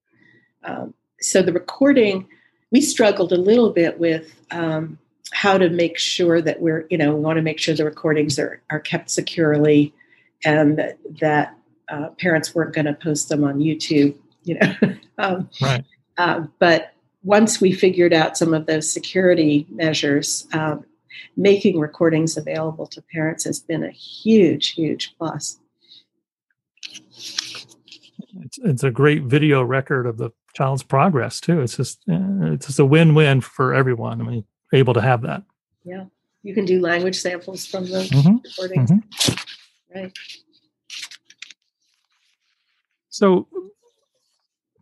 Um, 0.64 0.93
so 1.20 1.41
the 1.41 1.53
recording, 1.53 2.28
we 2.72 2.82
struggled 2.82 3.32
a 3.32 3.38
little 3.38 3.72
bit 3.72 3.99
with 3.99 4.34
um, 4.51 4.99
how 5.32 5.57
to 5.57 5.70
make 5.70 5.97
sure 5.97 6.41
that 6.41 6.62
we're, 6.62 6.86
you 6.89 6.97
know, 6.97 7.16
we 7.16 7.22
want 7.22 7.38
to 7.38 7.41
make 7.41 7.60
sure 7.60 7.76
the 7.76 7.86
recordings 7.86 8.38
are, 8.38 8.62
are 8.70 8.80
kept 8.80 9.10
securely 9.10 9.93
and 10.44 10.94
that, 11.20 11.56
uh, 11.90 12.10
parents 12.20 12.54
weren't 12.54 12.74
going 12.74 12.86
to 12.86 12.94
post 12.94 13.30
them 13.30 13.44
on 13.44 13.60
YouTube, 13.60 14.16
you 14.44 14.60
know. 14.60 14.74
um, 15.18 15.50
right. 15.62 15.84
Uh, 16.18 16.46
but 16.60 16.94
once 17.24 17.60
we 17.60 17.72
figured 17.72 18.14
out 18.14 18.38
some 18.38 18.54
of 18.54 18.66
those 18.66 18.92
security 18.92 19.66
measures, 19.70 20.48
um, 20.54 20.86
making 21.36 21.80
recordings 21.80 22.38
available 22.38 22.88
to 22.88 23.02
parents 23.14 23.44
has 23.46 23.60
been 23.60 23.84
a 23.84 23.92
huge, 23.92 24.70
huge 24.70 25.16
plus. 25.18 25.60
It's, 28.42 28.60
it's 28.64 28.84
a 28.84 28.92
great 28.92 29.24
video 29.24 29.64
record 29.64 30.06
of 30.06 30.18
the 30.18 30.32
child's 30.54 30.84
progress 30.84 31.40
too. 31.40 31.62
It's 31.62 31.76
just 31.76 32.00
uh, 32.10 32.54
it's 32.54 32.68
just 32.68 32.80
a 32.80 32.86
win-win 32.86 33.42
for 33.42 33.74
everyone. 33.74 34.22
I 34.22 34.24
mean, 34.24 34.44
able 34.74 34.94
to 34.94 35.02
have 35.02 35.22
that. 35.24 35.44
Yeah, 35.84 36.06
you 36.44 36.54
can 36.54 36.66
do 36.66 36.80
language 36.80 37.20
samples 37.20 37.66
from 37.66 37.86
the 37.86 38.00
mm-hmm. 38.00 38.38
recordings. 38.44 38.92
Mm-hmm. 38.92 39.44
Right. 39.94 40.12
So, 43.10 43.48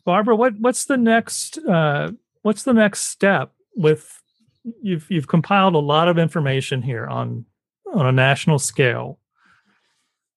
Barbara, 0.06 0.36
what 0.36 0.54
what's 0.60 0.86
the 0.86 0.98
next 0.98 1.58
uh, 1.60 2.12
what's 2.42 2.64
the 2.64 2.74
next 2.74 3.06
step 3.06 3.54
with 3.76 4.22
you've 4.82 5.10
you've 5.10 5.28
compiled 5.28 5.76
a 5.76 5.80
lot 5.80 6.08
of 6.08 6.18
information 6.18 6.82
here 6.82 7.08
on 7.08 7.46
on 7.94 8.06
a 8.06 8.12
national 8.12 8.60
scale, 8.60 9.20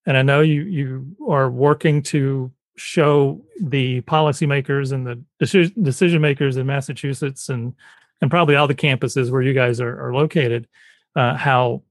and 0.06 0.16
I 0.16 0.22
know 0.22 0.40
you 0.40 0.62
you 0.62 1.16
are 1.28 1.50
working 1.50 2.02
to 2.04 2.52
show 2.76 3.44
the 3.60 4.00
policymakers 4.02 4.92
and 4.92 5.06
the 5.06 5.22
decision 5.38 5.82
decision 5.82 6.22
makers 6.22 6.56
in 6.56 6.66
Massachusetts 6.66 7.48
and 7.48 7.74
and 8.22 8.30
probably 8.30 8.54
all 8.54 8.66
the 8.66 8.74
campuses 8.74 9.30
where 9.30 9.42
you 9.42 9.52
guys 9.52 9.80
are, 9.80 10.08
are 10.08 10.14
located 10.14 10.68
uh, 11.16 11.34
how 11.34 11.82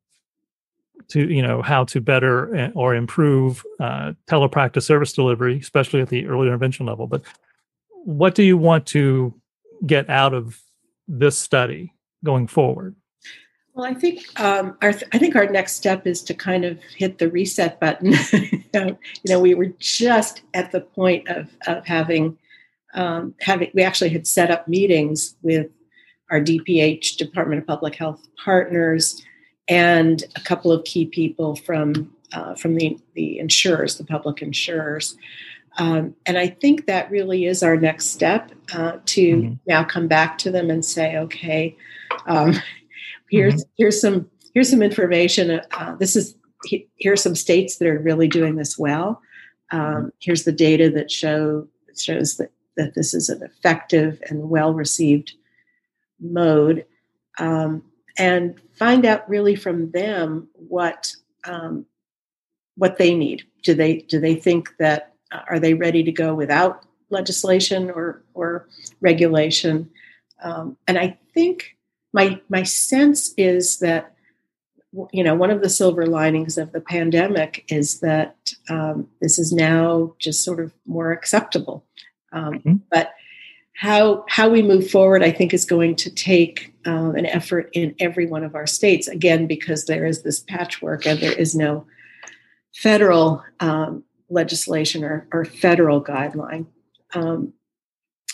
to 1.10 1.32
you 1.32 1.42
know 1.42 1.62
how 1.62 1.84
to 1.86 2.02
better 2.02 2.56
eh, 2.56 2.70
or 2.76 2.96
improve 2.96 3.66
uh, 3.80 4.14
telepractice 4.28 4.84
service 4.84 5.14
delivery, 5.14 5.58
especially 5.60 6.02
at 6.02 6.10
the 6.10 6.28
early 6.28 6.48
intervention 6.48 6.86
level. 6.86 7.08
But 7.08 7.24
what 8.04 8.36
do 8.36 8.44
you 8.44 8.58
want 8.58 8.86
to 8.88 9.34
get 9.86 10.10
out 10.10 10.34
of 10.34 10.60
this 11.08 11.38
study 11.38 11.94
going 12.24 12.48
forward? 12.48 12.96
Well, 13.74 13.86
I 13.86 13.94
think 13.94 14.40
um, 14.40 14.78
our 14.82 14.94
I 15.14 15.18
think 15.18 15.36
our 15.36 15.48
next 15.48 15.76
step 15.76 16.06
is 16.06 16.22
to 16.24 16.34
kind 16.34 16.66
of 16.66 16.80
hit 16.96 17.18
the 17.18 17.30
reset 17.30 17.80
button. 17.80 18.14
you 18.74 18.98
know, 19.26 19.40
we 19.40 19.56
were 19.56 19.74
just 19.80 20.42
at 20.54 20.72
the 20.72 20.82
point 20.82 21.28
of 21.30 21.50
of 21.68 21.86
having 21.86 22.38
um, 22.94 23.36
having 23.40 23.72
we 23.74 23.82
actually 23.82 24.10
had 24.10 24.28
set 24.28 24.52
up 24.52 24.68
meetings 24.68 25.36
with 25.44 25.68
our 26.32 26.42
DPH 26.42 27.18
Department 27.18 27.62
of 27.62 27.68
Public 27.68 27.96
Health 27.96 28.28
partners 28.44 29.24
and 29.70 30.24
a 30.36 30.42
couple 30.42 30.72
of 30.72 30.84
key 30.84 31.06
people 31.06 31.56
from 31.56 32.12
uh, 32.34 32.54
from 32.56 32.76
the, 32.76 32.98
the 33.16 33.40
insurers, 33.40 33.98
the 33.98 34.04
public 34.04 34.42
insurers. 34.42 35.18
Um, 35.78 36.16
and 36.26 36.38
I 36.38 36.48
think 36.48 36.86
that 36.86 37.10
really 37.10 37.46
is 37.46 37.64
our 37.64 37.78
next 37.78 38.08
step 38.08 38.52
uh, 38.74 38.98
to 39.06 39.36
mm-hmm. 39.36 39.54
now 39.66 39.84
come 39.84 40.08
back 40.08 40.38
to 40.40 40.52
them 40.52 40.70
and 40.70 40.84
say, 40.84 41.16
okay, 41.18 41.76
um, 42.28 42.54
here's 43.30 43.56
mm-hmm. 43.56 43.72
here's 43.78 44.02
some 44.02 44.30
here's 44.54 44.70
some 44.70 44.82
information. 44.82 45.62
Uh, 45.72 45.96
this 45.96 46.16
is 46.16 46.36
here's 46.98 47.24
some 47.24 47.36
states 47.36 47.78
that 47.78 47.88
are 47.88 48.00
really 48.00 48.28
doing 48.28 48.56
this 48.56 48.78
well. 48.78 49.22
Um, 49.72 50.12
here's 50.20 50.44
the 50.44 50.52
data 50.52 50.90
that 50.92 51.12
show 51.12 51.68
shows 51.96 52.38
that 52.38 52.52
that 52.76 52.96
this 52.96 53.14
is 53.14 53.30
an 53.30 53.44
effective 53.44 54.22
and 54.30 54.50
well 54.50 54.74
received 54.74 55.34
mode, 56.20 56.86
um, 57.38 57.84
and 58.20 58.60
find 58.74 59.06
out 59.06 59.28
really 59.30 59.56
from 59.56 59.92
them 59.92 60.48
what 60.54 61.16
um, 61.46 61.86
what 62.76 62.98
they 62.98 63.16
need. 63.16 63.44
Do 63.64 63.74
they 63.74 63.98
do 63.98 64.20
they 64.20 64.36
think 64.36 64.76
that 64.78 65.14
uh, 65.32 65.42
are 65.50 65.60
they 65.60 65.74
ready 65.74 66.04
to 66.04 66.12
go 66.12 66.36
without 66.36 66.86
legislation 67.10 67.90
or 67.90 68.22
or 68.34 68.68
regulation? 69.02 69.90
Um, 70.44 70.78
and 70.88 70.98
I 70.98 71.18
think 71.34 71.78
my 72.14 72.40
my 72.50 72.64
sense 72.64 73.34
is 73.38 73.80
that 73.80 74.16
you 75.12 75.24
know 75.24 75.36
one 75.36 75.52
of 75.52 75.62
the 75.62 75.70
silver 75.70 76.06
linings 76.06 76.58
of 76.58 76.72
the 76.72 76.82
pandemic 76.82 77.66
is 77.70 78.00
that 78.02 78.54
um, 78.70 79.08
this 79.22 79.40
is 79.40 79.52
now 79.52 80.14
just 80.20 80.44
sort 80.44 80.60
of 80.60 80.74
more 80.86 81.12
acceptable. 81.12 81.86
Um, 82.32 82.54
mm-hmm. 82.54 82.76
But 82.92 83.14
how 83.80 84.26
how 84.28 84.50
we 84.50 84.62
move 84.62 84.92
forward, 84.92 85.24
I 85.24 85.32
think, 85.32 85.54
is 85.54 85.64
going 85.64 85.96
to 85.96 86.10
take 86.10 86.76
um, 86.86 87.16
an 87.16 87.26
effort 87.26 87.70
in 87.72 87.96
every 87.98 88.26
one 88.26 88.44
of 88.44 88.54
our 88.54 88.68
states. 88.68 89.08
Again, 89.08 89.48
because 89.48 89.86
there 89.86 90.06
is 90.06 90.22
this 90.22 90.42
patchwork 90.42 91.06
and 91.06 91.18
there 91.22 91.32
is 91.32 91.56
no 91.56 91.88
federal 92.76 93.42
um, 93.62 94.04
legislation 94.30 95.06
or, 95.06 95.26
or, 95.32 95.46
federal 95.46 96.04
guideline. 96.04 96.66
Um, 97.14 97.54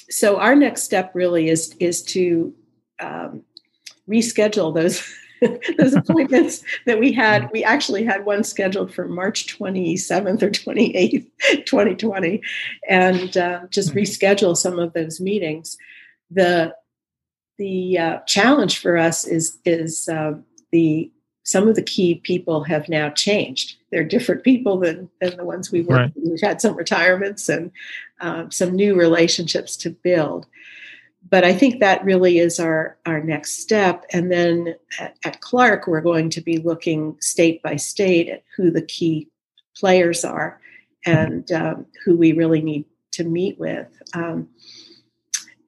so 0.10 0.40
our 0.40 0.56
next 0.56 0.82
step 0.82 1.12
really 1.14 1.48
is 1.48 1.76
is 1.80 2.02
to 2.06 2.52
um, 3.00 3.44
reschedule 4.10 4.74
those 4.74 5.08
those 5.78 5.94
appointments 5.94 6.64
that 6.86 7.00
we 7.00 7.12
had. 7.12 7.50
We 7.52 7.64
actually 7.64 8.04
had 8.04 8.26
one 8.26 8.44
scheduled 8.44 8.94
for 8.94 9.08
March 9.08 9.48
27th 9.58 10.42
or 10.42 10.50
28th, 10.50 11.28
2020, 11.66 12.42
and 12.90 13.38
uh, 13.38 13.62
just 13.70 13.90
mm-hmm. 13.90 14.00
reschedule 14.00 14.58
some 14.58 14.80
of 14.80 14.94
those 14.94 15.20
meetings. 15.20 15.78
The 16.32 16.76
the 17.58 17.98
uh, 17.98 18.20
challenge 18.28 18.80
for 18.80 18.98
us 18.98 19.26
is 19.26 19.58
is 19.66 20.10
uh, 20.10 20.34
the 20.72 21.12
some 21.46 21.68
of 21.68 21.76
the 21.76 21.84
key 21.84 22.16
people 22.16 22.64
have 22.64 22.90
now 22.90 23.10
changed. 23.10 23.76
They're 23.92 24.04
different 24.04 24.44
people 24.44 24.80
than, 24.80 25.10
than 25.22 25.38
the 25.38 25.46
ones 25.46 25.72
we 25.72 25.82
worked 25.82 25.92
right. 25.92 26.12
with. 26.16 26.32
We've 26.32 26.42
had 26.42 26.60
some 26.60 26.76
retirements 26.76 27.48
and 27.48 27.72
um, 28.20 28.50
some 28.50 28.72
new 28.72 28.96
relationships 28.96 29.78
to 29.78 29.92
build. 29.92 30.48
But 31.30 31.44
I 31.44 31.54
think 31.54 31.80
that 31.80 32.06
really 32.06 32.38
is 32.38 32.60
our, 32.60 32.98
our 33.06 33.20
next 33.20 33.60
step. 33.60 34.06
And 34.12 34.32
then 34.32 34.76
at, 35.00 35.18
at 35.26 35.42
Clarke, 35.42 35.88
we're 35.88 36.02
going 36.02 36.30
to 36.32 36.42
be 36.42 36.58
looking 36.60 37.18
state 37.20 37.64
by 37.64 37.78
state 37.78 38.30
at 38.30 38.44
who 38.56 38.70
the 38.70 38.84
key 38.84 39.30
players 39.76 40.24
are 40.24 40.60
and 41.06 41.52
um, 41.52 41.88
who 42.04 42.16
we 42.16 42.34
really 42.34 42.62
need 42.62 42.86
to 43.14 43.24
meet 43.24 43.60
with. 43.60 43.88
Um, 44.14 44.50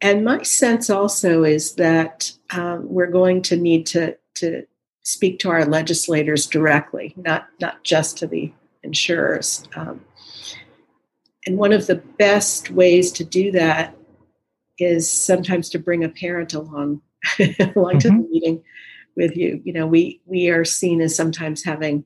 and 0.01 0.23
my 0.23 0.43
sense 0.43 0.89
also 0.89 1.43
is 1.43 1.73
that 1.75 2.31
um, 2.51 2.87
we're 2.87 3.07
going 3.07 3.41
to 3.43 3.57
need 3.57 3.87
to, 3.87 4.15
to 4.35 4.67
speak 5.03 5.39
to 5.39 5.49
our 5.49 5.65
legislators 5.65 6.45
directly, 6.45 7.13
not 7.15 7.47
not 7.59 7.83
just 7.83 8.17
to 8.19 8.27
the 8.27 8.51
insurers. 8.83 9.63
Um, 9.75 10.01
and 11.45 11.57
one 11.57 11.71
of 11.71 11.87
the 11.87 11.95
best 11.95 12.69
ways 12.71 13.11
to 13.13 13.23
do 13.23 13.51
that 13.53 13.95
is 14.79 15.09
sometimes 15.09 15.69
to 15.69 15.79
bring 15.79 16.03
a 16.03 16.09
parent 16.09 16.53
along 16.53 17.01
along 17.39 17.49
mm-hmm. 17.49 17.97
to 17.99 18.07
the 18.07 18.13
mm-hmm. 18.13 18.31
meeting 18.31 18.63
with 19.15 19.35
you. 19.35 19.61
You 19.63 19.73
know, 19.73 19.87
we 19.87 20.21
we 20.25 20.49
are 20.49 20.65
seen 20.65 21.01
as 21.01 21.15
sometimes 21.15 21.63
having 21.63 22.05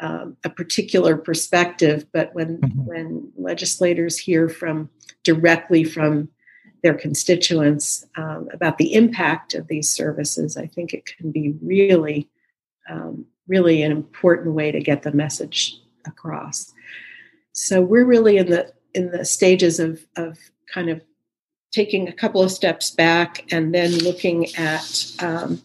um, 0.00 0.36
a 0.44 0.50
particular 0.50 1.16
perspective, 1.16 2.06
but 2.12 2.34
when 2.34 2.58
mm-hmm. 2.58 2.84
when 2.84 3.32
legislators 3.36 4.18
hear 4.18 4.48
from 4.48 4.90
directly 5.22 5.84
from 5.84 6.28
their 6.82 6.94
constituents 6.94 8.04
um, 8.16 8.48
about 8.52 8.76
the 8.78 8.92
impact 8.92 9.54
of 9.54 9.68
these 9.68 9.88
services, 9.88 10.56
I 10.56 10.66
think 10.66 10.92
it 10.92 11.06
can 11.06 11.30
be 11.30 11.54
really 11.62 12.28
um, 12.88 13.26
really 13.46 13.82
an 13.82 13.92
important 13.92 14.54
way 14.54 14.70
to 14.72 14.80
get 14.80 15.02
the 15.02 15.12
message 15.12 15.80
across. 16.06 16.72
So 17.52 17.80
we're 17.80 18.04
really 18.04 18.36
in 18.36 18.50
the 18.50 18.72
in 18.94 19.10
the 19.10 19.24
stages 19.24 19.80
of 19.80 20.04
of 20.16 20.38
kind 20.72 20.90
of 20.90 21.02
taking 21.74 22.08
a 22.08 22.12
couple 22.12 22.40
of 22.40 22.52
steps 22.52 22.92
back 22.92 23.44
and 23.52 23.74
then 23.74 23.90
looking 23.98 24.54
at 24.54 25.12
um, 25.18 25.60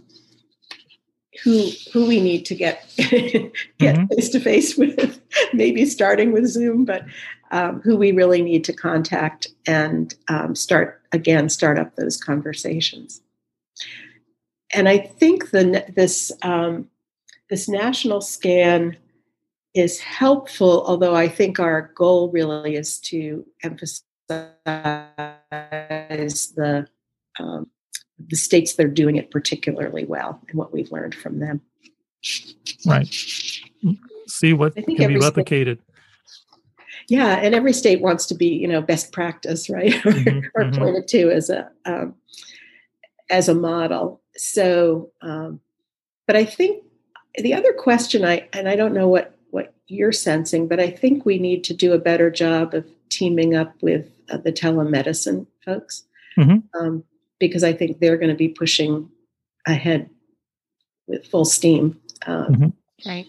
who 1.43 1.69
who 1.93 2.07
we 2.07 2.19
need 2.19 2.45
to 2.47 2.55
get 2.55 2.91
get 3.77 4.07
face 4.09 4.29
to 4.29 4.39
face 4.39 4.75
with, 4.75 5.21
maybe 5.53 5.85
starting 5.85 6.31
with 6.31 6.47
Zoom, 6.47 6.83
but 6.83 7.05
um, 7.51 7.81
who 7.81 7.95
we 7.95 8.11
really 8.11 8.41
need 8.41 8.63
to 8.63 8.73
contact 8.73 9.47
and 9.67 10.15
um, 10.27 10.55
start 10.55 11.01
again 11.11 11.47
start 11.47 11.77
up 11.77 11.95
those 11.95 12.17
conversations. 12.17 13.21
And 14.73 14.89
I 14.89 14.97
think 14.97 15.51
the 15.51 15.85
this 15.95 16.31
um, 16.41 16.89
this 17.51 17.69
national 17.69 18.21
scan 18.21 18.97
is 19.75 19.99
helpful, 19.99 20.83
although 20.87 21.15
I 21.15 21.27
think 21.27 21.59
our 21.59 21.91
goal 21.95 22.31
really 22.31 22.75
is 22.75 22.97
to 23.01 23.45
emphasize 23.61 24.08
the 26.55 26.87
um, 27.39 27.67
the 28.27 28.35
states 28.35 28.73
that 28.75 28.85
are 28.85 28.89
doing 28.89 29.15
it 29.15 29.31
particularly 29.31 30.05
well 30.05 30.39
and 30.49 30.57
what 30.57 30.73
we've 30.73 30.91
learned 30.91 31.15
from 31.15 31.39
them. 31.39 31.61
Right. 32.85 33.07
See 34.27 34.53
what 34.53 34.75
can 34.75 34.85
be 34.85 35.15
replicated. 35.15 35.79
State, 35.79 35.89
yeah, 37.07 37.37
and 37.37 37.55
every 37.55 37.73
state 37.73 38.01
wants 38.01 38.25
to 38.27 38.35
be, 38.35 38.47
you 38.47 38.67
know, 38.67 38.81
best 38.81 39.11
practice, 39.11 39.69
right, 39.69 39.91
mm-hmm, 39.93 40.39
or 40.55 40.65
mm-hmm. 40.65 40.79
pointed 40.79 41.07
to 41.09 41.31
as 41.31 41.49
a 41.49 41.69
um, 41.85 42.15
as 43.29 43.49
a 43.49 43.55
model. 43.55 44.21
So, 44.35 45.11
um, 45.21 45.59
but 46.27 46.35
I 46.35 46.45
think 46.45 46.83
the 47.37 47.53
other 47.53 47.73
question 47.73 48.23
I 48.25 48.47
and 48.53 48.69
I 48.69 48.75
don't 48.75 48.93
know 48.93 49.07
what 49.07 49.35
what 49.49 49.73
you're 49.87 50.11
sensing, 50.11 50.67
but 50.67 50.79
I 50.79 50.89
think 50.89 51.25
we 51.25 51.39
need 51.39 51.63
to 51.65 51.73
do 51.73 51.93
a 51.93 51.99
better 51.99 52.29
job 52.29 52.73
of 52.73 52.85
teaming 53.09 53.55
up 53.55 53.73
with 53.81 54.07
the 54.37 54.51
telemedicine 54.51 55.47
folks 55.65 56.03
mm-hmm. 56.37 56.57
um, 56.79 57.03
because 57.39 57.63
I 57.63 57.73
think 57.73 57.99
they're 57.99 58.17
going 58.17 58.29
to 58.29 58.35
be 58.35 58.49
pushing 58.49 59.09
ahead 59.67 60.09
with 61.07 61.25
full 61.25 61.45
steam. 61.45 61.99
Um, 62.25 62.45
mm-hmm. 62.45 63.09
Right. 63.09 63.27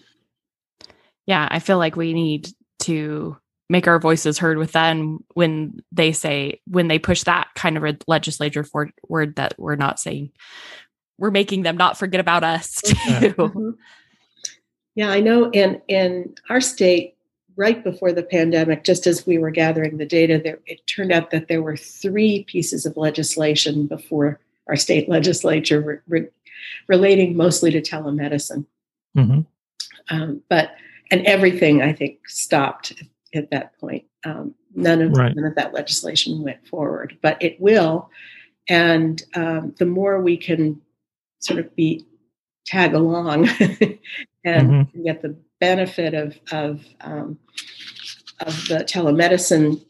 Yeah, 1.25 1.47
I 1.49 1.59
feel 1.59 1.77
like 1.77 1.95
we 1.95 2.13
need 2.13 2.49
to 2.79 3.37
make 3.69 3.87
our 3.87 3.99
voices 3.99 4.37
heard 4.37 4.57
with 4.57 4.73
them 4.73 5.23
when 5.33 5.79
they 5.93 6.11
say 6.11 6.59
when 6.65 6.89
they 6.89 6.99
push 6.99 7.23
that 7.23 7.47
kind 7.55 7.77
of 7.77 7.85
a 7.85 7.97
legislature 8.05 8.65
forward 8.65 9.35
that 9.37 9.53
we're 9.57 9.77
not 9.77 9.97
saying 9.97 10.29
we're 11.17 11.31
making 11.31 11.61
them 11.61 11.77
not 11.77 11.97
forget 11.97 12.19
about 12.19 12.43
us 12.43 12.81
too. 12.81 12.95
Mm-hmm. 12.95 13.69
Yeah, 14.95 15.09
I 15.09 15.21
know. 15.21 15.49
In 15.51 15.81
in 15.87 16.35
our 16.49 16.59
state, 16.59 17.15
right 17.55 17.83
before 17.83 18.11
the 18.11 18.23
pandemic, 18.23 18.83
just 18.83 19.07
as 19.07 19.25
we 19.25 19.37
were 19.37 19.51
gathering 19.51 19.97
the 19.97 20.05
data, 20.05 20.39
there 20.43 20.59
it 20.65 20.85
turned 20.87 21.11
out 21.11 21.31
that 21.31 21.47
there 21.47 21.61
were 21.61 21.77
three 21.77 22.43
pieces 22.45 22.85
of 22.85 22.97
legislation 22.97 23.87
before 23.87 24.39
our 24.67 24.75
state 24.75 25.09
legislature 25.09 25.81
re, 25.81 25.97
re, 26.07 26.27
relating 26.87 27.35
mostly 27.35 27.71
to 27.71 27.81
telemedicine. 27.81 28.65
Mm-hmm. 29.17 29.41
Um, 30.09 30.41
but 30.49 30.75
and 31.11 31.25
everything 31.25 31.81
I 31.81 31.93
think 31.93 32.27
stopped 32.27 32.93
at 33.33 33.51
that 33.51 33.77
point. 33.79 34.05
Um, 34.25 34.55
none 34.75 35.01
of 35.01 35.11
right. 35.11 35.35
none 35.35 35.45
of 35.45 35.55
that 35.55 35.73
legislation 35.73 36.43
went 36.43 36.65
forward, 36.67 37.17
but 37.21 37.41
it 37.41 37.59
will. 37.59 38.09
And 38.69 39.21
um, 39.35 39.75
the 39.77 39.85
more 39.85 40.21
we 40.21 40.37
can 40.37 40.81
sort 41.39 41.59
of 41.59 41.75
be 41.75 42.05
tag 42.65 42.93
along 42.93 43.49
and 44.45 44.69
mm-hmm. 44.69 45.03
get 45.03 45.21
the 45.21 45.35
benefit 45.61 46.13
of 46.13 46.37
of 46.51 46.83
um, 46.99 47.39
of 48.41 48.67
the 48.67 48.83
telemedicine 48.83 49.81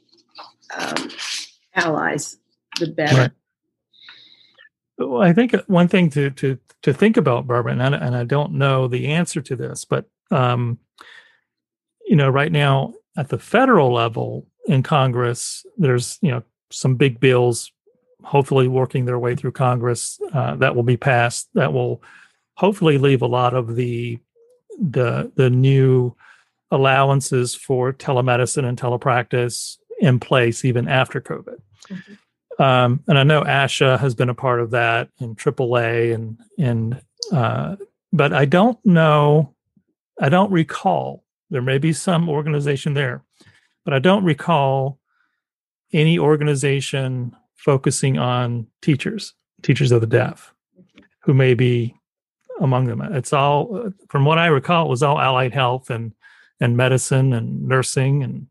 um, 0.78 1.10
allies, 1.74 2.38
the 2.80 2.88
better. 2.88 3.18
Right. 3.18 3.32
Well, 5.00 5.24
I 5.24 5.34
think 5.34 5.56
one 5.66 5.88
thing 5.88 6.12
to 6.12 6.30
to 6.32 6.60
to 6.84 6.94
think 6.94 7.18
about, 7.18 7.48
Barbara, 7.48 7.72
and 7.72 7.82
I, 7.82 7.88
and 7.88 8.16
I 8.16 8.24
don't 8.24 8.54
know 8.54 8.88
the 8.88 9.08
answer 9.08 9.42
to 9.42 9.56
this, 9.56 9.86
but 9.86 10.06
um, 10.30 10.78
you 12.06 12.16
know, 12.16 12.30
right 12.30 12.52
now 12.52 12.94
at 13.18 13.30
the 13.30 13.40
federal 13.40 13.92
level 13.92 14.46
in 14.68 14.84
Congress, 14.84 15.66
there's 15.78 16.20
you 16.22 16.30
know 16.30 16.44
some 16.70 16.96
big 16.96 17.20
bills, 17.20 17.72
hopefully 18.24 18.68
working 18.68 19.06
their 19.06 19.20
way 19.20 19.36
through 19.36 19.54
Congress 19.54 20.20
uh, 20.34 20.56
that 20.58 20.76
will 20.76 20.84
be 20.84 20.98
passed 20.98 21.50
that 21.56 21.74
will 21.74 22.04
hopefully 22.56 22.98
leave 22.98 23.22
a 23.22 23.28
lot 23.28 23.54
of 23.54 23.76
the 23.76 24.20
the 24.82 25.32
the 25.36 25.50
new 25.50 26.16
allowances 26.72 27.54
for 27.54 27.94
telemedicine 27.94 28.66
and 28.66 28.80
telepractice 28.80 29.78
in 30.00 30.20
place 30.20 30.66
even 30.66 30.88
after 30.88 31.22
COVID. 31.22 31.58
Mm-hmm. 31.90 32.62
Um, 32.62 33.04
and 33.08 33.18
I 33.18 33.24
know 33.24 33.42
ASHA 33.42 34.00
has 34.00 34.16
been 34.16 34.30
a 34.30 34.36
part 34.36 34.60
of 34.60 34.72
that 34.72 35.10
and 35.20 35.38
AAA 35.38 36.14
and 36.14 36.38
and 36.58 37.02
uh, 37.32 37.76
but 38.12 38.34
I 38.34 38.46
don't 38.46 38.78
know, 38.86 39.54
I 40.20 40.30
don't 40.30 40.52
recall. 40.52 41.24
There 41.50 41.62
may 41.62 41.78
be 41.78 41.94
some 41.94 42.30
organization 42.30 42.94
there, 42.94 43.24
but 43.86 43.94
I 43.94 44.00
don't 44.00 44.24
recall 44.24 45.00
any 45.94 46.18
organization 46.18 47.36
focusing 47.56 48.18
on 48.18 48.68
teachers, 48.82 49.34
teachers 49.62 49.92
of 49.92 50.02
the 50.02 50.08
deaf, 50.08 50.54
who 51.24 51.34
may 51.34 51.54
be 51.54 51.96
among 52.62 52.86
them. 52.86 53.02
It's 53.02 53.34
all, 53.34 53.92
from 54.10 54.24
what 54.24 54.38
I 54.38 54.48
recall, 54.48 54.86
it 54.86 54.90
was 54.90 55.04
all 55.04 55.20
allied 55.20 55.54
health 55.54 55.90
and 55.90 56.14
and 56.60 56.78
medicine 56.78 57.34
and 57.34 57.68
nursing 57.68 58.24
and 58.24 58.46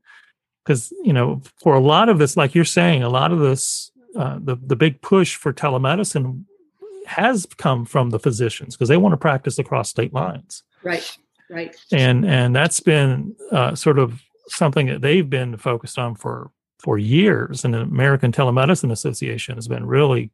because 0.64 0.92
you 1.02 1.12
know 1.12 1.40
for 1.62 1.74
a 1.74 1.80
lot 1.80 2.08
of 2.08 2.18
this, 2.18 2.36
like 2.36 2.54
you're 2.54 2.64
saying, 2.64 3.02
a 3.02 3.08
lot 3.08 3.32
of 3.32 3.38
this, 3.38 3.90
uh, 4.16 4.38
the 4.42 4.56
the 4.56 4.76
big 4.76 5.00
push 5.00 5.34
for 5.36 5.52
telemedicine 5.52 6.44
has 7.06 7.46
come 7.56 7.84
from 7.84 8.10
the 8.10 8.18
physicians 8.18 8.76
because 8.76 8.88
they 8.88 8.96
want 8.96 9.12
to 9.12 9.16
practice 9.16 9.58
across 9.58 9.88
state 9.88 10.12
lines. 10.12 10.62
Right. 10.82 11.16
Right. 11.48 11.74
And 11.92 12.24
and 12.24 12.54
that's 12.54 12.80
been 12.80 13.34
uh, 13.50 13.74
sort 13.74 13.98
of 13.98 14.20
something 14.48 14.86
that 14.86 15.00
they've 15.00 15.28
been 15.28 15.56
focused 15.56 15.98
on 15.98 16.14
for 16.14 16.50
for 16.78 16.98
years. 16.98 17.64
And 17.64 17.74
the 17.74 17.80
American 17.80 18.32
Telemedicine 18.32 18.92
Association 18.92 19.56
has 19.56 19.68
been 19.68 19.86
really 19.86 20.30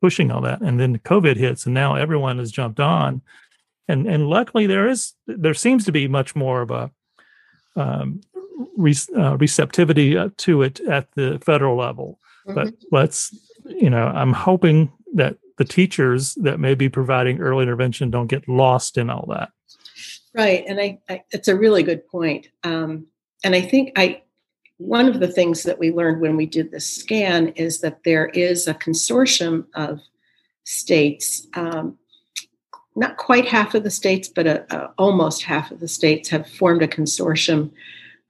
pushing 0.00 0.30
all 0.30 0.40
that. 0.42 0.60
And 0.60 0.78
then 0.78 0.98
COVID 0.98 1.36
hits, 1.36 1.66
and 1.66 1.74
now 1.74 1.94
everyone 1.94 2.38
has 2.38 2.50
jumped 2.50 2.80
on. 2.80 3.22
And 3.88 4.06
and 4.06 4.28
luckily 4.28 4.66
there 4.66 4.88
is 4.88 5.14
there 5.26 5.54
seems 5.54 5.84
to 5.86 5.92
be 5.92 6.08
much 6.08 6.36
more 6.36 6.60
of 6.62 6.70
a 6.70 6.90
um, 7.76 8.20
re- 8.76 8.94
uh, 9.16 9.36
receptivity 9.36 10.16
uh, 10.16 10.30
to 10.38 10.62
it 10.62 10.80
at 10.80 11.10
the 11.12 11.38
federal 11.44 11.76
level. 11.76 12.18
Mm-hmm. 12.46 12.54
But 12.54 12.74
let's 12.92 13.36
you 13.64 13.90
know 13.90 14.06
I'm 14.06 14.32
hoping 14.32 14.92
that 15.14 15.36
the 15.56 15.64
teachers 15.64 16.34
that 16.34 16.60
may 16.60 16.74
be 16.74 16.88
providing 16.88 17.40
early 17.40 17.62
intervention 17.62 18.10
don't 18.10 18.28
get 18.28 18.48
lost 18.48 18.98
in 18.98 19.10
all 19.10 19.26
that. 19.30 19.50
Right, 20.34 20.64
and 20.68 20.80
I, 20.80 20.98
I 21.08 21.22
it's 21.30 21.48
a 21.48 21.56
really 21.56 21.82
good 21.82 22.06
point. 22.06 22.48
Um, 22.62 23.06
and 23.44 23.54
I 23.54 23.60
think 23.60 23.92
I 23.96 24.22
one 24.78 25.08
of 25.08 25.20
the 25.20 25.28
things 25.28 25.64
that 25.64 25.78
we 25.78 25.92
learned 25.92 26.20
when 26.20 26.36
we 26.36 26.46
did 26.46 26.70
the 26.70 26.80
scan 26.80 27.48
is 27.48 27.80
that 27.80 28.04
there 28.04 28.26
is 28.26 28.66
a 28.66 28.74
consortium 28.74 29.66
of 29.74 30.00
states. 30.64 31.46
Um, 31.54 31.98
not 32.96 33.16
quite 33.16 33.46
half 33.46 33.74
of 33.74 33.84
the 33.84 33.90
states, 33.90 34.28
but 34.28 34.46
a, 34.46 34.74
a, 34.74 34.92
almost 34.98 35.42
half 35.44 35.70
of 35.70 35.80
the 35.80 35.88
states 35.88 36.28
have 36.30 36.48
formed 36.48 36.82
a 36.82 36.88
consortium 36.88 37.70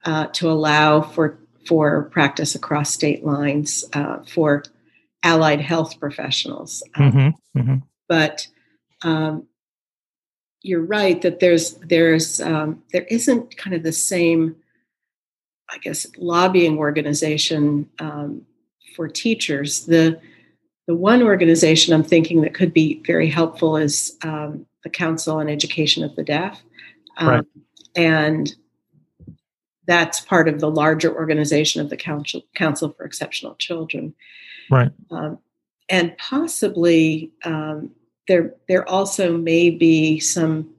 uh, 0.05 0.27
to 0.27 0.49
allow 0.49 1.01
for 1.01 1.39
for 1.67 2.05
practice 2.05 2.55
across 2.55 2.91
state 2.91 3.23
lines 3.23 3.85
uh, 3.93 4.19
for 4.27 4.63
allied 5.23 5.61
health 5.61 5.99
professionals. 5.99 6.81
Um, 6.95 7.11
mm-hmm, 7.11 7.59
mm-hmm. 7.59 7.75
But 8.07 8.47
um, 9.03 9.47
you're 10.61 10.85
right 10.85 11.21
that 11.21 11.39
there's 11.39 11.73
there's 11.75 12.41
um, 12.41 12.83
there 12.91 13.03
isn't 13.03 13.57
kind 13.57 13.75
of 13.75 13.83
the 13.83 13.93
same, 13.93 14.55
I 15.71 15.77
guess, 15.77 16.07
lobbying 16.17 16.77
organization 16.77 17.89
um, 17.99 18.45
for 18.95 19.07
teachers. 19.07 19.85
The 19.85 20.19
the 20.87 20.95
one 20.95 21.21
organization 21.21 21.93
I'm 21.93 22.03
thinking 22.03 22.41
that 22.41 22.55
could 22.55 22.73
be 22.73 23.01
very 23.05 23.29
helpful 23.29 23.77
is 23.77 24.17
um, 24.23 24.65
the 24.83 24.89
Council 24.89 25.37
on 25.37 25.47
Education 25.47 26.03
of 26.03 26.15
the 26.15 26.23
Deaf, 26.23 26.59
um, 27.17 27.27
right. 27.27 27.45
and 27.95 28.55
that's 29.85 30.19
part 30.19 30.47
of 30.47 30.59
the 30.59 30.69
larger 30.69 31.13
organization 31.15 31.81
of 31.81 31.89
the 31.89 31.97
Council, 31.97 32.41
Council 32.55 32.93
for 32.95 33.05
Exceptional 33.05 33.55
Children. 33.55 34.15
Right. 34.69 34.91
Um, 35.11 35.39
and 35.89 36.17
possibly 36.17 37.31
um, 37.43 37.91
there 38.27 38.53
there 38.67 38.87
also 38.87 39.37
may 39.37 39.69
be 39.69 40.19
some 40.19 40.69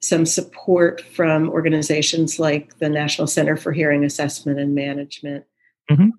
some 0.00 0.26
support 0.26 1.00
from 1.00 1.48
organizations 1.50 2.38
like 2.38 2.78
the 2.78 2.88
National 2.88 3.26
Center 3.26 3.56
for 3.56 3.72
Hearing 3.72 4.04
Assessment 4.04 4.58
and 4.58 4.74
Management. 4.74 5.44
Mm-hmm. 5.90 6.10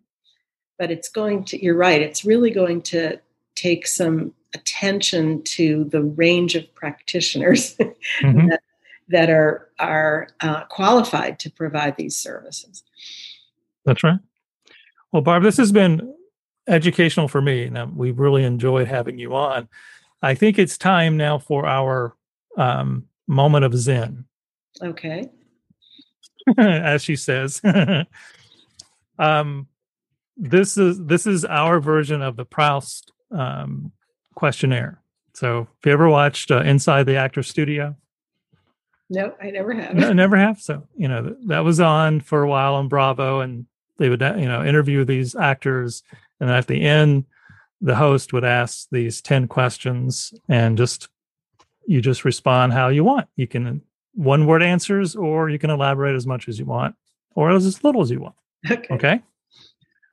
But 0.80 0.91
it's 0.91 1.09
going 1.09 1.45
to, 1.45 1.63
you're 1.63 1.75
right, 1.75 2.01
it's 2.01 2.25
really 2.25 2.51
going 2.51 2.82
to 2.84 3.19
take 3.55 3.88
some 3.88 4.34
attention 4.53 5.43
to 5.43 5.86
the 5.86 6.01
range 6.01 6.55
of 6.55 6.73
practitioners 6.75 7.75
mm-hmm. 8.21 8.49
that, 8.49 8.61
that, 9.09 9.30
are, 9.30 9.69
are 9.80 10.30
uh, 10.41 10.63
qualified 10.65 11.39
to 11.39 11.51
provide 11.51 11.97
these 11.97 12.15
services. 12.15 12.84
That's 13.86 14.03
right. 14.03 14.19
Well, 15.11 15.21
Barb, 15.21 15.43
this 15.43 15.57
has 15.57 15.71
been 15.71 16.13
educational 16.67 17.28
for 17.28 17.41
me. 17.41 17.63
And 17.63 17.95
we've 17.95 18.19
really 18.19 18.43
enjoyed 18.43 18.88
having 18.88 19.17
you 19.17 19.36
on. 19.36 19.67
I 20.21 20.36
think 20.36 20.59
it's 20.59 20.78
time 20.78 21.17
now 21.17 21.38
for 21.38 21.65
our 21.65 22.15
um, 22.57 23.05
moment 23.28 23.65
of 23.65 23.75
Zen. 23.75 24.25
Okay. 24.82 25.30
As 26.57 27.03
she 27.03 27.15
says. 27.15 27.61
um, 29.19 29.67
this 30.36 30.78
is 30.78 31.03
this 31.03 31.25
is 31.25 31.43
our 31.45 31.80
version 31.80 32.21
of 32.21 32.36
the 32.36 32.45
Proust 32.45 33.11
um, 33.32 33.91
questionnaire. 34.36 35.01
So, 35.34 35.67
if 35.80 35.86
you 35.86 35.91
ever 35.91 36.09
watched 36.09 36.51
uh, 36.51 36.61
Inside 36.61 37.03
the 37.03 37.15
Actor 37.15 37.43
Studio? 37.43 37.95
No, 39.09 39.34
I 39.41 39.51
never 39.51 39.73
have. 39.73 39.95
No, 39.95 40.13
never 40.13 40.36
have. 40.36 40.61
So, 40.61 40.88
you 40.95 41.07
know, 41.07 41.36
that 41.45 41.63
was 41.63 41.80
on 41.80 42.19
for 42.21 42.43
a 42.43 42.47
while 42.47 42.75
on 42.75 42.88
Bravo, 42.88 43.39
and 43.39 43.65
they 43.97 44.09
would, 44.09 44.21
you 44.21 44.47
know, 44.47 44.63
interview 44.63 45.05
these 45.05 45.36
actors 45.36 46.03
and 46.39 46.49
at 46.49 46.67
the 46.67 46.82
end, 46.82 47.25
the 47.82 47.95
host 47.95 48.34
would 48.34 48.43
ask 48.43 48.88
these 48.91 49.21
10 49.21 49.47
questions 49.47 50.34
and 50.49 50.78
just 50.78 51.09
you 51.88 52.01
just 52.01 52.23
respond 52.23 52.73
how 52.73 52.89
you 52.89 53.03
want. 53.03 53.27
You 53.35 53.47
can 53.47 53.81
one 54.13 54.45
word 54.45 54.61
answers 54.61 55.15
or 55.15 55.49
you 55.49 55.57
can 55.57 55.69
elaborate 55.69 56.15
as 56.15 56.27
much 56.27 56.47
as 56.47 56.59
you 56.59 56.65
want 56.65 56.95
or 57.35 57.51
as 57.51 57.83
little 57.83 58.01
as 58.01 58.11
you 58.11 58.21
want. 58.21 58.35
Okay. 58.69 58.93
okay? 58.93 59.23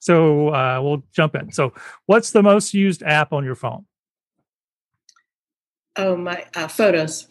So 0.00 0.48
uh, 0.48 0.80
we'll 0.82 1.02
jump 1.12 1.34
in. 1.34 1.52
So, 1.52 1.72
what's 2.06 2.30
the 2.30 2.42
most 2.42 2.74
used 2.74 3.02
app 3.02 3.32
on 3.32 3.44
your 3.44 3.54
phone? 3.54 3.86
Oh, 5.96 6.16
my 6.16 6.44
uh, 6.54 6.68
photos. 6.68 7.28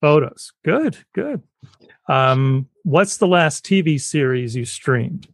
Photos. 0.00 0.52
Good, 0.64 0.98
good. 1.14 1.42
Um, 2.08 2.68
what's 2.84 3.18
the 3.18 3.26
last 3.26 3.64
TV 3.64 4.00
series 4.00 4.56
you 4.56 4.64
streamed? 4.64 5.28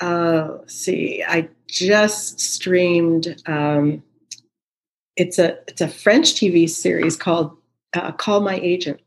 uh, 0.00 0.58
see, 0.66 1.22
I 1.26 1.48
just 1.68 2.40
streamed. 2.40 3.42
Um, 3.46 4.02
it's 5.16 5.38
a 5.38 5.58
it's 5.68 5.80
a 5.80 5.88
French 5.88 6.34
TV 6.34 6.68
series 6.68 7.16
called 7.16 7.56
uh, 7.94 8.12
"Call 8.12 8.40
My 8.40 8.56
Agent." 8.56 9.00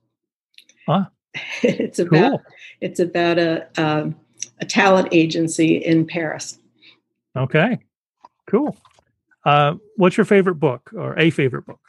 Huh. 0.87 1.05
it's 1.63 1.99
about 1.99 2.31
cool. 2.31 2.41
it's 2.81 2.99
about 2.99 3.37
a 3.37 3.67
um, 3.77 4.15
a 4.59 4.65
talent 4.65 5.09
agency 5.11 5.77
in 5.77 6.05
Paris. 6.05 6.57
Okay, 7.35 7.79
cool. 8.47 8.75
Uh, 9.45 9.75
what's 9.95 10.17
your 10.17 10.25
favorite 10.25 10.55
book 10.55 10.91
or 10.93 11.17
a 11.17 11.29
favorite 11.29 11.65
book? 11.65 11.79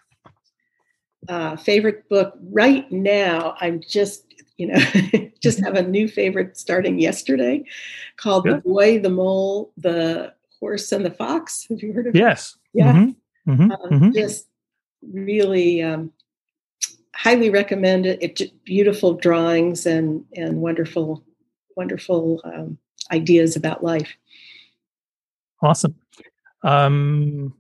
Uh, 1.29 1.57
favorite 1.57 2.09
book 2.09 2.35
right 2.51 2.91
now. 2.93 3.57
I'm 3.61 3.81
just 3.81 4.25
you 4.61 4.67
know, 4.67 5.31
just 5.41 5.59
have 5.61 5.75
a 5.75 5.83
new 5.83 6.07
favorite 6.07 6.59
starting 6.59 6.99
yesterday 6.99 7.65
called 8.19 8.45
Good. 8.45 8.57
The 8.59 8.61
Boy, 8.61 8.99
the 8.99 9.09
Mole, 9.09 9.73
the 9.79 10.35
Horse, 10.61 10.93
and 10.93 11.05
the 11.05 11.11
Fox. 11.11 11.67
Have 11.71 11.83
you 11.83 11.95
heard 11.95 12.07
of 12.07 12.15
yes. 12.15 12.57
it? 12.75 12.79
Yes. 12.79 12.87
Yeah. 12.87 12.93
Mm-hmm. 12.93 13.11
Mm-hmm. 13.49 13.71
Um, 13.71 13.79
mm-hmm. 13.91 14.11
Just 14.13 14.47
really 15.03 15.83
um, 15.83 16.13
highly 17.15 17.51
recommend 17.51 18.07
it. 18.07 18.23
it. 18.23 18.65
Beautiful 18.65 19.15
drawings 19.15 19.87
and, 19.87 20.25
and 20.35 20.61
wonderful, 20.61 21.25
wonderful 21.77 22.41
um, 22.45 22.79
ideas 23.11 23.57
about 23.57 23.83
life. 23.83 24.15
Awesome. 25.63 25.95
Um, 26.63 27.55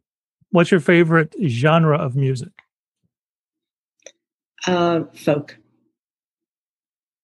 what's 0.50 0.70
your 0.70 0.80
favorite 0.80 1.34
genre 1.46 1.96
of 1.96 2.16
music? 2.16 2.52
Uh, 4.66 5.04
folk. 5.14 5.56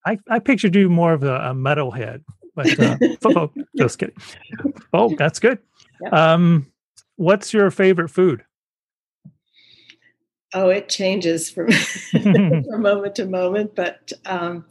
I, 0.04 0.18
I 0.28 0.38
pictured 0.38 0.74
you 0.74 0.88
more 0.88 1.12
of 1.12 1.24
a, 1.24 1.34
a 1.36 1.54
metalhead, 1.54 2.22
but 2.54 2.78
uh, 2.78 2.96
oh, 3.24 3.52
just 3.76 3.98
kidding. 3.98 4.16
Oh, 4.92 5.14
that's 5.18 5.38
good. 5.38 5.58
Yep. 6.00 6.12
Um, 6.12 6.72
what's 7.16 7.52
your 7.52 7.70
favorite 7.70 8.08
food? 8.08 8.44
Oh, 10.54 10.68
it 10.68 10.88
changes 10.88 11.50
from, 11.50 11.70
from 12.10 12.82
moment 12.82 13.16
to 13.16 13.26
moment, 13.26 13.74
but 13.74 14.12
um, 14.24 14.64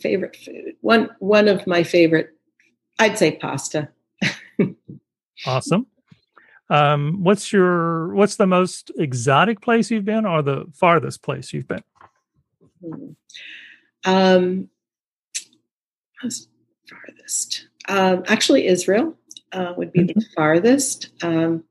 favorite 0.00 0.36
food. 0.36 0.74
One 0.80 1.10
one 1.18 1.48
of 1.48 1.66
my 1.66 1.82
favorite, 1.82 2.30
I'd 2.98 3.18
say 3.18 3.36
pasta. 3.36 3.90
awesome. 5.46 5.86
Um, 6.68 7.22
what's 7.22 7.52
your 7.52 8.14
what's 8.14 8.36
the 8.36 8.46
most 8.46 8.90
exotic 8.96 9.60
place 9.60 9.90
you've 9.90 10.04
been, 10.04 10.24
or 10.24 10.42
the 10.42 10.66
farthest 10.72 11.22
place 11.22 11.52
you've 11.52 11.68
been? 11.68 11.84
Hmm. 12.82 13.10
Um, 14.04 14.68
most 16.22 16.48
farthest. 16.88 17.66
Um, 17.88 18.22
actually, 18.26 18.66
Israel 18.66 19.16
uh, 19.52 19.74
would 19.76 19.92
be 19.92 20.04
the 20.04 20.24
farthest. 20.34 21.10
Um, 21.22 21.64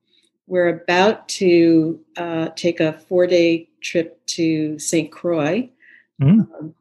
we're 0.48 0.70
about 0.70 1.28
to 1.30 2.00
uh, 2.18 2.50
take 2.56 2.80
a 2.80 2.94
four 2.94 3.28
day 3.28 3.70
trip 3.82 4.26
to 4.28 4.78
St. 4.80 5.12
Croix. 5.12 5.70
Mm-hmm. 6.22 6.54
Um, 6.54 6.76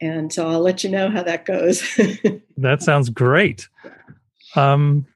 and 0.00 0.32
so 0.32 0.48
I'll 0.48 0.60
let 0.60 0.82
you 0.82 0.90
know 0.90 1.10
how 1.10 1.22
that 1.22 1.44
goes. 1.44 1.82
that 2.56 2.82
sounds 2.82 3.10
great. 3.10 3.68
Um, 4.56 5.06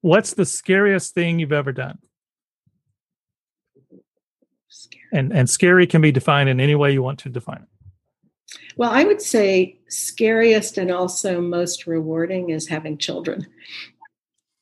what's 0.00 0.34
the 0.34 0.44
scariest 0.44 1.14
thing 1.14 1.40
you've 1.40 1.52
ever 1.52 1.72
done? 1.72 1.98
And 5.10 5.32
and 5.32 5.48
scary 5.48 5.86
can 5.86 6.02
be 6.02 6.12
defined 6.12 6.48
in 6.48 6.60
any 6.60 6.74
way 6.74 6.92
you 6.92 7.02
want 7.02 7.18
to 7.20 7.30
define 7.30 7.62
it. 7.62 8.58
Well, 8.76 8.90
I 8.90 9.04
would 9.04 9.20
say 9.20 9.78
scariest 9.88 10.78
and 10.78 10.90
also 10.90 11.40
most 11.40 11.86
rewarding 11.86 12.50
is 12.50 12.68
having 12.68 12.98
children. 12.98 13.46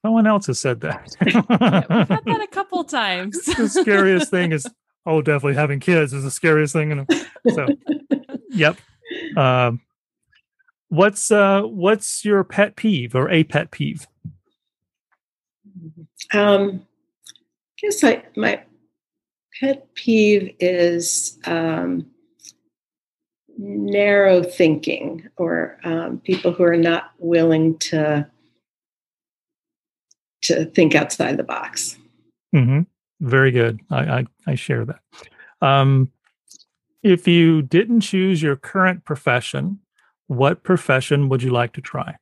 No 0.07 0.13
one 0.13 0.29
else 0.29 0.47
has 0.47 0.61
said 0.61 0.83
that. 0.83 1.17
yeah, 1.27 1.43
we've 1.91 2.09
had 2.09 2.25
that 2.27 2.41
a 2.41 2.47
couple 2.53 2.85
times. 2.85 3.45
the 3.45 3.69
scariest 3.69 4.31
thing 4.31 4.53
is 4.53 4.65
oh, 5.07 5.21
definitely 5.21 5.57
having 5.57 5.81
kids 5.81 6.13
is 6.13 6.23
the 6.23 6.31
scariest 6.31 6.73
thing. 6.73 6.93
And 6.93 7.29
So, 7.53 7.67
yep. 8.51 8.79
Um, 9.37 9.81
what's 10.91 11.33
uh, 11.33 11.63
what's 11.63 12.25
your 12.25 12.45
pet 12.45 12.77
peeve 12.77 13.17
or 13.17 13.29
a 13.29 13.43
pet 13.43 13.73
peeve? 13.73 14.07
Um, 16.33 16.87
I 17.27 17.33
guess 17.83 18.05
I 18.05 18.23
my 18.37 18.63
pet 19.59 19.93
peeve 19.97 20.55
is 20.61 21.37
um, 21.47 22.07
narrow 23.59 24.45
thinking 24.45 25.27
or 25.37 25.81
um, 25.83 26.21
people 26.21 26.53
who 26.53 26.63
are 26.63 26.77
not 26.77 27.11
willing 27.19 27.77
to 27.79 28.31
to 30.47 30.65
think 30.67 30.95
outside 30.95 31.37
the 31.37 31.45
box. 31.45 31.97
Mm-hmm. 32.55 32.83
Very 33.21 33.51
good. 33.51 33.81
I, 33.91 33.99
I, 33.99 34.27
I 34.47 34.55
share 34.55 34.85
that. 34.85 35.01
Um, 35.61 36.11
if 37.03 37.29
you 37.29 37.63
didn't 37.63 38.01
choose 38.01 38.43
your 38.43 38.57
current 38.57 39.05
profession, 39.05 39.79
what 40.27 40.63
profession 40.63 41.29
would 41.29 41.43
you 41.43 41.51
like 41.51 41.73
to 41.75 41.81
try? 41.81 42.17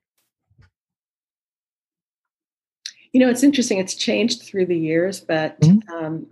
You 3.12 3.20
know, 3.20 3.30
it's 3.30 3.42
interesting. 3.42 3.78
It's 3.78 3.94
changed 3.94 4.42
through 4.42 4.66
the 4.66 4.76
years, 4.76 5.20
but 5.20 5.60
mm-hmm. 5.60 5.88
um, 5.94 6.26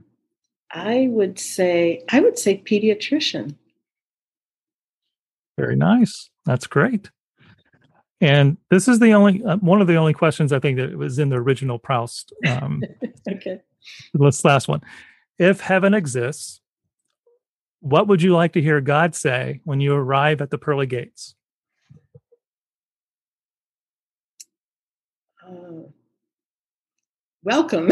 I 0.73 1.09
would 1.11 1.39
say 1.39 2.03
I 2.11 2.21
would 2.21 2.39
say 2.39 2.63
pediatrician. 2.65 3.55
Very 5.57 5.77
nice. 5.77 6.31
That's 6.45 6.67
great. 6.67 7.11
And 8.23 8.57
this 8.71 8.87
is 8.87 9.01
the 9.01 9.13
only 9.15 9.43
uh, 9.45 9.57
one 9.57 9.81
of 9.81 9.89
the 9.89 9.97
only 9.97 10.15
questions 10.15 10.53
I 10.53 10.61
think 10.61 10.79
that 10.79 10.97
was 10.97 11.19
in 11.19 11.29
the 11.29 11.37
original 11.37 11.79
Proust. 11.79 12.33
Um, 12.47 12.81
okay. 13.29 13.61
This 14.15 14.45
last 14.45 14.69
one. 14.69 14.81
If 15.39 15.61
heaven 15.61 15.93
exists, 15.93 16.61
what 17.81 18.07
would 18.07 18.23
you 18.23 18.33
like 18.33 18.53
to 18.53 18.63
hear 18.63 18.81
God 18.81 19.17
say 19.17 19.61
when 19.65 19.81
you 19.81 19.93
arrive 19.93 20.41
at 20.41 20.51
the 20.51 20.59
pearly 20.59 20.87
gates? 20.87 21.35
Uh, 25.45 25.89
welcome. 27.43 27.91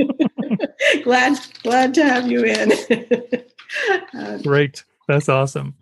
glad 1.04 1.38
glad 1.62 1.92
to 1.92 2.02
have 2.02 2.30
you 2.30 2.44
in. 2.44 2.72
uh, 4.18 4.38
Great. 4.38 4.84
That's 5.06 5.28
awesome. 5.28 5.74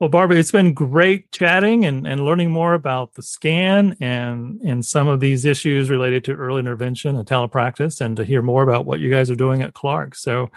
Well, 0.00 0.10
Barbara, 0.10 0.38
it's 0.38 0.50
been 0.50 0.74
great 0.74 1.30
chatting 1.30 1.84
and, 1.84 2.06
and 2.06 2.24
learning 2.24 2.50
more 2.50 2.74
about 2.74 3.14
the 3.14 3.22
scan 3.22 3.96
and 4.00 4.60
and 4.60 4.84
some 4.84 5.06
of 5.06 5.20
these 5.20 5.44
issues 5.44 5.88
related 5.88 6.24
to 6.24 6.34
early 6.34 6.58
intervention 6.58 7.16
and 7.16 7.26
telepractice 7.26 8.00
and 8.00 8.16
to 8.16 8.24
hear 8.24 8.42
more 8.42 8.62
about 8.62 8.86
what 8.86 9.00
you 9.00 9.08
guys 9.08 9.30
are 9.30 9.36
doing 9.36 9.62
at 9.62 9.74
Clarke. 9.74 10.16
So 10.16 10.50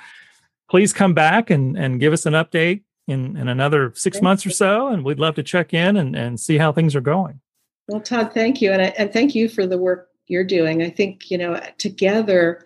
please 0.69 0.91
come 0.91 1.13
back 1.13 1.49
and, 1.49 1.77
and 1.77 1.99
give 1.99 2.13
us 2.13 2.25
an 2.25 2.33
update 2.33 2.81
in, 3.07 3.38
in 3.38 3.47
another 3.47 3.93
six 3.95 4.21
months 4.21 4.45
or 4.45 4.49
so. 4.49 4.88
And 4.88 5.05
we'd 5.05 5.19
love 5.19 5.35
to 5.35 5.43
check 5.43 5.73
in 5.73 5.97
and, 5.97 6.15
and 6.15 6.39
see 6.39 6.57
how 6.57 6.71
things 6.71 6.95
are 6.95 7.01
going. 7.01 7.39
Well, 7.88 8.01
Todd, 8.01 8.33
thank 8.33 8.61
you. 8.61 8.71
And, 8.71 8.81
I, 8.81 8.85
and 8.97 9.13
thank 9.13 9.33
you 9.33 9.47
for 9.47 9.65
the 9.65 9.77
work 9.77 10.09
you're 10.27 10.43
doing. 10.43 10.83
I 10.83 10.89
think, 10.89 11.31
you 11.31 11.38
know, 11.38 11.61
together 11.77 12.65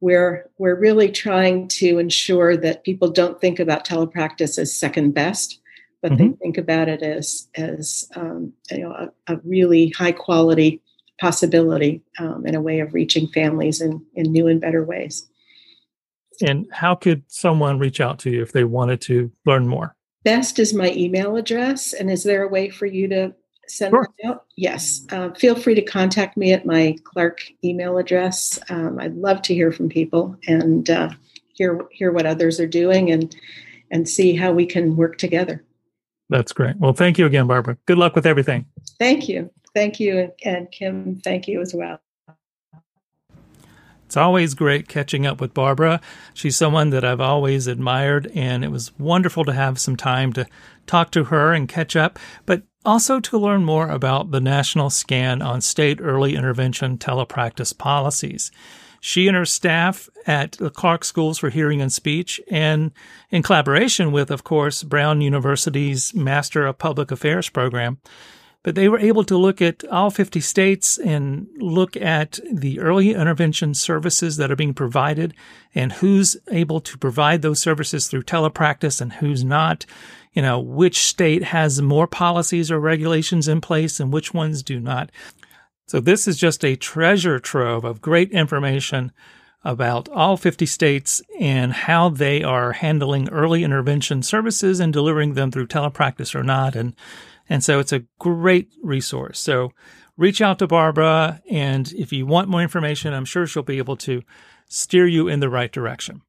we're 0.00 0.48
we're 0.58 0.74
really 0.74 1.10
trying 1.10 1.68
to 1.68 1.98
ensure 1.98 2.56
that 2.56 2.84
people 2.84 3.10
don't 3.10 3.40
think 3.40 3.60
about 3.60 3.84
telepractice 3.84 4.58
as 4.58 4.74
second 4.74 5.12
best, 5.12 5.59
but 6.02 6.12
mm-hmm. 6.12 6.30
they 6.30 6.36
think 6.36 6.58
about 6.58 6.88
it 6.88 7.02
as 7.02 7.48
as 7.54 8.08
um, 8.16 8.52
you 8.70 8.78
know 8.78 8.92
a, 8.92 9.34
a, 9.34 9.40
really 9.44 9.90
high 9.90 10.12
quality 10.12 10.80
possibility 11.20 12.02
um, 12.18 12.44
and 12.46 12.56
a 12.56 12.60
way 12.60 12.80
of 12.80 12.94
reaching 12.94 13.28
families 13.28 13.80
in 13.80 14.04
in 14.14 14.32
new 14.32 14.46
and 14.46 14.60
better 14.60 14.84
ways. 14.84 15.26
And 16.42 16.66
how 16.72 16.94
could 16.94 17.22
someone 17.28 17.78
reach 17.78 18.00
out 18.00 18.18
to 18.20 18.30
you 18.30 18.42
if 18.42 18.52
they 18.52 18.64
wanted 18.64 19.02
to 19.02 19.30
learn 19.44 19.68
more? 19.68 19.94
Best 20.24 20.58
is 20.58 20.72
my 20.72 20.90
email 20.92 21.36
address, 21.36 21.92
and 21.92 22.10
is 22.10 22.24
there 22.24 22.42
a 22.42 22.48
way 22.48 22.70
for 22.70 22.86
you 22.86 23.08
to 23.08 23.34
send 23.68 23.92
sure. 23.92 24.08
out? 24.24 24.44
Yes. 24.56 25.06
Uh, 25.10 25.30
feel 25.30 25.54
free 25.54 25.74
to 25.74 25.82
contact 25.82 26.36
me 26.36 26.52
at 26.52 26.66
my 26.66 26.96
Clarke 27.04 27.42
email 27.64 27.98
address. 27.98 28.58
Um, 28.68 28.98
I'd 28.98 29.14
love 29.14 29.42
to 29.42 29.54
hear 29.54 29.72
from 29.72 29.88
people 29.88 30.36
and 30.46 30.88
uh, 30.88 31.10
hear 31.54 31.86
hear 31.90 32.12
what 32.12 32.26
others 32.26 32.58
are 32.58 32.66
doing 32.66 33.10
and 33.10 33.34
and 33.90 34.08
see 34.08 34.34
how 34.34 34.52
we 34.52 34.66
can 34.66 34.96
work 34.96 35.18
together. 35.18 35.64
That's 36.30 36.52
great. 36.52 36.76
Well, 36.78 36.92
thank 36.92 37.18
you 37.18 37.26
again, 37.26 37.46
Barbara. 37.48 37.76
Good 37.86 37.98
luck 37.98 38.14
with 38.14 38.24
everything. 38.24 38.64
Thank 38.98 39.28
you. 39.28 39.50
Thank 39.74 40.00
you. 40.00 40.32
And 40.44 40.70
Kim, 40.70 41.20
thank 41.22 41.48
you 41.48 41.60
as 41.60 41.74
well. 41.74 42.00
It's 44.06 44.16
always 44.16 44.54
great 44.54 44.88
catching 44.88 45.26
up 45.26 45.40
with 45.40 45.54
Barbara. 45.54 46.00
She's 46.34 46.56
someone 46.56 46.90
that 46.90 47.04
I've 47.04 47.20
always 47.20 47.66
admired, 47.68 48.30
and 48.34 48.64
it 48.64 48.70
was 48.70 48.96
wonderful 48.98 49.44
to 49.44 49.52
have 49.52 49.78
some 49.78 49.96
time 49.96 50.32
to 50.32 50.46
talk 50.86 51.12
to 51.12 51.24
her 51.24 51.52
and 51.52 51.68
catch 51.68 51.94
up, 51.94 52.18
but 52.46 52.62
also 52.84 53.20
to 53.20 53.38
learn 53.38 53.64
more 53.64 53.88
about 53.88 54.32
the 54.32 54.40
national 54.40 54.90
scan 54.90 55.42
on 55.42 55.60
state 55.60 56.00
early 56.00 56.34
intervention 56.34 56.98
telepractice 56.98 57.76
policies. 57.76 58.50
She 59.00 59.26
and 59.26 59.36
her 59.36 59.46
staff 59.46 60.08
at 60.26 60.52
the 60.52 60.70
Clarke 60.70 61.04
Schools 61.04 61.38
for 61.38 61.48
Hearing 61.48 61.80
and 61.80 61.92
Speech, 61.92 62.40
and 62.50 62.92
in 63.30 63.42
collaboration 63.42 64.12
with, 64.12 64.30
of 64.30 64.44
course, 64.44 64.82
Brown 64.82 65.22
University's 65.22 66.14
Master 66.14 66.66
of 66.66 66.78
Public 66.78 67.10
Affairs 67.10 67.48
program, 67.48 67.98
but 68.62 68.74
they 68.74 68.88
were 68.88 68.98
able 68.98 69.24
to 69.24 69.38
look 69.38 69.62
at 69.62 69.84
all 69.88 70.10
50 70.10 70.40
states 70.40 70.98
and 70.98 71.48
look 71.56 71.96
at 71.96 72.38
the 72.52 72.78
early 72.78 73.14
intervention 73.14 73.72
services 73.72 74.36
that 74.36 74.50
are 74.50 74.56
being 74.56 74.74
provided 74.74 75.32
and 75.74 75.92
who's 75.92 76.36
able 76.50 76.80
to 76.80 76.98
provide 76.98 77.40
those 77.40 77.58
services 77.58 78.06
through 78.06 78.22
telepractice 78.24 79.00
and 79.00 79.14
who's 79.14 79.42
not. 79.44 79.86
You 80.34 80.42
know, 80.42 80.60
which 80.60 80.98
state 80.98 81.42
has 81.42 81.82
more 81.82 82.06
policies 82.06 82.70
or 82.70 82.78
regulations 82.78 83.48
in 83.48 83.60
place 83.60 83.98
and 83.98 84.12
which 84.12 84.32
ones 84.34 84.62
do 84.62 84.78
not. 84.78 85.10
So 85.90 85.98
this 85.98 86.28
is 86.28 86.36
just 86.36 86.64
a 86.64 86.76
treasure 86.76 87.40
trove 87.40 87.82
of 87.82 88.00
great 88.00 88.30
information 88.30 89.10
about 89.64 90.08
all 90.10 90.36
50 90.36 90.64
states 90.64 91.20
and 91.40 91.72
how 91.72 92.10
they 92.10 92.44
are 92.44 92.70
handling 92.70 93.28
early 93.30 93.64
intervention 93.64 94.22
services 94.22 94.78
and 94.78 94.92
delivering 94.92 95.34
them 95.34 95.50
through 95.50 95.66
telepractice 95.66 96.32
or 96.32 96.44
not. 96.44 96.76
And 96.76 96.94
and 97.48 97.64
so 97.64 97.80
it's 97.80 97.92
a 97.92 98.04
great 98.20 98.70
resource. 98.84 99.40
So 99.40 99.72
reach 100.16 100.40
out 100.40 100.60
to 100.60 100.68
Barbara. 100.68 101.42
And 101.50 101.92
if 101.94 102.12
you 102.12 102.24
want 102.24 102.48
more 102.48 102.62
information, 102.62 103.12
I'm 103.12 103.24
sure 103.24 103.44
she'll 103.48 103.64
be 103.64 103.78
able 103.78 103.96
to 103.96 104.22
steer 104.68 105.08
you 105.08 105.26
in 105.26 105.40
the 105.40 105.50
right 105.50 105.72
direction. 105.72 106.22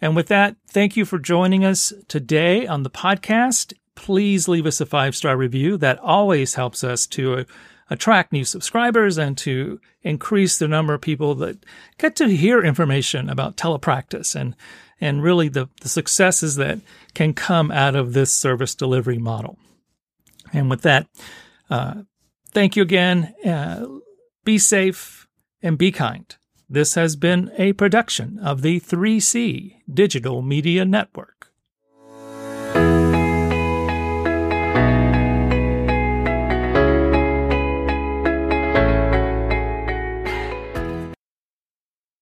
And 0.00 0.16
with 0.16 0.26
that, 0.26 0.56
thank 0.68 0.96
you 0.96 1.04
for 1.04 1.20
joining 1.20 1.64
us 1.64 1.92
today 2.08 2.66
on 2.66 2.82
the 2.82 2.90
podcast. 2.90 3.74
Please 3.94 4.48
leave 4.48 4.66
us 4.66 4.80
a 4.80 4.86
five 4.86 5.14
star 5.14 5.36
review. 5.36 5.76
That 5.76 6.00
always 6.00 6.54
helps 6.54 6.82
us 6.82 7.06
to 7.08 7.46
attract 7.90 8.32
new 8.32 8.44
subscribers 8.44 9.18
and 9.18 9.36
to 9.38 9.80
increase 10.02 10.58
the 10.58 10.68
number 10.68 10.94
of 10.94 11.00
people 11.00 11.34
that 11.36 11.64
get 11.98 12.16
to 12.16 12.28
hear 12.28 12.62
information 12.62 13.28
about 13.28 13.56
telepractice 13.56 14.34
and, 14.34 14.54
and 15.00 15.22
really 15.22 15.48
the, 15.48 15.68
the 15.80 15.88
successes 15.88 16.56
that 16.56 16.80
can 17.14 17.32
come 17.32 17.70
out 17.70 17.94
of 17.94 18.12
this 18.12 18.32
service 18.32 18.74
delivery 18.74 19.18
model. 19.18 19.58
And 20.52 20.70
with 20.70 20.82
that, 20.82 21.06
uh, 21.70 22.02
thank 22.52 22.76
you 22.76 22.82
again. 22.82 23.34
Uh, 23.44 23.86
be 24.44 24.58
safe 24.58 25.26
and 25.62 25.76
be 25.76 25.92
kind. 25.92 26.34
This 26.70 26.94
has 26.94 27.16
been 27.16 27.50
a 27.56 27.72
production 27.72 28.38
of 28.38 28.62
the 28.62 28.80
3C 28.80 29.76
Digital 29.92 30.42
Media 30.42 30.84
Network. 30.84 31.47